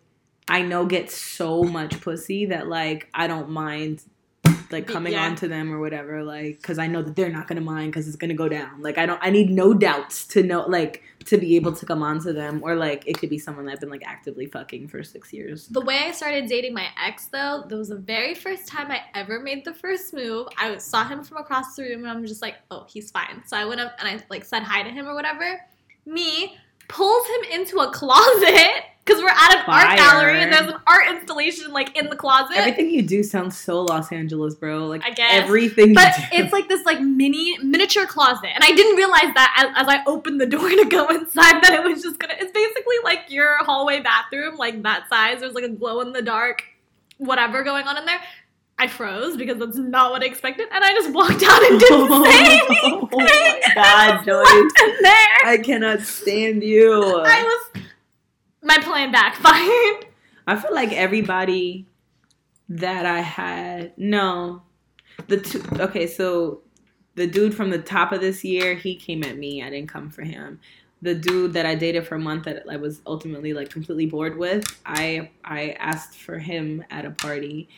I 0.47 0.61
know 0.61 0.85
gets 0.85 1.17
so 1.17 1.63
much 1.63 2.01
pussy 2.01 2.47
that 2.47 2.67
like 2.67 3.09
I 3.13 3.27
don't 3.27 3.49
mind 3.49 4.03
like 4.73 4.87
coming 4.87 5.13
Yeah. 5.13 5.25
on 5.27 5.35
to 5.37 5.47
them 5.47 5.71
or 5.73 5.79
whatever 5.79 6.23
like 6.23 6.57
because 6.57 6.77
I 6.77 6.87
know 6.87 7.01
that 7.01 7.15
they're 7.15 7.29
not 7.31 7.47
gonna 7.47 7.61
mind 7.61 7.93
because 7.93 8.07
it's 8.07 8.17
gonna 8.17 8.33
go 8.33 8.49
down. 8.49 8.81
Like 8.81 8.97
I 8.97 9.05
don't, 9.05 9.19
I 9.23 9.29
need 9.29 9.49
no 9.49 9.73
doubts 9.73 10.25
to 10.27 10.43
know 10.43 10.63
like 10.67 11.01
to 11.27 11.37
be 11.37 11.55
able 11.55 11.71
to 11.73 11.85
come 11.85 12.03
on 12.03 12.19
to 12.23 12.33
them 12.33 12.59
or 12.63 12.75
like 12.75 13.03
it 13.07 13.17
could 13.17 13.29
be 13.29 13.39
someone 13.39 13.65
that 13.65 13.73
I've 13.73 13.79
been 13.79 13.89
like 13.89 14.03
actively 14.05 14.45
fucking 14.47 14.89
for 14.89 15.01
six 15.03 15.31
years. 15.31 15.67
The 15.67 15.79
way 15.79 15.99
I 16.03 16.11
started 16.11 16.47
dating 16.47 16.73
my 16.73 16.87
ex, 17.01 17.27
though, 17.27 17.63
that 17.65 17.77
was 17.77 17.87
the 17.87 17.95
very 17.95 18.33
first 18.35 18.67
time 18.67 18.91
I 18.91 18.99
ever 19.15 19.39
made 19.39 19.63
the 19.63 19.73
first 19.73 20.13
move. 20.13 20.47
I 20.57 20.75
saw 20.79 21.05
him 21.07 21.23
from 21.23 21.37
across 21.37 21.75
the 21.75 21.83
room, 21.83 21.99
and 22.03 22.09
I'm 22.09 22.25
just 22.25 22.41
like, 22.41 22.55
"Oh, 22.71 22.85
he's 22.89 23.09
fine." 23.11 23.41
So 23.45 23.55
I 23.55 23.63
went 23.63 23.79
up 23.79 23.93
and 23.99 24.07
I 24.09 24.21
like 24.29 24.43
said 24.43 24.63
hi 24.63 24.83
to 24.83 24.89
him 24.89 25.07
or 25.07 25.13
whatever. 25.15 25.61
Me 26.05 26.57
pulls 26.89 27.25
him 27.27 27.59
into 27.61 27.77
a 27.77 27.89
closet 27.91 28.83
because 29.05 29.21
we're 29.21 29.27
at 29.29 29.57
an 29.59 29.65
Fire. 29.65 29.87
art 29.87 29.97
gallery 29.97 30.41
and 30.41 30.53
there's 30.53 30.67
an 30.71 30.79
art 30.87 31.07
installation 31.09 31.71
like 31.73 31.97
in 31.97 32.09
the 32.09 32.15
closet. 32.15 32.55
Everything 32.55 32.89
you 32.89 33.01
do 33.01 33.21
sounds 33.23 33.57
so 33.57 33.81
Los 33.83 34.11
Angeles, 34.11 34.55
bro. 34.55 34.85
Like 34.87 35.03
I 35.03 35.09
guess. 35.11 35.43
everything, 35.43 35.93
But 35.93 36.17
you 36.17 36.23
do. 36.39 36.43
it's 36.43 36.53
like 36.53 36.69
this 36.69 36.85
like 36.85 37.01
mini 37.01 37.57
miniature 37.59 38.05
closet, 38.05 38.49
and 38.55 38.63
I 38.63 38.71
didn't 38.71 38.95
realize 38.95 39.33
that 39.35 39.53
as, 39.75 39.83
as 39.85 39.93
I 39.93 40.03
opened 40.07 40.39
the 40.39 40.45
door 40.45 40.69
to 40.69 40.85
go 40.85 41.07
inside 41.09 41.61
that 41.63 41.73
it 41.73 41.83
was 41.83 42.01
just 42.01 42.19
gonna. 42.19 42.35
It's 42.39 42.51
basically 42.53 42.95
like 43.03 43.25
your 43.29 43.57
hallway 43.65 43.99
bathroom, 43.99 44.55
like 44.57 44.81
that 44.83 45.09
size. 45.09 45.41
There's 45.41 45.53
like 45.53 45.65
a 45.65 45.69
glow 45.69 45.99
in 46.01 46.13
the 46.13 46.21
dark, 46.21 46.63
whatever 47.17 47.63
going 47.63 47.87
on 47.87 47.97
in 47.97 48.05
there. 48.05 48.19
I 48.79 48.87
froze 48.87 49.37
because 49.37 49.59
that's 49.59 49.77
not 49.77 50.11
what 50.11 50.23
I 50.23 50.25
expected, 50.25 50.67
and 50.71 50.83
I 50.83 50.93
just 50.93 51.13
walked 51.13 51.43
out 51.43 51.61
and 51.63 51.79
didn't 51.79 52.07
say 52.25 52.45
anything. 52.45 53.09
Oh 53.11 53.17
my 53.17 53.61
God, 53.75 54.27
in 54.81 54.95
there. 55.03 55.37
I 55.45 55.59
cannot 55.63 56.01
stand 56.01 56.63
you. 56.63 57.21
I 57.23 57.43
was. 57.43 57.72
My 58.63 58.77
plan 58.79 59.11
backfired. 59.11 60.05
I 60.47 60.55
feel 60.55 60.73
like 60.73 60.91
everybody 60.91 61.87
that 62.69 63.05
I 63.05 63.19
had 63.19 63.93
no. 63.97 64.63
The 65.27 65.39
two 65.39 65.63
okay 65.79 66.07
so 66.07 66.61
the 67.15 67.27
dude 67.27 67.53
from 67.53 67.69
the 67.69 67.77
top 67.81 68.11
of 68.11 68.21
this 68.21 68.43
year 68.43 68.73
he 68.75 68.95
came 68.95 69.23
at 69.23 69.37
me. 69.37 69.61
I 69.61 69.69
didn't 69.69 69.89
come 69.89 70.09
for 70.09 70.23
him. 70.23 70.59
The 71.01 71.13
dude 71.13 71.53
that 71.53 71.65
I 71.65 71.75
dated 71.75 72.07
for 72.07 72.15
a 72.15 72.19
month 72.19 72.45
that 72.45 72.63
I 72.69 72.77
was 72.77 73.01
ultimately 73.05 73.53
like 73.53 73.69
completely 73.69 74.05
bored 74.05 74.37
with 74.37 74.63
I 74.85 75.29
I 75.43 75.71
asked 75.79 76.15
for 76.15 76.39
him 76.39 76.83
at 76.89 77.05
a 77.05 77.11
party. 77.11 77.69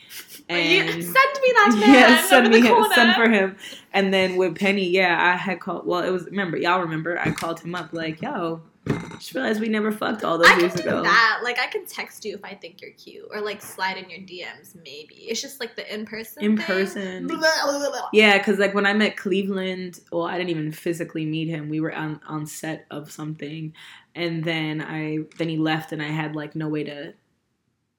You 0.49 0.55
and 0.55 1.03
send 1.03 1.03
me 1.03 1.13
that 1.13 1.75
man. 1.79 1.93
yeah 1.93 2.21
send 2.23 2.49
me 2.49 2.61
him, 2.61 2.85
send 2.93 3.15
for 3.15 3.29
him. 3.29 3.57
And 3.93 4.13
then 4.13 4.37
with 4.37 4.57
Penny 4.57 4.87
yeah 4.89 5.33
I 5.33 5.35
had 5.35 5.59
called 5.59 5.85
well 5.85 6.03
it 6.03 6.11
was 6.11 6.25
remember 6.25 6.57
y'all 6.57 6.81
remember 6.81 7.19
I 7.19 7.31
called 7.31 7.59
him 7.59 7.75
up 7.75 7.91
like 7.91 8.21
yo 8.21 8.61
Just 8.87 9.33
realized 9.33 9.59
we 9.61 9.69
never 9.69 9.91
fucked 9.91 10.23
all 10.23 10.37
those 10.37 10.47
I 10.47 10.51
can 10.51 10.59
years 10.61 10.73
do 10.73 10.81
ago. 10.81 11.03
that. 11.03 11.39
Like 11.43 11.57
I 11.59 11.67
can 11.67 11.85
text 11.85 12.25
you 12.25 12.35
if 12.35 12.43
I 12.43 12.53
think 12.53 12.81
you're 12.81 12.91
cute, 12.91 13.25
or 13.31 13.41
like 13.41 13.61
slide 13.61 13.97
in 13.97 14.09
your 14.09 14.19
DMs. 14.19 14.75
Maybe 14.75 15.15
it's 15.27 15.41
just 15.41 15.59
like 15.59 15.75
the 15.75 15.91
in 15.93 16.05
person. 16.05 16.43
In 16.43 16.57
person. 16.57 17.27
Blah, 17.27 17.37
blah, 17.37 17.79
blah, 17.79 17.89
blah. 17.89 18.09
Yeah, 18.13 18.37
because 18.37 18.59
like 18.59 18.73
when 18.73 18.85
I 18.85 18.93
met 18.93 19.17
Cleveland, 19.17 19.99
well, 20.11 20.23
I 20.23 20.37
didn't 20.37 20.51
even 20.51 20.71
physically 20.71 21.25
meet 21.25 21.47
him. 21.47 21.69
We 21.69 21.79
were 21.79 21.93
on 21.93 22.19
on 22.27 22.45
set 22.45 22.85
of 22.91 23.11
something, 23.11 23.73
and 24.13 24.43
then 24.43 24.81
I 24.81 25.19
then 25.37 25.49
he 25.49 25.57
left, 25.57 25.91
and 25.91 26.01
I 26.01 26.07
had 26.09 26.35
like 26.35 26.55
no 26.55 26.67
way 26.67 26.83
to 26.83 27.13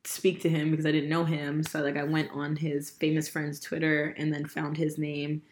speak 0.05 0.41
to 0.43 0.49
him 0.49 0.71
because 0.71 0.87
I 0.87 0.93
didn't 0.93 1.09
know 1.11 1.25
him. 1.25 1.63
So 1.63 1.83
like 1.83 1.97
I 1.97 2.05
went 2.05 2.31
on 2.33 2.57
his 2.57 2.91
famous 2.91 3.29
friend's 3.29 3.59
Twitter 3.59 4.15
and 4.17 4.33
then 4.33 4.47
found 4.47 4.77
his 4.77 4.99
name, 4.99 5.43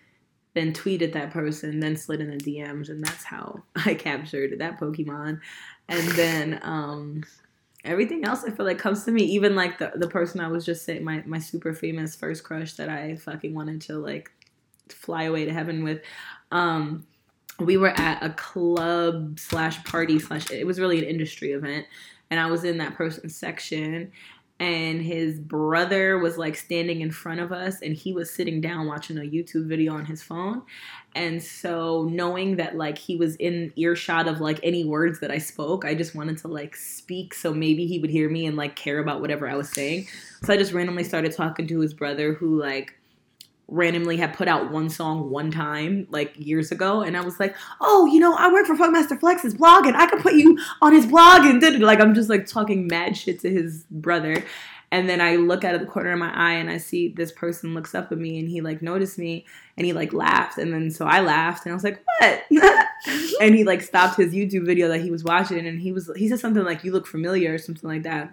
then 0.54 0.72
tweeted 0.72 1.12
that 1.12 1.30
person, 1.30 1.80
then 1.80 1.96
slid 1.96 2.20
in 2.20 2.30
the 2.30 2.36
DMs, 2.36 2.88
and 2.88 3.04
that's 3.04 3.24
how 3.24 3.62
I 3.76 3.94
captured 3.94 4.58
that 4.58 4.80
Pokemon. 4.80 5.40
And 5.88 6.08
then 6.12 6.60
um 6.62 7.24
everything 7.84 8.24
else 8.24 8.44
I 8.44 8.50
feel 8.50 8.64
like 8.64 8.78
comes 8.78 9.04
to 9.04 9.12
me. 9.12 9.22
Even 9.24 9.54
like 9.54 9.78
the 9.78 9.92
the 9.94 10.08
person 10.08 10.40
I 10.40 10.48
was 10.48 10.64
just 10.64 10.84
saying, 10.84 11.04
my 11.04 11.22
my 11.26 11.38
super 11.38 11.74
famous 11.74 12.14
first 12.14 12.44
crush 12.44 12.74
that 12.74 12.88
I 12.88 13.16
fucking 13.16 13.54
wanted 13.54 13.82
to 13.82 13.98
like 13.98 14.30
fly 14.88 15.24
away 15.24 15.44
to 15.44 15.52
heaven 15.52 15.84
with. 15.84 16.00
Um 16.50 17.06
we 17.60 17.76
were 17.76 17.98
at 18.00 18.22
a 18.22 18.30
club 18.30 19.38
slash 19.38 19.82
party 19.84 20.18
slash 20.18 20.50
it 20.50 20.66
was 20.66 20.80
really 20.80 20.98
an 20.98 21.04
industry 21.04 21.52
event 21.52 21.86
and 22.30 22.40
I 22.40 22.46
was 22.46 22.64
in 22.64 22.78
that 22.78 22.96
person's 22.96 23.36
section 23.36 24.10
and 24.60 25.02
his 25.02 25.40
brother 25.40 26.18
was 26.18 26.38
like 26.38 26.56
standing 26.56 27.00
in 27.00 27.10
front 27.10 27.40
of 27.40 27.50
us 27.50 27.82
and 27.82 27.94
he 27.94 28.12
was 28.12 28.32
sitting 28.32 28.60
down 28.60 28.86
watching 28.86 29.18
a 29.18 29.22
YouTube 29.22 29.66
video 29.66 29.92
on 29.94 30.04
his 30.04 30.22
phone. 30.22 30.62
And 31.16 31.42
so 31.42 32.08
knowing 32.10 32.56
that 32.56 32.76
like 32.76 32.96
he 32.96 33.16
was 33.16 33.34
in 33.36 33.72
earshot 33.76 34.28
of 34.28 34.40
like 34.40 34.60
any 34.62 34.84
words 34.84 35.18
that 35.20 35.30
I 35.32 35.38
spoke, 35.38 35.84
I 35.84 35.94
just 35.94 36.14
wanted 36.14 36.38
to 36.38 36.48
like 36.48 36.76
speak 36.76 37.34
so 37.34 37.52
maybe 37.52 37.86
he 37.86 37.98
would 37.98 38.10
hear 38.10 38.28
me 38.30 38.46
and 38.46 38.56
like 38.56 38.76
care 38.76 39.00
about 39.00 39.20
whatever 39.20 39.48
I 39.48 39.56
was 39.56 39.70
saying. 39.70 40.06
So 40.44 40.52
I 40.52 40.56
just 40.56 40.72
randomly 40.72 41.04
started 41.04 41.32
talking 41.32 41.66
to 41.66 41.80
his 41.80 41.92
brother 41.92 42.34
who 42.34 42.60
like 42.60 42.96
randomly 43.68 44.16
had 44.16 44.34
put 44.34 44.48
out 44.48 44.70
one 44.70 44.88
song 44.88 45.30
one 45.30 45.50
time 45.50 46.06
like 46.10 46.34
years 46.36 46.70
ago 46.70 47.02
and 47.02 47.16
I 47.16 47.22
was 47.22 47.40
like, 47.40 47.56
"Oh, 47.80 48.06
you 48.06 48.20
know, 48.20 48.34
I 48.34 48.52
work 48.52 48.66
for 48.66 48.76
Funkmaster 48.76 49.18
Flex's 49.18 49.54
blog 49.54 49.86
and 49.86 49.96
I 49.96 50.06
could 50.06 50.20
put 50.20 50.34
you 50.34 50.58
on 50.82 50.92
his 50.92 51.06
blog 51.06 51.46
and 51.46 51.60
did 51.60 51.80
like 51.80 52.00
I'm 52.00 52.14
just 52.14 52.28
like 52.28 52.46
talking 52.46 52.86
mad 52.86 53.16
shit 53.16 53.40
to 53.40 53.50
his 53.50 53.84
brother." 53.90 54.44
And 54.90 55.08
then 55.08 55.20
I 55.20 55.34
look 55.36 55.64
out 55.64 55.74
of 55.74 55.80
the 55.80 55.88
corner 55.88 56.12
of 56.12 56.20
my 56.20 56.32
eye 56.32 56.52
and 56.52 56.70
I 56.70 56.76
see 56.76 57.08
this 57.08 57.32
person 57.32 57.74
looks 57.74 57.96
up 57.96 58.12
at 58.12 58.18
me 58.18 58.38
and 58.38 58.48
he 58.48 58.60
like 58.60 58.80
noticed 58.80 59.18
me 59.18 59.44
and 59.76 59.84
he 59.84 59.92
like 59.92 60.12
laughed 60.12 60.56
and 60.56 60.72
then 60.72 60.88
so 60.88 61.04
I 61.04 61.20
laughed 61.20 61.64
and 61.64 61.72
I 61.72 61.74
was 61.74 61.82
like, 61.82 62.00
"What?" 62.20 62.42
and 63.40 63.54
he 63.54 63.64
like 63.64 63.82
stopped 63.82 64.18
his 64.18 64.32
YouTube 64.32 64.66
video 64.66 64.86
that 64.88 65.00
he 65.00 65.10
was 65.10 65.24
watching 65.24 65.66
and 65.66 65.80
he 65.80 65.90
was 65.90 66.10
he 66.16 66.28
said 66.28 66.38
something 66.38 66.64
like, 66.64 66.84
"You 66.84 66.92
look 66.92 67.06
familiar" 67.06 67.54
or 67.54 67.58
something 67.58 67.88
like 67.88 68.04
that. 68.04 68.32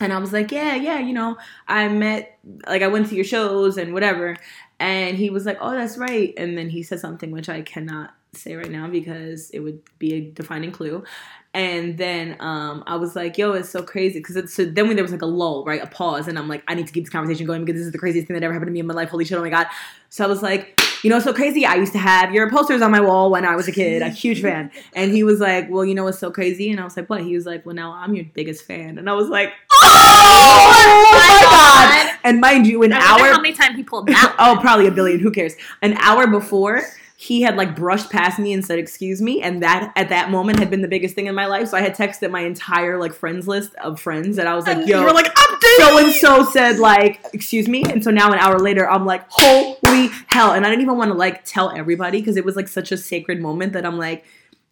And 0.00 0.12
I 0.12 0.18
was 0.18 0.32
like, 0.32 0.50
yeah, 0.50 0.74
yeah, 0.74 0.98
you 0.98 1.12
know, 1.12 1.36
I 1.68 1.88
met, 1.88 2.38
like, 2.66 2.82
I 2.82 2.86
went 2.86 3.08
to 3.10 3.14
your 3.14 3.24
shows 3.24 3.76
and 3.76 3.92
whatever. 3.92 4.36
And 4.78 5.16
he 5.16 5.28
was 5.28 5.44
like, 5.44 5.58
oh, 5.60 5.72
that's 5.72 5.98
right. 5.98 6.32
And 6.38 6.56
then 6.56 6.70
he 6.70 6.82
said 6.82 7.00
something 7.00 7.30
which 7.30 7.50
I 7.50 7.60
cannot 7.60 8.14
say 8.32 8.54
right 8.54 8.70
now 8.70 8.88
because 8.88 9.50
it 9.50 9.58
would 9.58 9.80
be 9.98 10.14
a 10.14 10.20
defining 10.20 10.72
clue. 10.72 11.04
And 11.52 11.98
then 11.98 12.36
um, 12.40 12.82
I 12.86 12.96
was 12.96 13.14
like, 13.14 13.36
yo, 13.36 13.52
it's 13.52 13.68
so 13.68 13.82
crazy. 13.82 14.20
Because 14.20 14.54
so 14.54 14.64
then 14.64 14.86
when 14.86 14.96
there 14.96 15.04
was 15.04 15.12
like 15.12 15.20
a 15.20 15.26
lull, 15.26 15.64
right? 15.66 15.82
A 15.82 15.86
pause. 15.86 16.28
And 16.28 16.38
I'm 16.38 16.48
like, 16.48 16.62
I 16.66 16.74
need 16.74 16.86
to 16.86 16.92
keep 16.92 17.04
this 17.04 17.12
conversation 17.12 17.44
going 17.46 17.64
because 17.64 17.78
this 17.78 17.86
is 17.86 17.92
the 17.92 17.98
craziest 17.98 18.28
thing 18.28 18.34
that 18.34 18.42
ever 18.42 18.54
happened 18.54 18.68
to 18.68 18.72
me 18.72 18.80
in 18.80 18.86
my 18.86 18.94
life. 18.94 19.10
Holy 19.10 19.24
shit, 19.24 19.36
oh 19.36 19.42
my 19.42 19.50
God. 19.50 19.66
So 20.08 20.24
I 20.24 20.28
was 20.28 20.42
like, 20.42 20.79
you 21.02 21.10
know, 21.10 21.16
it's 21.16 21.24
so 21.24 21.32
crazy. 21.32 21.64
I 21.64 21.76
used 21.76 21.92
to 21.92 21.98
have 21.98 22.32
your 22.32 22.50
posters 22.50 22.82
on 22.82 22.90
my 22.90 23.00
wall 23.00 23.30
when 23.30 23.44
I 23.44 23.56
was 23.56 23.68
a 23.68 23.72
kid, 23.72 24.02
a 24.02 24.08
huge 24.08 24.42
fan. 24.42 24.70
And 24.94 25.12
he 25.12 25.24
was 25.24 25.40
like, 25.40 25.70
well, 25.70 25.84
you 25.84 25.94
know 25.94 26.04
what's 26.04 26.18
so 26.18 26.30
crazy? 26.30 26.70
And 26.70 26.80
I 26.80 26.84
was 26.84 26.96
like, 26.96 27.08
what? 27.08 27.22
He 27.22 27.34
was 27.34 27.46
like, 27.46 27.64
well, 27.64 27.74
now 27.74 27.92
I'm 27.92 28.14
your 28.14 28.26
biggest 28.34 28.64
fan. 28.64 28.98
And 28.98 29.08
I 29.08 29.14
was 29.14 29.28
like, 29.28 29.52
oh, 29.72 30.72
oh 30.72 31.10
my 31.12 31.46
God. 31.50 32.18
And 32.24 32.40
mind 32.40 32.66
you, 32.66 32.82
an 32.82 32.92
I 32.92 32.98
hour 32.98 33.32
how 33.32 33.40
many 33.40 33.54
times 33.54 33.76
he 33.76 33.82
pulled 33.82 34.08
that. 34.08 34.36
oh, 34.38 34.58
probably 34.60 34.86
a 34.86 34.90
billion. 34.90 35.20
Who 35.20 35.30
cares? 35.30 35.54
An 35.82 35.94
hour 35.94 36.26
before, 36.26 36.82
he 37.22 37.42
had 37.42 37.54
like 37.54 37.76
brushed 37.76 38.08
past 38.08 38.38
me 38.38 38.50
and 38.50 38.64
said, 38.64 38.78
"Excuse 38.78 39.20
me," 39.20 39.42
and 39.42 39.62
that 39.62 39.92
at 39.94 40.08
that 40.08 40.30
moment 40.30 40.58
had 40.58 40.70
been 40.70 40.80
the 40.80 40.88
biggest 40.88 41.14
thing 41.14 41.26
in 41.26 41.34
my 41.34 41.44
life. 41.44 41.68
So 41.68 41.76
I 41.76 41.82
had 41.82 41.94
texted 41.94 42.30
my 42.30 42.40
entire 42.40 42.98
like 42.98 43.12
friends 43.12 43.46
list 43.46 43.74
of 43.74 44.00
friends, 44.00 44.38
and 44.38 44.48
I 44.48 44.54
was 44.54 44.66
like, 44.66 44.78
And 44.78 44.88
"Yo, 44.88 45.00
you 45.00 45.04
were 45.04 45.12
like, 45.12 45.30
so 45.76 45.98
and 45.98 46.14
so 46.14 46.46
said 46.46 46.78
like, 46.78 47.20
excuse 47.34 47.68
me," 47.68 47.82
and 47.84 48.02
so 48.02 48.10
now 48.10 48.32
an 48.32 48.38
hour 48.38 48.58
later, 48.58 48.88
I'm 48.88 49.04
like, 49.04 49.26
"Holy 49.28 50.08
hell!" 50.28 50.52
And 50.52 50.64
I 50.64 50.70
didn't 50.70 50.80
even 50.80 50.96
want 50.96 51.10
to 51.10 51.14
like 51.14 51.44
tell 51.44 51.70
everybody 51.70 52.20
because 52.20 52.38
it 52.38 52.44
was 52.46 52.56
like 52.56 52.68
such 52.68 52.90
a 52.90 52.96
sacred 52.96 53.38
moment 53.38 53.74
that 53.74 53.84
I'm 53.84 53.98
like. 53.98 54.24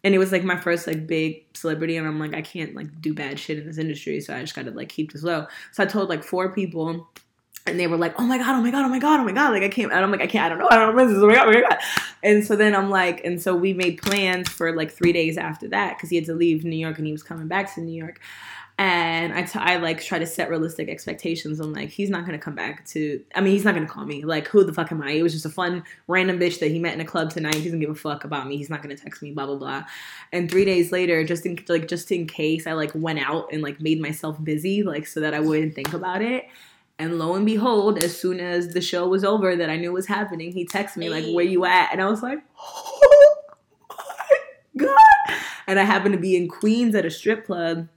And 0.03 0.15
it 0.15 0.17
was 0.17 0.31
like 0.31 0.45
my 0.45 0.57
first 0.57 0.87
like 0.87 1.05
big 1.05 1.43
celebrity, 1.53 1.97
and 1.97 2.07
I'm 2.07 2.19
like, 2.19 2.33
I 2.33 2.41
can't 2.41 2.73
like 2.73 2.99
do 2.99 3.13
bad 3.13 3.37
shit 3.37 3.59
in 3.59 3.67
this 3.67 3.77
industry, 3.77 4.21
so 4.21 4.33
I 4.33 4.41
just 4.41 4.55
gotta 4.55 4.71
like 4.71 4.89
keep 4.89 5.11
this 5.11 5.21
low. 5.21 5.45
So 5.73 5.83
I 5.83 5.85
told 5.85 6.09
like 6.09 6.23
four 6.23 6.51
people, 6.51 7.09
and 7.65 7.79
they 7.79 7.87
were 7.87 7.97
like, 7.97 8.19
"Oh 8.19 8.23
my 8.23 8.37
god, 8.37 8.55
oh 8.55 8.61
my 8.61 8.71
god, 8.71 8.85
oh 8.85 8.89
my 8.89 8.99
god, 8.99 9.19
oh 9.19 9.23
my 9.23 9.31
god!" 9.31 9.51
Like 9.51 9.63
I 9.63 9.69
can't, 9.69 9.91
and 9.91 10.03
I'm 10.03 10.11
like, 10.11 10.21
I 10.21 10.27
can't, 10.27 10.45
I 10.45 10.49
don't 10.49 10.59
know, 10.59 10.67
I 10.69 10.77
don't 10.77 10.95
know, 10.95 11.07
this. 11.07 11.17
oh 11.17 11.27
my 11.27 11.35
god, 11.35 11.47
oh 11.47 11.51
my 11.51 11.61
god. 11.61 11.77
And 12.23 12.45
so 12.45 12.55
then 12.55 12.75
I'm 12.75 12.89
like, 12.89 13.23
and 13.23 13.41
so 13.41 13.55
we 13.55 13.73
made 13.73 14.01
plans 14.01 14.49
for 14.49 14.75
like 14.75 14.91
three 14.91 15.13
days 15.13 15.37
after 15.37 15.67
that 15.69 15.97
because 15.97 16.09
he 16.09 16.15
had 16.15 16.25
to 16.25 16.33
leave 16.33 16.63
New 16.63 16.77
York 16.77 16.97
and 16.97 17.05
he 17.05 17.11
was 17.11 17.23
coming 17.23 17.47
back 17.47 17.73
to 17.75 17.81
New 17.81 17.93
York. 17.93 18.19
And 18.79 19.33
I, 19.33 19.41
t- 19.41 19.59
I 19.59 19.75
like 19.75 20.01
try 20.01 20.19
to 20.19 20.25
set 20.25 20.49
realistic 20.49 20.87
expectations. 20.87 21.59
I'm 21.59 21.73
like, 21.73 21.89
he's 21.89 22.09
not 22.09 22.25
gonna 22.25 22.39
come 22.39 22.55
back 22.55 22.85
to. 22.87 23.21
I 23.35 23.41
mean, 23.41 23.51
he's 23.51 23.65
not 23.65 23.73
gonna 23.73 23.85
call 23.85 24.05
me. 24.05 24.23
Like, 24.23 24.47
who 24.47 24.63
the 24.63 24.71
fuck 24.71 24.89
am 24.93 25.01
I? 25.01 25.11
It 25.11 25.21
was 25.21 25.33
just 25.33 25.45
a 25.45 25.49
fun 25.49 25.83
random 26.07 26.39
bitch 26.39 26.61
that 26.61 26.71
he 26.71 26.79
met 26.79 26.93
in 26.93 27.01
a 27.01 27.05
club 27.05 27.29
tonight. 27.29 27.55
He 27.55 27.65
doesn't 27.65 27.81
give 27.81 27.89
a 27.89 27.95
fuck 27.95 28.23
about 28.23 28.47
me. 28.47 28.55
He's 28.55 28.69
not 28.69 28.81
gonna 28.81 28.95
text 28.95 29.21
me. 29.21 29.31
Blah 29.31 29.47
blah 29.47 29.57
blah. 29.57 29.83
And 30.31 30.49
three 30.49 30.63
days 30.63 30.93
later, 30.93 31.25
just 31.25 31.45
in 31.45 31.61
like 31.67 31.89
just 31.89 32.09
in 32.09 32.25
case, 32.25 32.67
I 32.67 32.71
like 32.71 32.91
went 32.95 33.19
out 33.19 33.49
and 33.51 33.61
like 33.61 33.81
made 33.81 34.01
myself 34.01 34.41
busy, 34.41 34.81
like 34.81 35.07
so 35.07 35.19
that 35.19 35.33
I 35.33 35.41
wouldn't 35.41 35.75
think 35.75 35.93
about 35.93 36.21
it. 36.21 36.45
And 36.99 37.17
lo 37.17 37.33
and 37.33 37.45
behold, 37.45 37.97
as 37.97 38.15
soon 38.15 38.41
as 38.41 38.73
the 38.73 38.81
show 38.81 39.07
was 39.07 39.23
over 39.23 39.55
that 39.55 39.69
I 39.69 39.77
knew 39.77 39.93
was 39.93 40.05
happening, 40.05 40.51
he 40.51 40.67
texted 40.67 40.97
me 40.97 41.09
like, 41.09 41.25
"Where 41.33 41.45
you 41.45 41.63
at?" 41.63 41.93
And 41.93 42.01
I 42.01 42.09
was 42.09 42.21
like, 42.21 42.39
"Oh 42.59 43.35
my 44.75 44.85
god!" 44.85 45.39
And 45.65 45.79
I 45.79 45.83
happened 45.83 46.13
to 46.13 46.19
be 46.19 46.35
in 46.35 46.49
Queens 46.49 46.95
at 46.95 47.05
a 47.05 47.09
strip 47.09 47.45
club, 47.45 47.87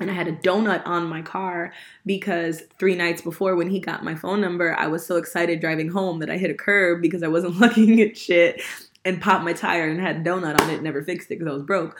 and 0.00 0.10
I 0.10 0.14
had 0.14 0.26
a 0.26 0.32
donut 0.32 0.84
on 0.84 1.08
my 1.08 1.22
car 1.22 1.72
because 2.04 2.62
three 2.78 2.96
nights 2.96 3.22
before, 3.22 3.54
when 3.54 3.70
he 3.70 3.78
got 3.78 4.02
my 4.02 4.16
phone 4.16 4.40
number, 4.40 4.74
I 4.74 4.88
was 4.88 5.06
so 5.06 5.16
excited 5.16 5.60
driving 5.60 5.90
home 5.90 6.18
that 6.18 6.30
I 6.30 6.36
hit 6.36 6.50
a 6.50 6.54
curb 6.54 7.02
because 7.02 7.22
I 7.22 7.28
wasn't 7.28 7.56
looking 7.60 8.00
at 8.00 8.16
shit 8.16 8.60
and 9.04 9.22
popped 9.22 9.44
my 9.44 9.52
tire 9.52 9.88
and 9.88 10.00
had 10.00 10.16
a 10.16 10.20
donut 10.20 10.60
on 10.60 10.70
it. 10.70 10.82
Never 10.82 11.02
fixed 11.02 11.30
it 11.30 11.38
because 11.38 11.50
I 11.50 11.54
was 11.54 11.62
broke. 11.62 11.96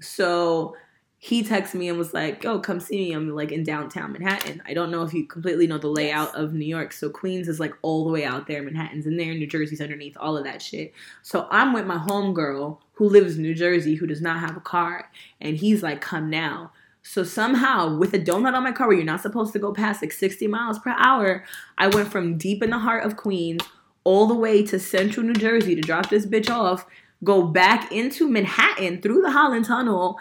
So 0.00 0.74
he 1.24 1.44
texted 1.44 1.74
me 1.74 1.88
and 1.88 1.96
was 1.96 2.12
like, 2.12 2.42
"Yo, 2.42 2.58
come 2.58 2.80
see 2.80 2.96
me. 2.96 3.12
I'm 3.12 3.30
like 3.30 3.52
in 3.52 3.62
downtown 3.62 4.10
Manhattan. 4.10 4.60
I 4.66 4.74
don't 4.74 4.90
know 4.90 5.04
if 5.04 5.14
you 5.14 5.24
completely 5.24 5.68
know 5.68 5.78
the 5.78 5.86
layout 5.86 6.34
of 6.34 6.52
New 6.52 6.66
York. 6.66 6.92
So 6.92 7.08
Queens 7.10 7.46
is 7.46 7.60
like 7.60 7.72
all 7.82 8.04
the 8.04 8.10
way 8.10 8.24
out 8.24 8.48
there. 8.48 8.60
Manhattan's 8.60 9.06
in 9.06 9.16
there. 9.16 9.32
New 9.32 9.46
Jersey's 9.46 9.80
underneath. 9.80 10.16
All 10.18 10.36
of 10.36 10.42
that 10.42 10.60
shit. 10.60 10.92
So 11.22 11.46
I'm 11.48 11.72
with 11.72 11.86
my 11.86 11.96
homegirl 11.96 12.78
who 12.94 13.08
lives 13.08 13.36
in 13.36 13.42
New 13.42 13.54
Jersey 13.54 13.94
who 13.94 14.08
does 14.08 14.20
not 14.20 14.40
have 14.40 14.56
a 14.56 14.60
car, 14.60 15.12
and 15.40 15.56
he's 15.56 15.80
like, 15.80 16.00
"Come 16.00 16.28
now." 16.28 16.72
So 17.04 17.22
somehow, 17.22 17.96
with 17.96 18.14
a 18.14 18.18
donut 18.18 18.54
on 18.54 18.64
my 18.64 18.72
car, 18.72 18.88
where 18.88 18.96
you're 18.96 19.04
not 19.04 19.20
supposed 19.20 19.52
to 19.52 19.60
go 19.60 19.72
past 19.72 20.02
like 20.02 20.10
60 20.10 20.48
miles 20.48 20.80
per 20.80 20.92
hour, 20.98 21.44
I 21.78 21.86
went 21.86 22.10
from 22.10 22.36
deep 22.36 22.64
in 22.64 22.70
the 22.70 22.80
heart 22.80 23.06
of 23.06 23.16
Queens 23.16 23.62
all 24.02 24.26
the 24.26 24.34
way 24.34 24.64
to 24.66 24.80
central 24.80 25.24
New 25.24 25.34
Jersey 25.34 25.76
to 25.76 25.82
drop 25.82 26.10
this 26.10 26.26
bitch 26.26 26.50
off, 26.50 26.84
go 27.22 27.44
back 27.44 27.92
into 27.92 28.28
Manhattan 28.28 29.00
through 29.00 29.22
the 29.22 29.30
Holland 29.30 29.66
Tunnel 29.66 30.18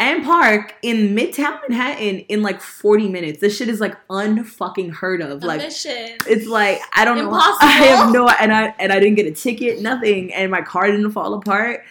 and 0.00 0.24
park 0.24 0.74
in 0.82 1.14
Midtown 1.14 1.60
Manhattan 1.68 2.20
in 2.20 2.42
like 2.42 2.60
40 2.60 3.08
minutes. 3.10 3.38
This 3.40 3.56
shit 3.56 3.68
is 3.68 3.80
like 3.80 3.94
unfucking 4.08 4.90
heard 4.92 5.20
of. 5.20 5.42
A 5.42 5.46
Like 5.46 5.60
mission. 5.60 6.16
it's 6.26 6.46
like 6.46 6.80
I 6.94 7.04
don't 7.04 7.18
know. 7.18 7.24
Impossible. 7.24 7.58
I 7.60 7.70
have 7.72 8.12
no 8.12 8.26
and 8.28 8.52
I 8.52 8.74
and 8.78 8.92
I 8.92 8.98
didn't 8.98 9.16
get 9.16 9.26
a 9.26 9.32
ticket, 9.32 9.80
nothing, 9.80 10.32
and 10.32 10.50
my 10.50 10.62
car 10.62 10.86
didn't 10.90 11.10
fall 11.12 11.34
apart. 11.34 11.84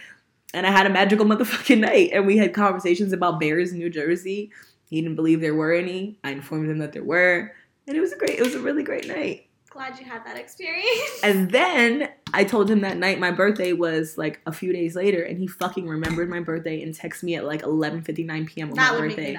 And 0.52 0.66
I 0.66 0.72
had 0.72 0.84
a 0.86 0.90
magical 0.90 1.24
motherfucking 1.24 1.78
night, 1.90 2.10
and 2.12 2.26
we 2.26 2.36
had 2.36 2.52
conversations 2.52 3.12
about 3.12 3.38
bears 3.38 3.70
in 3.72 3.78
New 3.78 3.88
Jersey. 3.90 4.50
He 4.88 5.00
didn't 5.00 5.14
believe 5.14 5.40
there 5.40 5.54
were 5.54 5.72
any. 5.72 6.18
I 6.24 6.32
informed 6.32 6.68
him 6.68 6.78
that 6.78 6.92
there 6.92 7.04
were, 7.04 7.52
and 7.86 7.96
it 7.96 8.00
was 8.00 8.12
a 8.12 8.16
great. 8.16 8.38
It 8.38 8.42
was 8.44 8.56
a 8.56 8.60
really 8.60 8.82
great 8.82 9.06
night. 9.06 9.46
Glad 9.70 9.98
you 10.00 10.04
had 10.04 10.26
that 10.26 10.36
experience. 10.36 11.20
And 11.22 11.50
then 11.50 12.08
I 12.34 12.42
told 12.44 12.68
him 12.70 12.80
that 12.80 12.96
night 12.96 13.20
my 13.20 13.30
birthday 13.30 13.72
was 13.72 14.18
like 14.18 14.40
a 14.44 14.52
few 14.52 14.72
days 14.72 14.96
later, 14.96 15.22
and 15.22 15.38
he 15.38 15.46
fucking 15.46 15.88
remembered 15.88 16.28
my 16.28 16.40
birthday 16.40 16.82
and 16.82 16.92
texted 16.92 17.22
me 17.22 17.36
at 17.36 17.44
like 17.44 17.62
11:59 17.62 18.46
p.m. 18.48 18.70
on 18.70 18.76
that 18.76 18.94
my 18.94 19.00
birthday. 19.00 19.38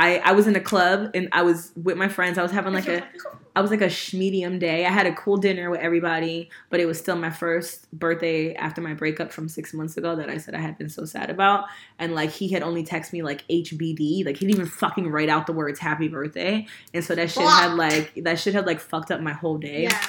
I, 0.00 0.16
I 0.24 0.32
was 0.32 0.46
in 0.46 0.56
a 0.56 0.60
club 0.60 1.10
and 1.12 1.28
I 1.30 1.42
was 1.42 1.72
with 1.76 1.98
my 1.98 2.08
friends. 2.08 2.38
I 2.38 2.42
was 2.42 2.50
having 2.50 2.72
like 2.72 2.88
a 2.88 3.06
I 3.54 3.60
was 3.60 3.70
like 3.70 3.82
a 3.82 3.90
medium 4.16 4.58
day. 4.58 4.86
I 4.86 4.90
had 4.90 5.06
a 5.06 5.12
cool 5.12 5.36
dinner 5.36 5.68
with 5.68 5.80
everybody, 5.80 6.48
but 6.70 6.80
it 6.80 6.86
was 6.86 6.98
still 6.98 7.16
my 7.16 7.28
first 7.28 7.90
birthday 7.92 8.54
after 8.54 8.80
my 8.80 8.94
breakup 8.94 9.30
from 9.30 9.46
six 9.46 9.74
months 9.74 9.98
ago 9.98 10.16
that 10.16 10.30
I 10.30 10.38
said 10.38 10.54
I 10.54 10.60
had 10.60 10.78
been 10.78 10.88
so 10.88 11.04
sad 11.04 11.28
about. 11.28 11.66
And 11.98 12.14
like 12.14 12.30
he 12.30 12.48
had 12.48 12.62
only 12.62 12.82
texted 12.82 13.12
me 13.12 13.22
like 13.22 13.46
HBD, 13.48 14.24
like 14.24 14.38
he 14.38 14.46
didn't 14.46 14.60
even 14.60 14.66
fucking 14.66 15.06
write 15.06 15.28
out 15.28 15.46
the 15.46 15.52
words 15.52 15.78
happy 15.78 16.08
birthday. 16.08 16.66
And 16.94 17.04
so 17.04 17.14
that 17.14 17.30
shit 17.30 17.42
had 17.42 17.74
like 17.74 18.14
that 18.22 18.38
shit 18.38 18.54
had 18.54 18.66
like 18.66 18.80
fucked 18.80 19.10
up 19.10 19.20
my 19.20 19.34
whole 19.34 19.58
day. 19.58 19.82
Yeah. 19.82 20.06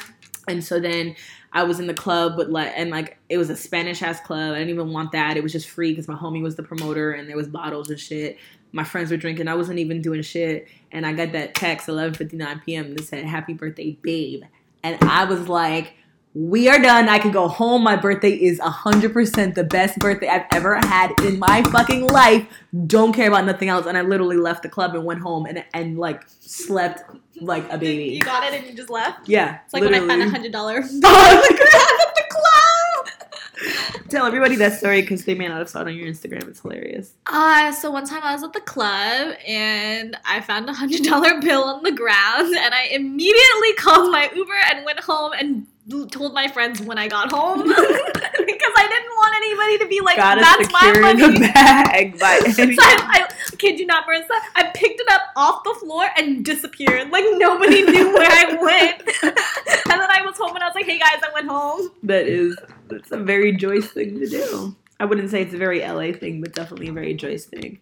And 0.48 0.64
so 0.64 0.80
then 0.80 1.16
I 1.54 1.64
was 1.64 1.80
in 1.80 1.88
the 1.88 1.94
club, 1.94 2.34
but 2.36 2.50
like, 2.50 2.72
and 2.76 2.90
like 2.90 3.18
it 3.30 3.38
was 3.38 3.50
a 3.50 3.56
Spanish 3.56 4.02
ass 4.02 4.20
club. 4.22 4.54
I 4.54 4.58
didn't 4.58 4.70
even 4.70 4.92
want 4.92 5.12
that. 5.12 5.38
It 5.38 5.44
was 5.44 5.52
just 5.52 5.70
free 5.70 5.92
because 5.92 6.08
my 6.08 6.16
homie 6.16 6.42
was 6.42 6.56
the 6.56 6.64
promoter, 6.64 7.12
and 7.12 7.30
there 7.30 7.38
was 7.38 7.48
bottles 7.48 7.90
and 7.90 8.00
shit. 8.00 8.38
My 8.72 8.84
friends 8.84 9.12
were 9.12 9.18
drinking. 9.18 9.48
I 9.48 9.56
wasn't 9.56 9.80
even 9.80 10.02
doing 10.02 10.22
shit, 10.22 10.68
and 10.92 11.06
I 11.06 11.14
got 11.14 11.34
that 11.34 11.56
text 11.56 11.88
11:59 11.88 12.66
p.m. 12.66 12.96
that 12.96 13.04
said 13.04 13.26
"Happy 13.26 13.54
birthday, 13.54 13.98
babe," 14.02 14.44
and 14.84 14.98
I 15.04 15.26
was 15.26 15.48
like. 15.48 15.94
We 16.34 16.70
are 16.70 16.80
done. 16.80 17.10
I 17.10 17.20
can 17.20 17.32
go 17.32 17.50
home. 17.50 17.84
My 17.84 17.98
birthday 17.98 18.32
is 18.32 18.58
100% 18.60 19.54
the 19.54 19.64
best 19.66 20.00
birthday 20.00 20.30
I've 20.30 20.46
ever 20.52 20.76
had 20.78 21.12
in 21.26 21.38
my 21.40 21.62
fucking 21.64 22.08
life. 22.08 22.48
Don't 22.88 23.12
care 23.14 23.28
about 23.28 23.46
nothing 23.46 23.68
else. 23.68 23.86
And 23.86 23.98
I 23.98 24.02
literally 24.02 24.38
left 24.38 24.64
the 24.64 24.70
club 24.70 24.96
and 24.96 25.04
went 25.04 25.20
home 25.20 25.46
and, 25.46 25.66
and 25.74 25.98
like 25.98 26.24
slept 26.40 27.04
like 27.42 27.70
a 27.70 27.78
baby. 27.78 28.14
You 28.16 28.22
got 28.22 28.46
it 28.46 28.54
and 28.58 28.66
you 28.66 28.74
just 28.74 28.90
left. 28.90 29.28
Yeah. 29.28 29.60
It's 29.66 29.74
like 29.74 29.84
when 29.84 29.94
I 29.94 30.00
found 30.08 30.22
a 30.22 30.30
hundred 30.30 30.54
dollar 30.54 30.82
Oh 30.86 31.02
my 31.04 31.58
God. 31.58 32.08
at 32.08 32.16
the 32.16 32.24
club. 32.30 34.08
Tell 34.10 34.26
everybody 34.26 34.56
that 34.56 34.74
story 34.80 35.02
because 35.02 35.26
they 35.26 35.36
may 35.36 35.48
not 35.50 35.60
have 35.60 35.70
saw 35.70 35.82
it 35.82 35.88
on 35.88 35.96
your 35.96 36.08
Instagram. 36.08 36.48
It's 36.48 36.62
hilarious. 36.62 37.14
Uh, 37.28 37.72
so 37.74 37.92
one 37.92 38.06
time 38.06 38.22
I 38.24 38.34
was 38.34 38.44
at 38.44 38.54
the 38.54 38.62
club 38.62 39.36
and 39.46 40.18
I 40.26 40.40
found 40.42 40.70
a 40.70 40.74
hundred 40.74 41.04
dollar 41.04 41.42
bill 41.42 41.64
on 41.64 41.84
the 41.84 41.92
ground 41.92 42.56
and 42.56 42.74
I 42.74 42.86
immediately 42.92 43.74
called 43.78 44.12
my 44.12 44.32
Uber 44.34 44.54
and 44.72 44.86
went 44.86 45.02
home 45.02 45.34
and 45.38 45.68
told 46.10 46.34
my 46.34 46.48
friends 46.48 46.82
when 46.82 46.98
I 46.98 47.08
got 47.08 47.32
home 47.32 47.60
because 47.64 47.76
I 47.76 48.88
didn't 48.88 49.12
want 49.18 49.36
anybody 49.36 49.78
to 49.80 49.88
be 49.88 50.02
like, 50.02 50.18
Gotta 50.18 50.42
"That's 50.42 50.72
my 50.72 51.00
money." 51.00 51.40
the 51.40 51.40
bag 51.54 52.20
by 52.20 52.40
So 52.52 52.64
I, 52.64 53.28
I 53.28 53.56
kid 53.58 53.80
you 53.80 53.86
not, 53.86 54.06
Marissa. 54.08 54.38
I 54.56 54.72
picked 54.74 55.00
it 55.00 55.08
up 55.12 55.22
off 55.36 55.64
the 55.64 55.76
floor 55.80 56.08
and 56.18 56.46
disappeared. 56.46 57.10
Like 57.10 57.26
nobody 57.32 57.82
knew 57.92 58.14
where 58.14 58.30
I 58.30 58.54
went. 58.62 59.02
and 59.24 60.02
then 60.02 60.10
I 60.12 60.22
was 60.26 60.38
home 60.38 60.56
and 60.56 60.64
I 60.64 60.68
was 60.68 60.76
like, 60.76 60.86
"Hey 60.86 61.00
guys, 61.00 61.22
I 61.24 61.34
went 61.34 61.48
home." 61.48 61.90
that 62.04 62.28
is 62.28 62.58
that's 62.88 63.12
a 63.12 63.18
very 63.18 63.52
Joyce 63.54 63.92
thing 63.92 64.20
to 64.20 64.28
do. 64.28 64.76
I 65.00 65.06
wouldn't 65.06 65.32
say 65.32 65.42
it's 65.42 65.54
a 65.54 65.58
very 65.58 65.80
LA 65.82 66.12
thing, 66.12 66.42
but 66.42 66.54
definitely 66.54 66.90
a 66.90 66.94
very 66.94 67.16
Joyce 67.16 67.46
thing. 67.46 67.80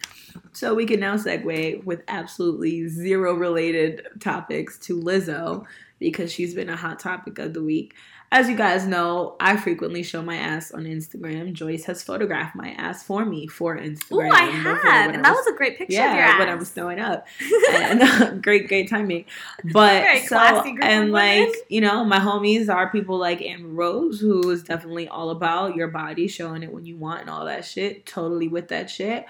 So 0.53 0.73
we 0.73 0.85
can 0.85 0.99
now 0.99 1.15
segue 1.15 1.83
with 1.83 2.01
absolutely 2.07 2.87
zero 2.87 3.33
related 3.33 4.07
topics 4.19 4.77
to 4.79 4.99
Lizzo 4.99 5.65
because 5.99 6.31
she's 6.31 6.53
been 6.53 6.69
a 6.69 6.75
hot 6.75 6.99
topic 6.99 7.39
of 7.39 7.53
the 7.53 7.63
week. 7.63 7.93
As 8.31 8.47
you 8.47 8.55
guys 8.55 8.85
know, 8.85 9.35
I 9.39 9.57
frequently 9.57 10.03
show 10.03 10.21
my 10.21 10.35
ass 10.35 10.71
on 10.71 10.83
Instagram. 10.83 11.51
Joyce 11.53 11.85
has 11.85 12.03
photographed 12.03 12.55
my 12.55 12.69
ass 12.73 13.01
for 13.01 13.25
me 13.25 13.47
for 13.47 13.75
Instagram. 13.75 14.29
Ooh, 14.29 14.31
I 14.31 14.41
have, 14.43 15.15
and 15.15 15.25
that 15.25 15.31
was 15.31 15.47
a 15.47 15.53
great 15.53 15.79
picture 15.79 15.95
yeah, 15.95 16.11
of 16.11 16.15
your 16.15 16.25
ass. 16.25 16.39
when 16.39 16.49
I 16.49 16.53
was 16.53 16.69
throwing 16.69 16.99
up. 16.99 17.25
and 17.71 18.03
uh, 18.03 18.31
great, 18.35 18.67
great 18.67 18.87
timing. 18.87 19.25
But 19.71 20.19
so 20.27 20.37
and 20.37 21.11
like 21.11 21.39
women. 21.39 21.55
you 21.69 21.81
know, 21.81 22.05
my 22.05 22.19
homies 22.19 22.71
are 22.71 22.91
people 22.91 23.17
like 23.17 23.41
Amber 23.41 23.69
Rose, 23.69 24.19
who 24.19 24.47
is 24.51 24.61
definitely 24.61 25.07
all 25.07 25.31
about 25.31 25.75
your 25.75 25.87
body, 25.87 26.27
showing 26.27 26.61
it 26.61 26.71
when 26.71 26.85
you 26.85 26.97
want, 26.97 27.21
and 27.21 27.31
all 27.31 27.45
that 27.45 27.65
shit. 27.65 28.05
Totally 28.05 28.47
with 28.47 28.67
that 28.67 28.91
shit. 28.91 29.25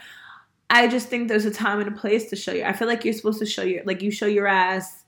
I 0.69 0.87
just 0.87 1.07
think 1.09 1.27
there's 1.29 1.45
a 1.45 1.51
time 1.51 1.79
and 1.79 1.87
a 1.87 1.97
place 1.99 2.29
to 2.29 2.35
show 2.35 2.51
you. 2.53 2.63
I 2.63 2.73
feel 2.73 2.87
like 2.87 3.03
you're 3.03 3.13
supposed 3.13 3.39
to 3.39 3.45
show 3.45 3.63
your 3.63 3.83
like 3.85 4.01
you 4.01 4.11
show 4.11 4.27
your 4.27 4.47
ass 4.47 5.03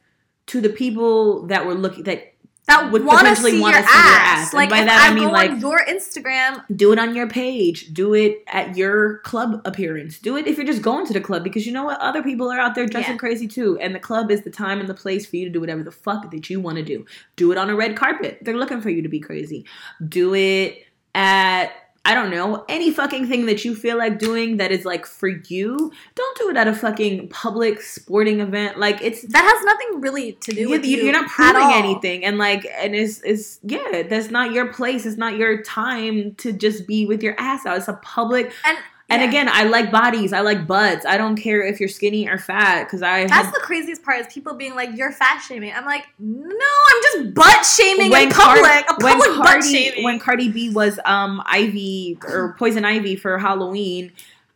to 0.47 0.59
the 0.61 0.69
people 0.69 1.45
that 1.47 1.65
were 1.65 1.75
looking 1.75 2.03
that 2.05 2.27
that 2.67 2.91
would 2.91 3.03
want 3.03 3.19
to 3.19 3.23
potentially 3.25 3.59
wanna 3.59 3.77
see 3.77 3.81
your 3.81 3.89
ass. 3.91 4.53
And 4.53 4.57
Like 4.57 4.69
by 4.69 4.79
if 4.79 4.85
that, 4.85 5.07
I 5.09 5.11
I, 5.11 5.13
mean, 5.15 5.29
like- 5.29 5.49
on 5.51 5.59
your 5.59 5.83
Instagram, 5.85 6.63
do 6.75 6.93
it 6.93 6.99
on 6.99 7.15
your 7.15 7.27
page. 7.27 7.91
Do 7.93 8.13
it 8.13 8.43
at 8.47 8.77
your 8.77 9.17
club 9.19 9.61
appearance. 9.65 10.19
Do 10.19 10.37
it 10.37 10.45
if 10.47 10.57
you're 10.57 10.65
just 10.65 10.81
going 10.83 11.05
to 11.07 11.13
the 11.13 11.21
club 11.21 11.43
because 11.43 11.65
you 11.65 11.73
know 11.73 11.83
what? 11.83 11.99
Other 11.99 12.21
people 12.23 12.49
are 12.51 12.59
out 12.59 12.75
there 12.75 12.85
dressing 12.85 13.13
Yeah. 13.13 13.17
crazy 13.17 13.47
too. 13.47 13.77
And 13.79 13.93
the 13.95 13.99
club 13.99 14.29
is 14.31 14.41
the 14.43 14.51
time 14.51 14.79
and 14.79 14.87
the 14.87 14.93
place 14.93 15.25
for 15.25 15.35
you 15.37 15.45
to 15.45 15.51
do 15.51 15.59
whatever 15.59 15.83
the 15.83 15.91
fuck 15.91 16.29
that 16.31 16.49
you 16.49 16.59
want 16.59 16.77
to 16.77 16.83
do. 16.83 17.05
Do 17.35 17.51
it 17.51 17.57
on 17.57 17.69
a 17.69 17.75
red 17.75 17.95
carpet. 17.95 18.37
They're 18.41 18.57
looking 18.57 18.79
for 18.79 18.89
you 18.91 19.01
to 19.01 19.09
be 19.09 19.19
crazy. 19.19 19.65
Do 20.07 20.33
it 20.35 20.85
at 21.15 21.71
I 22.03 22.15
don't 22.15 22.31
know, 22.31 22.65
any 22.67 22.91
fucking 22.91 23.27
thing 23.27 23.45
that 23.45 23.63
you 23.63 23.75
feel 23.75 23.97
like 23.97 24.17
doing 24.17 24.57
that 24.57 24.71
is 24.71 24.85
like 24.85 25.05
for 25.05 25.27
you, 25.27 25.91
don't 26.15 26.37
do 26.37 26.49
it 26.49 26.57
at 26.57 26.67
a 26.67 26.73
fucking 26.73 27.29
public 27.29 27.79
sporting 27.79 28.39
event. 28.39 28.79
Like 28.79 29.01
it's 29.01 29.21
that 29.21 29.43
has 29.43 29.65
nothing 29.65 30.01
really 30.01 30.33
to 30.33 30.51
do 30.51 30.61
you, 30.61 30.69
with 30.69 30.83
you. 30.83 30.97
You're 30.97 31.13
not 31.13 31.29
proving 31.29 31.69
anything 31.71 32.25
and 32.25 32.39
like 32.39 32.65
and 32.75 32.95
it's 32.95 33.21
it's 33.21 33.59
yeah 33.63 34.03
that's 34.09 34.31
not 34.31 34.51
your 34.51 34.73
place 34.73 35.05
it's 35.05 35.17
not 35.17 35.37
your 35.37 35.61
time 35.61 36.33
to 36.35 36.51
just 36.51 36.87
be 36.87 37.05
with 37.05 37.21
your 37.21 37.35
ass 37.37 37.65
out 37.65 37.77
it's 37.77 37.87
a 37.87 37.93
public 38.01 38.51
And 38.65 38.77
and 39.11 39.21
yeah. 39.21 39.27
again 39.27 39.49
i 39.51 39.63
like 39.63 39.91
bodies 39.91 40.33
i 40.33 40.39
like 40.39 40.65
butts 40.65 41.05
i 41.05 41.17
don't 41.17 41.35
care 41.35 41.61
if 41.61 41.79
you're 41.79 41.89
skinny 41.89 42.27
or 42.27 42.37
fat 42.37 42.85
because 42.85 43.01
i 43.01 43.27
That's 43.27 43.45
had, 43.45 43.53
the 43.53 43.59
craziest 43.59 44.03
part 44.03 44.19
is 44.19 44.31
people 44.31 44.53
being 44.55 44.75
like, 44.75 44.89
"You're 44.95 45.11
fat 45.11 45.39
shaming." 45.39 45.73
I'm 45.73 45.85
like, 45.85 46.07
"No, 46.19 46.39
I'm 46.39 47.01
just 47.03 47.33
butt 47.33 47.65
shaming 47.65 48.11
in 48.11 48.29
Car- 48.31 48.55
public. 48.55 48.85
a 48.89 49.03
when 49.03 49.19
public 49.19 49.37
butt 49.37 49.63
shaming." 49.63 50.03
when 50.03 50.19
Cardi 50.19 50.49
B 50.49 50.69
was 50.69 50.99
um 51.05 51.41
Ivy 51.45 52.17
or 52.23 52.55
Poison 52.57 52.85
Ivy 52.85 53.15
for 53.15 53.37
Halloween, 53.37 54.11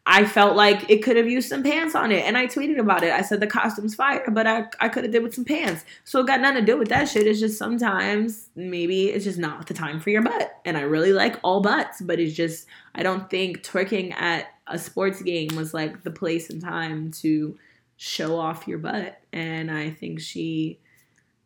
I 0.07 0.25
felt 0.25 0.55
like 0.55 0.87
it 0.89 1.03
could 1.03 1.17
have 1.17 1.27
used 1.27 1.49
some 1.49 1.63
pants 1.63 1.95
on 1.95 2.11
it, 2.11 2.23
and 2.25 2.37
I 2.37 2.45
tweeted 2.45 2.77
about 2.77 3.03
it. 3.03 3.11
I 3.11 3.21
said 3.21 3.39
the 3.39 3.47
costume's 3.47 3.95
fire, 3.95 4.29
but 4.29 4.45
I 4.45 4.65
I 4.79 4.87
could 4.87 5.03
have 5.03 5.11
did 5.11 5.23
with 5.23 5.33
some 5.33 5.45
pants. 5.45 5.83
So 6.03 6.19
it 6.19 6.27
got 6.27 6.41
nothing 6.41 6.63
to 6.63 6.71
do 6.71 6.77
with 6.77 6.89
that 6.89 7.09
shit. 7.09 7.25
It's 7.25 7.39
just 7.39 7.57
sometimes 7.57 8.49
maybe 8.55 9.07
it's 9.07 9.25
just 9.25 9.39
not 9.39 9.65
the 9.65 9.73
time 9.73 9.99
for 9.99 10.11
your 10.11 10.21
butt, 10.21 10.59
and 10.63 10.77
I 10.77 10.81
really 10.81 11.11
like 11.11 11.39
all 11.43 11.61
butts, 11.61 12.01
but 12.01 12.19
it's 12.19 12.35
just 12.35 12.67
I 12.93 13.01
don't 13.01 13.29
think 13.29 13.63
twerking 13.63 14.13
at 14.13 14.47
a 14.67 14.77
sports 14.77 15.21
game 15.21 15.55
was 15.55 15.73
like 15.73 16.03
the 16.03 16.11
place 16.11 16.49
and 16.49 16.61
time 16.61 17.11
to 17.11 17.57
show 17.97 18.37
off 18.37 18.67
your 18.67 18.77
butt, 18.77 19.19
and 19.33 19.71
I 19.71 19.89
think 19.89 20.19
she 20.19 20.79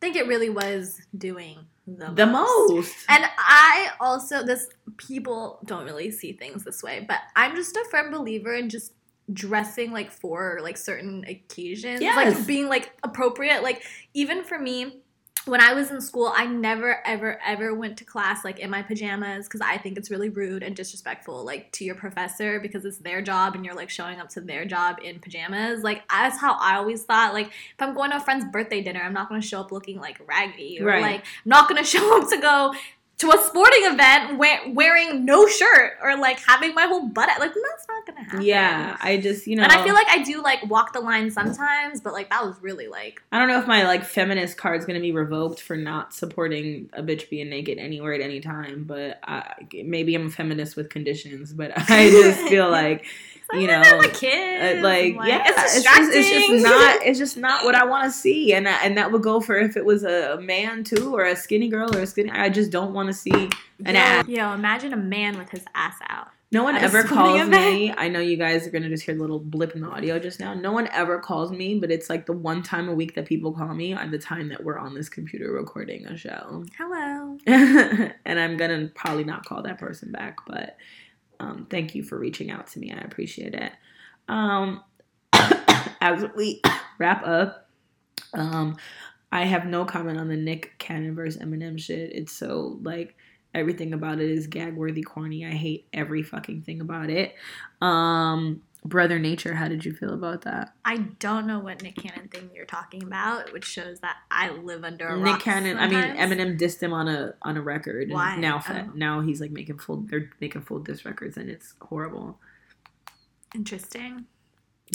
think 0.00 0.16
it 0.16 0.26
really 0.26 0.50
was 0.50 1.00
doing 1.16 1.58
the, 1.86 2.10
the 2.12 2.26
most. 2.26 2.94
And 3.08 3.24
I 3.38 3.90
also 4.00 4.44
this 4.44 4.68
people 4.96 5.60
don't 5.64 5.84
really 5.84 6.10
see 6.10 6.32
things 6.32 6.64
this 6.64 6.82
way, 6.82 7.04
but 7.06 7.18
I'm 7.36 7.56
just 7.56 7.76
a 7.76 7.84
firm 7.90 8.10
believer 8.10 8.54
in 8.54 8.68
just 8.68 8.92
dressing 9.32 9.92
like 9.92 10.10
for 10.10 10.58
like 10.62 10.76
certain 10.76 11.24
occasions, 11.26 12.00
Yes. 12.00 12.16
like 12.16 12.46
being 12.46 12.68
like 12.68 12.92
appropriate. 13.02 13.62
Like 13.62 13.82
even 14.14 14.44
for 14.44 14.58
me, 14.58 15.02
when 15.46 15.60
I 15.60 15.72
was 15.72 15.90
in 15.90 16.00
school, 16.00 16.32
I 16.34 16.46
never 16.46 17.00
ever 17.06 17.40
ever 17.44 17.74
went 17.74 17.96
to 17.98 18.04
class 18.04 18.44
like 18.44 18.58
in 18.58 18.70
my 18.70 18.82
pajamas 18.82 19.46
because 19.46 19.60
I 19.60 19.78
think 19.78 19.96
it's 19.96 20.10
really 20.10 20.28
rude 20.28 20.62
and 20.62 20.76
disrespectful 20.76 21.44
like 21.44 21.72
to 21.72 21.84
your 21.84 21.94
professor 21.94 22.60
because 22.60 22.84
it's 22.84 22.98
their 22.98 23.22
job 23.22 23.54
and 23.54 23.64
you're 23.64 23.74
like 23.74 23.90
showing 23.90 24.20
up 24.20 24.28
to 24.30 24.40
their 24.40 24.64
job 24.64 24.98
in 25.02 25.18
pajamas. 25.18 25.82
Like 25.82 26.02
that's 26.10 26.38
how 26.38 26.54
I 26.60 26.76
always 26.76 27.04
thought. 27.04 27.32
Like 27.32 27.48
if 27.48 27.80
I'm 27.80 27.94
going 27.94 28.10
to 28.10 28.18
a 28.18 28.20
friend's 28.20 28.44
birthday 28.44 28.82
dinner, 28.82 29.00
I'm 29.02 29.14
not 29.14 29.28
going 29.28 29.40
to 29.40 29.46
show 29.46 29.60
up 29.60 29.72
looking 29.72 29.98
like 29.98 30.20
raggedy 30.26 30.78
or 30.80 30.86
Right. 30.86 31.02
like 31.02 31.20
I'm 31.20 31.48
not 31.48 31.68
going 31.68 31.82
to 31.82 31.88
show 31.88 32.20
up 32.22 32.28
to 32.30 32.36
go 32.38 32.74
to 33.20 33.30
a 33.30 33.38
sporting 33.44 33.82
event 33.84 34.38
wear, 34.38 34.60
wearing 34.68 35.26
no 35.26 35.46
shirt 35.46 35.98
or 36.02 36.16
like 36.16 36.40
having 36.40 36.74
my 36.74 36.86
whole 36.86 37.06
butt 37.06 37.28
out. 37.28 37.38
Like 37.38 37.52
that's 37.52 37.86
not 37.86 38.06
gonna 38.06 38.24
happen. 38.24 38.42
Yeah, 38.42 38.96
I 38.98 39.18
just 39.18 39.46
you 39.46 39.56
know, 39.56 39.62
And 39.62 39.70
I 39.70 39.84
feel 39.84 39.92
like 39.92 40.08
I 40.08 40.22
do 40.22 40.42
like 40.42 40.64
walk 40.70 40.94
the 40.94 41.00
line 41.00 41.30
sometimes, 41.30 42.00
but 42.00 42.14
like 42.14 42.30
that 42.30 42.42
was 42.42 42.56
really 42.62 42.88
like 42.88 43.22
I 43.30 43.38
don't 43.38 43.48
know 43.48 43.60
if 43.60 43.66
my 43.66 43.84
like 43.84 44.04
feminist 44.04 44.56
card's 44.56 44.86
gonna 44.86 45.00
be 45.00 45.12
revoked 45.12 45.60
for 45.60 45.76
not 45.76 46.14
supporting 46.14 46.88
a 46.94 47.02
bitch 47.02 47.28
being 47.28 47.50
naked 47.50 47.76
anywhere 47.76 48.14
at 48.14 48.22
any 48.22 48.40
time. 48.40 48.84
But 48.84 49.20
I, 49.22 49.52
maybe 49.84 50.14
I'm 50.14 50.28
a 50.28 50.30
feminist 50.30 50.74
with 50.74 50.88
conditions. 50.88 51.52
But 51.52 51.72
I 51.90 52.08
just 52.08 52.40
feel 52.48 52.70
like 52.70 53.04
you 53.60 53.66
know, 53.66 53.80
"Eh, 53.80 53.96
my 53.98 54.06
kids, 54.08 54.78
uh, 54.78 54.82
like, 54.82 55.16
like, 55.16 55.28
yeah, 55.28 55.44
it's 55.46 55.76
it's 55.76 55.84
just, 55.84 56.12
it's 56.14 56.28
just 56.48 56.64
not 56.64 56.96
it's 57.06 57.18
just 57.18 57.36
not 57.36 57.64
what 57.64 57.74
I 57.74 57.84
want 57.84 58.04
to 58.04 58.10
see, 58.10 58.52
and 58.52 58.68
I- 58.68 58.84
and 58.84 58.96
that 58.98 59.10
would 59.12 59.22
go 59.22 59.40
for 59.40 59.56
if 59.56 59.76
it 59.76 59.84
was 59.84 60.04
a 60.04 60.38
man 60.40 60.84
too, 60.84 61.14
or 61.14 61.24
a 61.24 61.36
skinny 61.36 61.68
girl, 61.68 61.94
or 61.94 62.00
a 62.00 62.06
skinny. 62.06 62.30
I 62.30 62.48
just 62.48 62.70
don't 62.70 62.92
want 62.92 63.08
to 63.08 63.12
see 63.12 63.50
an 63.84 63.96
ass. 63.96 64.28
Yo, 64.28 64.52
imagine 64.52 64.92
a 64.92 64.96
man 64.96 65.38
with 65.38 65.50
his 65.50 65.64
ass 65.74 65.96
out. 66.08 66.28
No 66.52 66.64
one 66.64 66.74
ever 66.74 67.04
calls 67.04 67.48
me. 67.48 67.94
I 67.96 68.08
know 68.08 68.18
you 68.18 68.36
guys 68.36 68.66
are 68.66 68.70
gonna 68.70 68.88
just 68.88 69.04
hear 69.04 69.14
the 69.14 69.20
little 69.20 69.38
blip 69.38 69.76
in 69.76 69.82
the 69.82 69.86
audio 69.88 70.18
just 70.18 70.40
now. 70.40 70.52
No 70.52 70.72
one 70.72 70.88
ever 70.88 71.20
calls 71.20 71.52
me, 71.52 71.78
but 71.78 71.92
it's 71.92 72.10
like 72.10 72.26
the 72.26 72.32
one 72.32 72.64
time 72.64 72.88
a 72.88 72.92
week 72.94 73.14
that 73.14 73.26
people 73.26 73.52
call 73.52 73.72
me 73.72 73.92
at 73.92 74.10
the 74.10 74.18
time 74.18 74.48
that 74.48 74.64
we're 74.64 74.76
on 74.76 74.92
this 74.92 75.08
computer 75.08 75.52
recording 75.52 76.06
a 76.06 76.16
show. 76.16 76.64
Hello. 76.76 77.38
and 77.46 78.40
I'm 78.40 78.56
gonna 78.56 78.88
probably 78.96 79.22
not 79.22 79.44
call 79.44 79.62
that 79.62 79.78
person 79.78 80.10
back, 80.10 80.38
but 80.44 80.76
um, 81.40 81.66
thank 81.70 81.94
you 81.94 82.02
for 82.02 82.18
reaching 82.18 82.50
out 82.50 82.66
to 82.68 82.78
me. 82.78 82.92
I 82.92 82.98
appreciate 83.00 83.54
it. 83.54 83.72
Um, 84.28 84.84
as 86.00 86.24
we 86.36 86.60
wrap 86.98 87.26
up, 87.26 87.68
um, 88.34 88.76
I 89.32 89.46
have 89.46 89.64
no 89.64 89.84
comment 89.84 90.18
on 90.18 90.28
the 90.28 90.36
Nick 90.36 90.78
Cannon 90.78 91.14
versus 91.14 91.42
Eminem 91.42 91.80
shit. 91.80 92.12
It's 92.12 92.32
so 92.32 92.78
like 92.82 93.16
everything 93.54 93.94
about 93.94 94.20
it 94.20 94.30
is 94.30 94.46
gag 94.46 94.76
worthy, 94.76 95.02
corny. 95.02 95.46
I 95.46 95.50
hate 95.50 95.88
every 95.94 96.22
fucking 96.22 96.62
thing 96.62 96.82
about 96.82 97.08
it. 97.08 97.34
Um, 97.80 98.60
Brother 98.84 99.18
Nature, 99.18 99.54
how 99.54 99.68
did 99.68 99.84
you 99.84 99.92
feel 99.92 100.14
about 100.14 100.42
that? 100.42 100.72
I 100.86 100.96
don't 101.18 101.46
know 101.46 101.58
what 101.58 101.82
Nick 101.82 101.96
Cannon 101.96 102.28
thing 102.28 102.48
you're 102.54 102.64
talking 102.64 103.02
about, 103.02 103.52
which 103.52 103.64
shows 103.66 104.00
that 104.00 104.16
I 104.30 104.50
live 104.50 104.84
under 104.84 105.06
a 105.08 105.18
Nick 105.18 105.40
Cannon. 105.40 105.76
I 105.78 105.86
mean. 105.86 105.98
Eminem 106.16 106.58
dissed 106.58 106.82
him 106.82 106.92
on 106.94 107.06
a 107.06 107.34
on 107.42 107.56
a 107.58 107.60
record. 107.62 108.04
and 108.04 108.12
Why? 108.12 108.36
Now, 108.36 108.62
Oh. 108.68 108.90
now 108.94 109.20
he's 109.20 109.40
like 109.40 109.50
making 109.50 109.78
full. 109.78 109.98
They're 109.98 110.30
making 110.40 110.62
full 110.62 110.78
diss 110.78 111.04
records, 111.04 111.36
and 111.36 111.50
it's 111.50 111.74
horrible. 111.82 112.38
Interesting. 113.54 114.24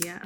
Yeah. 0.03 0.23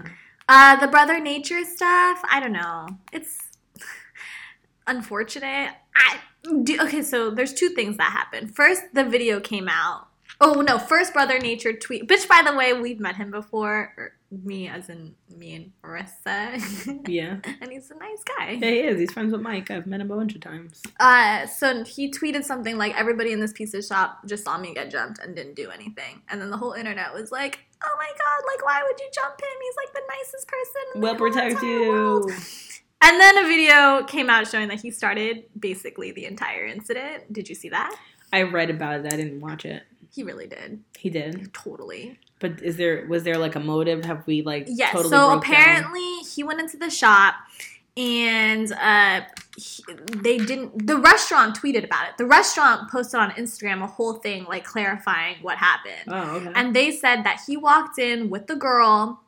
Uh, 0.48 0.76
the 0.80 0.88
brother 0.88 1.20
nature 1.20 1.64
stuff. 1.66 2.22
I 2.32 2.40
don't 2.40 2.54
know. 2.54 2.88
It's 3.12 3.38
unfortunate. 4.88 5.72
I 5.96 6.20
do, 6.64 6.80
okay, 6.82 7.02
so 7.02 7.30
there's 7.30 7.54
two 7.54 7.70
things 7.70 7.98
that 7.98 8.12
happened. 8.12 8.56
First, 8.56 8.84
the 8.94 9.04
video 9.04 9.40
came 9.40 9.68
out. 9.70 10.08
Oh 10.42 10.62
no! 10.62 10.80
First, 10.80 11.14
Brother 11.14 11.38
Nature 11.38 11.74
tweet. 11.74 12.08
Bitch, 12.08 12.28
by 12.28 12.42
the 12.46 12.56
way, 12.56 12.72
we've 12.74 13.00
met 13.00 13.16
him 13.16 13.30
before. 13.30 13.94
Or 13.98 14.14
me, 14.32 14.70
as 14.70 14.88
in 14.90 15.16
me 15.36 15.56
and 15.56 15.72
Marissa. 15.84 17.04
Yeah. 17.10 17.40
and 17.62 17.72
he's 17.72 17.90
a 17.92 17.96
nice 17.96 18.24
guy. 18.24 18.52
Yeah, 18.52 18.70
he 18.70 18.80
is. 18.80 19.00
He's 19.00 19.12
friends 19.12 19.32
with 19.34 19.42
Mike. 19.42 19.70
I've 19.72 19.88
met 19.88 20.00
him 20.02 20.12
a 20.12 20.16
bunch 20.16 20.36
of 20.36 20.42
times. 20.42 20.82
Uh, 21.00 21.46
so 21.48 21.84
he 21.84 22.10
tweeted 22.12 22.44
something 22.46 22.78
like, 22.78 22.96
"Everybody 22.96 23.34
in 23.34 23.40
this 23.42 23.52
pizza 23.52 23.82
shop 23.82 24.20
just 24.28 24.46
saw 24.46 24.58
me 24.58 24.74
get 24.74 24.90
jumped 24.92 25.20
and 25.20 25.36
didn't 25.36 25.56
do 25.56 25.72
anything." 25.72 26.22
And 26.30 26.40
then 26.40 26.52
the 26.52 26.58
whole 26.58 26.74
internet 26.74 27.14
was 27.14 27.32
like, 27.32 27.60
"Oh 27.84 27.96
my 27.98 28.08
god! 28.08 28.44
Like, 28.48 28.66
why 28.66 28.82
would 28.86 29.00
you 29.00 29.10
jump 29.14 29.42
him? 29.42 29.50
He's 29.62 29.76
like 29.76 29.94
the 29.94 30.02
nicest 30.18 30.48
person." 30.48 31.02
We'll 31.02 31.16
protect 31.16 31.62
entire 31.64 31.90
world." 31.90 32.30
you. 32.30 32.36
And 33.02 33.20
then 33.20 33.38
a 33.38 33.48
video 33.48 34.04
came 34.06 34.30
out 34.30 34.48
showing 34.48 34.68
that 34.68 34.82
he 34.82 34.92
started 34.92 35.46
basically 35.58 36.12
the 36.12 36.26
entire 36.26 36.66
incident. 36.66 37.32
Did 37.32 37.48
you 37.50 37.56
see 37.56 37.70
that? 37.70 37.96
I 38.32 38.44
read 38.44 38.70
about 38.70 39.00
it. 39.00 39.14
I 39.14 39.18
didn't 39.18 39.40
watch 39.42 39.66
it. 39.66 39.84
He 40.12 40.24
really 40.24 40.48
did. 40.48 40.84
He 40.98 41.10
did. 41.10 41.54
Totally. 41.54 42.20
But 42.40 42.62
is 42.62 42.78
there 42.78 43.06
was 43.08 43.24
there 43.24 43.38
like 43.38 43.56
a 43.56 43.60
motive? 43.60 44.06
Have 44.06 44.26
we 44.26 44.42
like 44.42 44.66
Yes. 44.68 44.92
totally 44.92 45.10
so 45.12 45.30
broke 45.30 45.44
down? 45.46 45.54
apparently 45.54 46.18
he 46.34 46.44
went 46.44 46.60
into 46.60 46.78
the 46.78 46.90
shop 46.90 47.36
and 47.98 48.72
uh, 48.74 49.22
he- 49.58 49.84
they 50.16 50.38
didn't. 50.38 50.88
The 50.88 50.98
restaurant 50.98 51.58
tweeted 51.62 51.84
about 51.84 52.08
it. 52.08 52.18
The 52.18 52.26
restaurant 52.26 52.90
posted 52.90 53.20
on 53.20 53.32
Instagram 53.32 53.84
a 53.84 53.88
whole 53.88 54.14
thing 54.14 54.46
like 54.46 54.64
clarifying 54.64 55.36
what 55.42 55.58
happened. 55.58 56.04
Oh, 56.08 56.38
okay. 56.38 56.52
And 56.56 56.74
they 56.76 56.92
said 56.92 57.24
that 57.24 57.42
he 57.46 57.58
walked 57.58 58.00
in 58.00 58.30
with 58.30 58.48
the 58.48 58.56
girl 58.56 59.22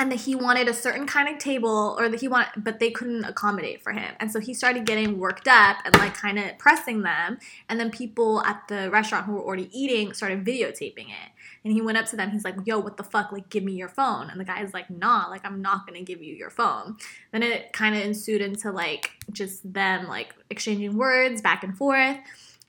and 0.00 0.10
that 0.10 0.20
he 0.20 0.34
wanted 0.34 0.66
a 0.66 0.72
certain 0.72 1.06
kind 1.06 1.28
of 1.28 1.38
table 1.38 1.94
or 1.98 2.08
that 2.08 2.22
he 2.22 2.26
wanted 2.26 2.48
but 2.56 2.80
they 2.80 2.90
couldn't 2.90 3.22
accommodate 3.24 3.82
for 3.82 3.92
him. 3.92 4.14
And 4.18 4.32
so 4.32 4.40
he 4.40 4.54
started 4.54 4.86
getting 4.86 5.18
worked 5.18 5.46
up 5.46 5.76
and 5.84 5.94
like 5.98 6.14
kind 6.14 6.38
of 6.38 6.56
pressing 6.56 7.02
them 7.02 7.38
and 7.68 7.78
then 7.78 7.90
people 7.90 8.42
at 8.44 8.66
the 8.68 8.90
restaurant 8.90 9.26
who 9.26 9.32
were 9.32 9.42
already 9.42 9.68
eating 9.78 10.14
started 10.14 10.42
videotaping 10.42 11.08
it. 11.10 11.30
And 11.62 11.74
he 11.74 11.82
went 11.82 11.98
up 11.98 12.06
to 12.06 12.16
them. 12.16 12.30
He's 12.30 12.44
like, 12.44 12.56
"Yo, 12.64 12.78
what 12.78 12.96
the 12.96 13.04
fuck? 13.04 13.30
Like 13.30 13.50
give 13.50 13.62
me 13.62 13.72
your 13.72 13.90
phone." 13.90 14.30
And 14.30 14.40
the 14.40 14.46
guy's 14.46 14.72
like, 14.72 14.88
"Nah, 14.88 15.26
like 15.28 15.44
I'm 15.44 15.60
not 15.60 15.86
to 15.86 16.00
give 16.00 16.22
you 16.22 16.34
your 16.34 16.48
phone." 16.48 16.96
Then 17.32 17.42
it 17.42 17.74
kind 17.74 17.94
of 17.94 18.02
ensued 18.02 18.40
into 18.40 18.72
like 18.72 19.10
just 19.30 19.70
them 19.70 20.08
like 20.08 20.34
exchanging 20.48 20.96
words 20.96 21.42
back 21.42 21.62
and 21.62 21.76
forth. 21.76 22.16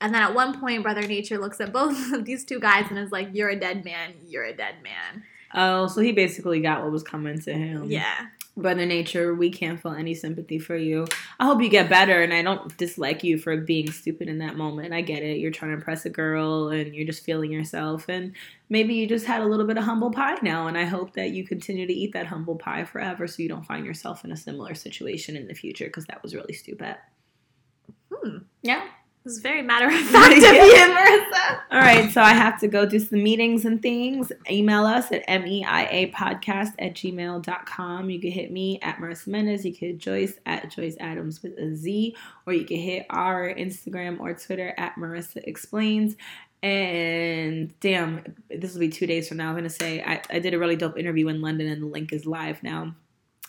And 0.01 0.13
then 0.13 0.21
at 0.21 0.35
one 0.35 0.59
point, 0.59 0.83
Brother 0.83 1.07
Nature 1.07 1.37
looks 1.37 1.61
at 1.61 1.71
both 1.71 2.11
of 2.13 2.25
these 2.25 2.43
two 2.43 2.59
guys 2.59 2.87
and 2.89 2.99
is 2.99 3.13
like, 3.13 3.29
You're 3.31 3.51
a 3.51 3.57
dead 3.57 3.85
man. 3.85 4.15
You're 4.27 4.43
a 4.43 4.53
dead 4.53 4.83
man. 4.83 5.23
Oh, 5.53 5.87
so 5.87 6.01
he 6.01 6.11
basically 6.11 6.61
got 6.61 6.83
what 6.83 6.91
was 6.91 7.03
coming 7.03 7.39
to 7.41 7.53
him. 7.53 7.89
Yeah. 7.89 8.27
Brother 8.57 8.85
Nature, 8.85 9.33
we 9.33 9.49
can't 9.49 9.81
feel 9.81 9.93
any 9.93 10.13
sympathy 10.13 10.59
for 10.59 10.75
you. 10.75 11.07
I 11.39 11.45
hope 11.45 11.61
you 11.61 11.69
get 11.69 11.89
better, 11.89 12.21
and 12.21 12.33
I 12.33 12.41
don't 12.41 12.75
dislike 12.77 13.23
you 13.23 13.37
for 13.37 13.55
being 13.55 13.89
stupid 13.89 14.27
in 14.27 14.39
that 14.39 14.57
moment. 14.57 14.93
I 14.93 14.99
get 14.99 15.23
it. 15.23 15.37
You're 15.37 15.51
trying 15.51 15.71
to 15.71 15.77
impress 15.77 16.05
a 16.05 16.09
girl, 16.09 16.67
and 16.67 16.93
you're 16.93 17.05
just 17.05 17.23
feeling 17.23 17.49
yourself, 17.49 18.09
and 18.09 18.33
maybe 18.67 18.93
you 18.93 19.07
just 19.07 19.25
had 19.25 19.41
a 19.41 19.45
little 19.45 19.65
bit 19.65 19.77
of 19.77 19.85
humble 19.85 20.11
pie 20.11 20.37
now, 20.41 20.67
and 20.67 20.77
I 20.77 20.83
hope 20.83 21.13
that 21.13 21.31
you 21.31 21.47
continue 21.47 21.87
to 21.87 21.93
eat 21.93 22.11
that 22.11 22.27
humble 22.27 22.57
pie 22.57 22.83
forever, 22.83 23.25
so 23.25 23.41
you 23.41 23.47
don't 23.47 23.65
find 23.65 23.85
yourself 23.85 24.25
in 24.25 24.33
a 24.33 24.37
similar 24.37 24.75
situation 24.75 25.37
in 25.37 25.47
the 25.47 25.55
future, 25.55 25.85
because 25.85 26.05
that 26.07 26.21
was 26.21 26.35
really 26.35 26.53
stupid. 26.53 26.97
Hmm. 28.13 28.39
Yeah. 28.63 28.85
It 29.23 29.25
was 29.25 29.37
very 29.37 29.61
matter 29.61 29.85
of 29.85 29.93
fact 29.93 30.33
of 30.37 30.41
you, 30.41 30.49
Marissa. 30.49 31.59
All 31.69 31.79
right, 31.79 32.11
so 32.11 32.23
I 32.23 32.33
have 32.33 32.59
to 32.61 32.67
go 32.67 32.87
do 32.87 32.97
some 32.97 33.21
meetings 33.21 33.65
and 33.65 33.79
things. 33.79 34.31
Email 34.49 34.83
us 34.83 35.11
at 35.11 35.43
meia 35.43 36.11
podcast 36.11 36.73
at 36.79 36.95
gmail.com. 36.95 38.09
You 38.09 38.19
can 38.19 38.31
hit 38.31 38.51
me 38.51 38.79
at 38.81 38.97
Marissa 38.97 39.27
Mendez. 39.27 39.63
You 39.63 39.75
can 39.75 39.89
hit 39.89 39.99
Joyce 39.99 40.39
at 40.47 40.71
Joyce 40.71 40.95
Adams 40.99 41.43
with 41.43 41.55
a 41.59 41.75
Z, 41.75 42.15
or 42.47 42.53
you 42.53 42.65
can 42.65 42.77
hit 42.77 43.05
our 43.11 43.53
Instagram 43.53 44.19
or 44.19 44.33
Twitter 44.33 44.73
at 44.75 44.95
Marissa 44.95 45.37
Explains. 45.43 46.15
And 46.63 47.79
damn, 47.79 48.23
this 48.49 48.73
will 48.73 48.79
be 48.79 48.89
two 48.89 49.05
days 49.05 49.27
from 49.27 49.37
now. 49.37 49.49
I'm 49.49 49.53
going 49.53 49.65
to 49.65 49.69
say 49.69 50.01
I, 50.01 50.21
I 50.31 50.39
did 50.39 50.55
a 50.55 50.59
really 50.59 50.75
dope 50.75 50.97
interview 50.97 51.27
in 51.27 51.41
London, 51.41 51.67
and 51.67 51.83
the 51.83 51.87
link 51.87 52.11
is 52.11 52.25
live 52.25 52.63
now. 52.63 52.95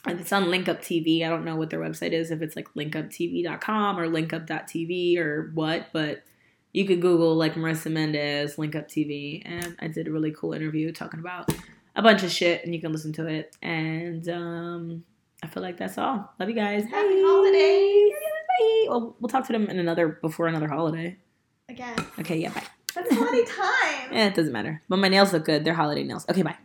And 0.05 0.19
it's 0.19 0.33
on 0.33 0.51
Link 0.51 0.69
Up 0.69 0.81
TV. 0.81 1.25
I 1.25 1.29
don't 1.29 1.45
know 1.45 1.55
what 1.57 1.71
their 1.71 1.81
website 1.81 2.13
is, 2.13 2.31
if 2.31 2.43
it's 2.43 2.57
like 2.57 2.69
linkuptv.com 2.75 3.99
or 3.99 4.09
linkup.tv 4.09 5.17
or 5.19 5.51
what, 5.55 5.87
but 5.93 6.25
you 6.73 6.87
could 6.87 7.01
Google 7.01 7.37
like 7.37 7.55
Marissa 7.55 7.91
Mendez, 7.91 8.59
Link 8.59 8.75
Up 8.75 8.89
TV, 8.89 9.43
and 9.45 9.77
I 9.81 9.89
did 9.89 10.09
a 10.09 10.13
really 10.13 10.33
cool 10.33 10.55
interview 10.55 10.91
talking 10.93 11.21
about 11.21 11.53
a 11.95 12.03
bunch 12.03 12.23
of 12.23 12.31
shit, 12.31 12.65
and 12.65 12.75
you 12.75 12.81
can 12.81 12.93
listen 12.93 13.13
to 13.15 13.27
it. 13.27 13.57
And 13.63 14.29
um, 14.29 15.05
I 15.43 15.47
feel 15.47 15.63
like 15.63 15.77
that's 15.77 15.99
all. 15.99 16.33
Love 16.41 16.49
you 16.49 16.55
guys. 16.55 16.85
Happy 16.85 16.95
Bye. 16.95 17.23
holidays. 17.25 18.13
Bye. 18.13 18.87
Well, 18.89 19.17
we'll 19.21 19.29
talk 19.29 19.47
to 19.47 19.53
them 19.53 19.69
in 19.69 19.79
another 19.79 20.09
before 20.09 20.49
another 20.49 20.69
holiday. 20.69 21.17
Again. 21.69 21.95
Okay, 22.19 22.39
yeah, 22.39 22.53
bye. 22.53 22.65
That's 22.95 23.15
holiday 23.15 23.45
time. 23.45 23.89
Eh, 24.13 24.27
it 24.27 24.35
doesn't 24.35 24.53
matter. 24.53 24.83
But 24.91 24.99
my 24.99 25.09
nails 25.09 25.33
look 25.33 25.47
good. 25.47 25.65
They're 25.65 25.73
holiday 25.73 26.05
nails. 26.05 26.27
Okay. 26.29 26.43
Bye. 26.43 26.57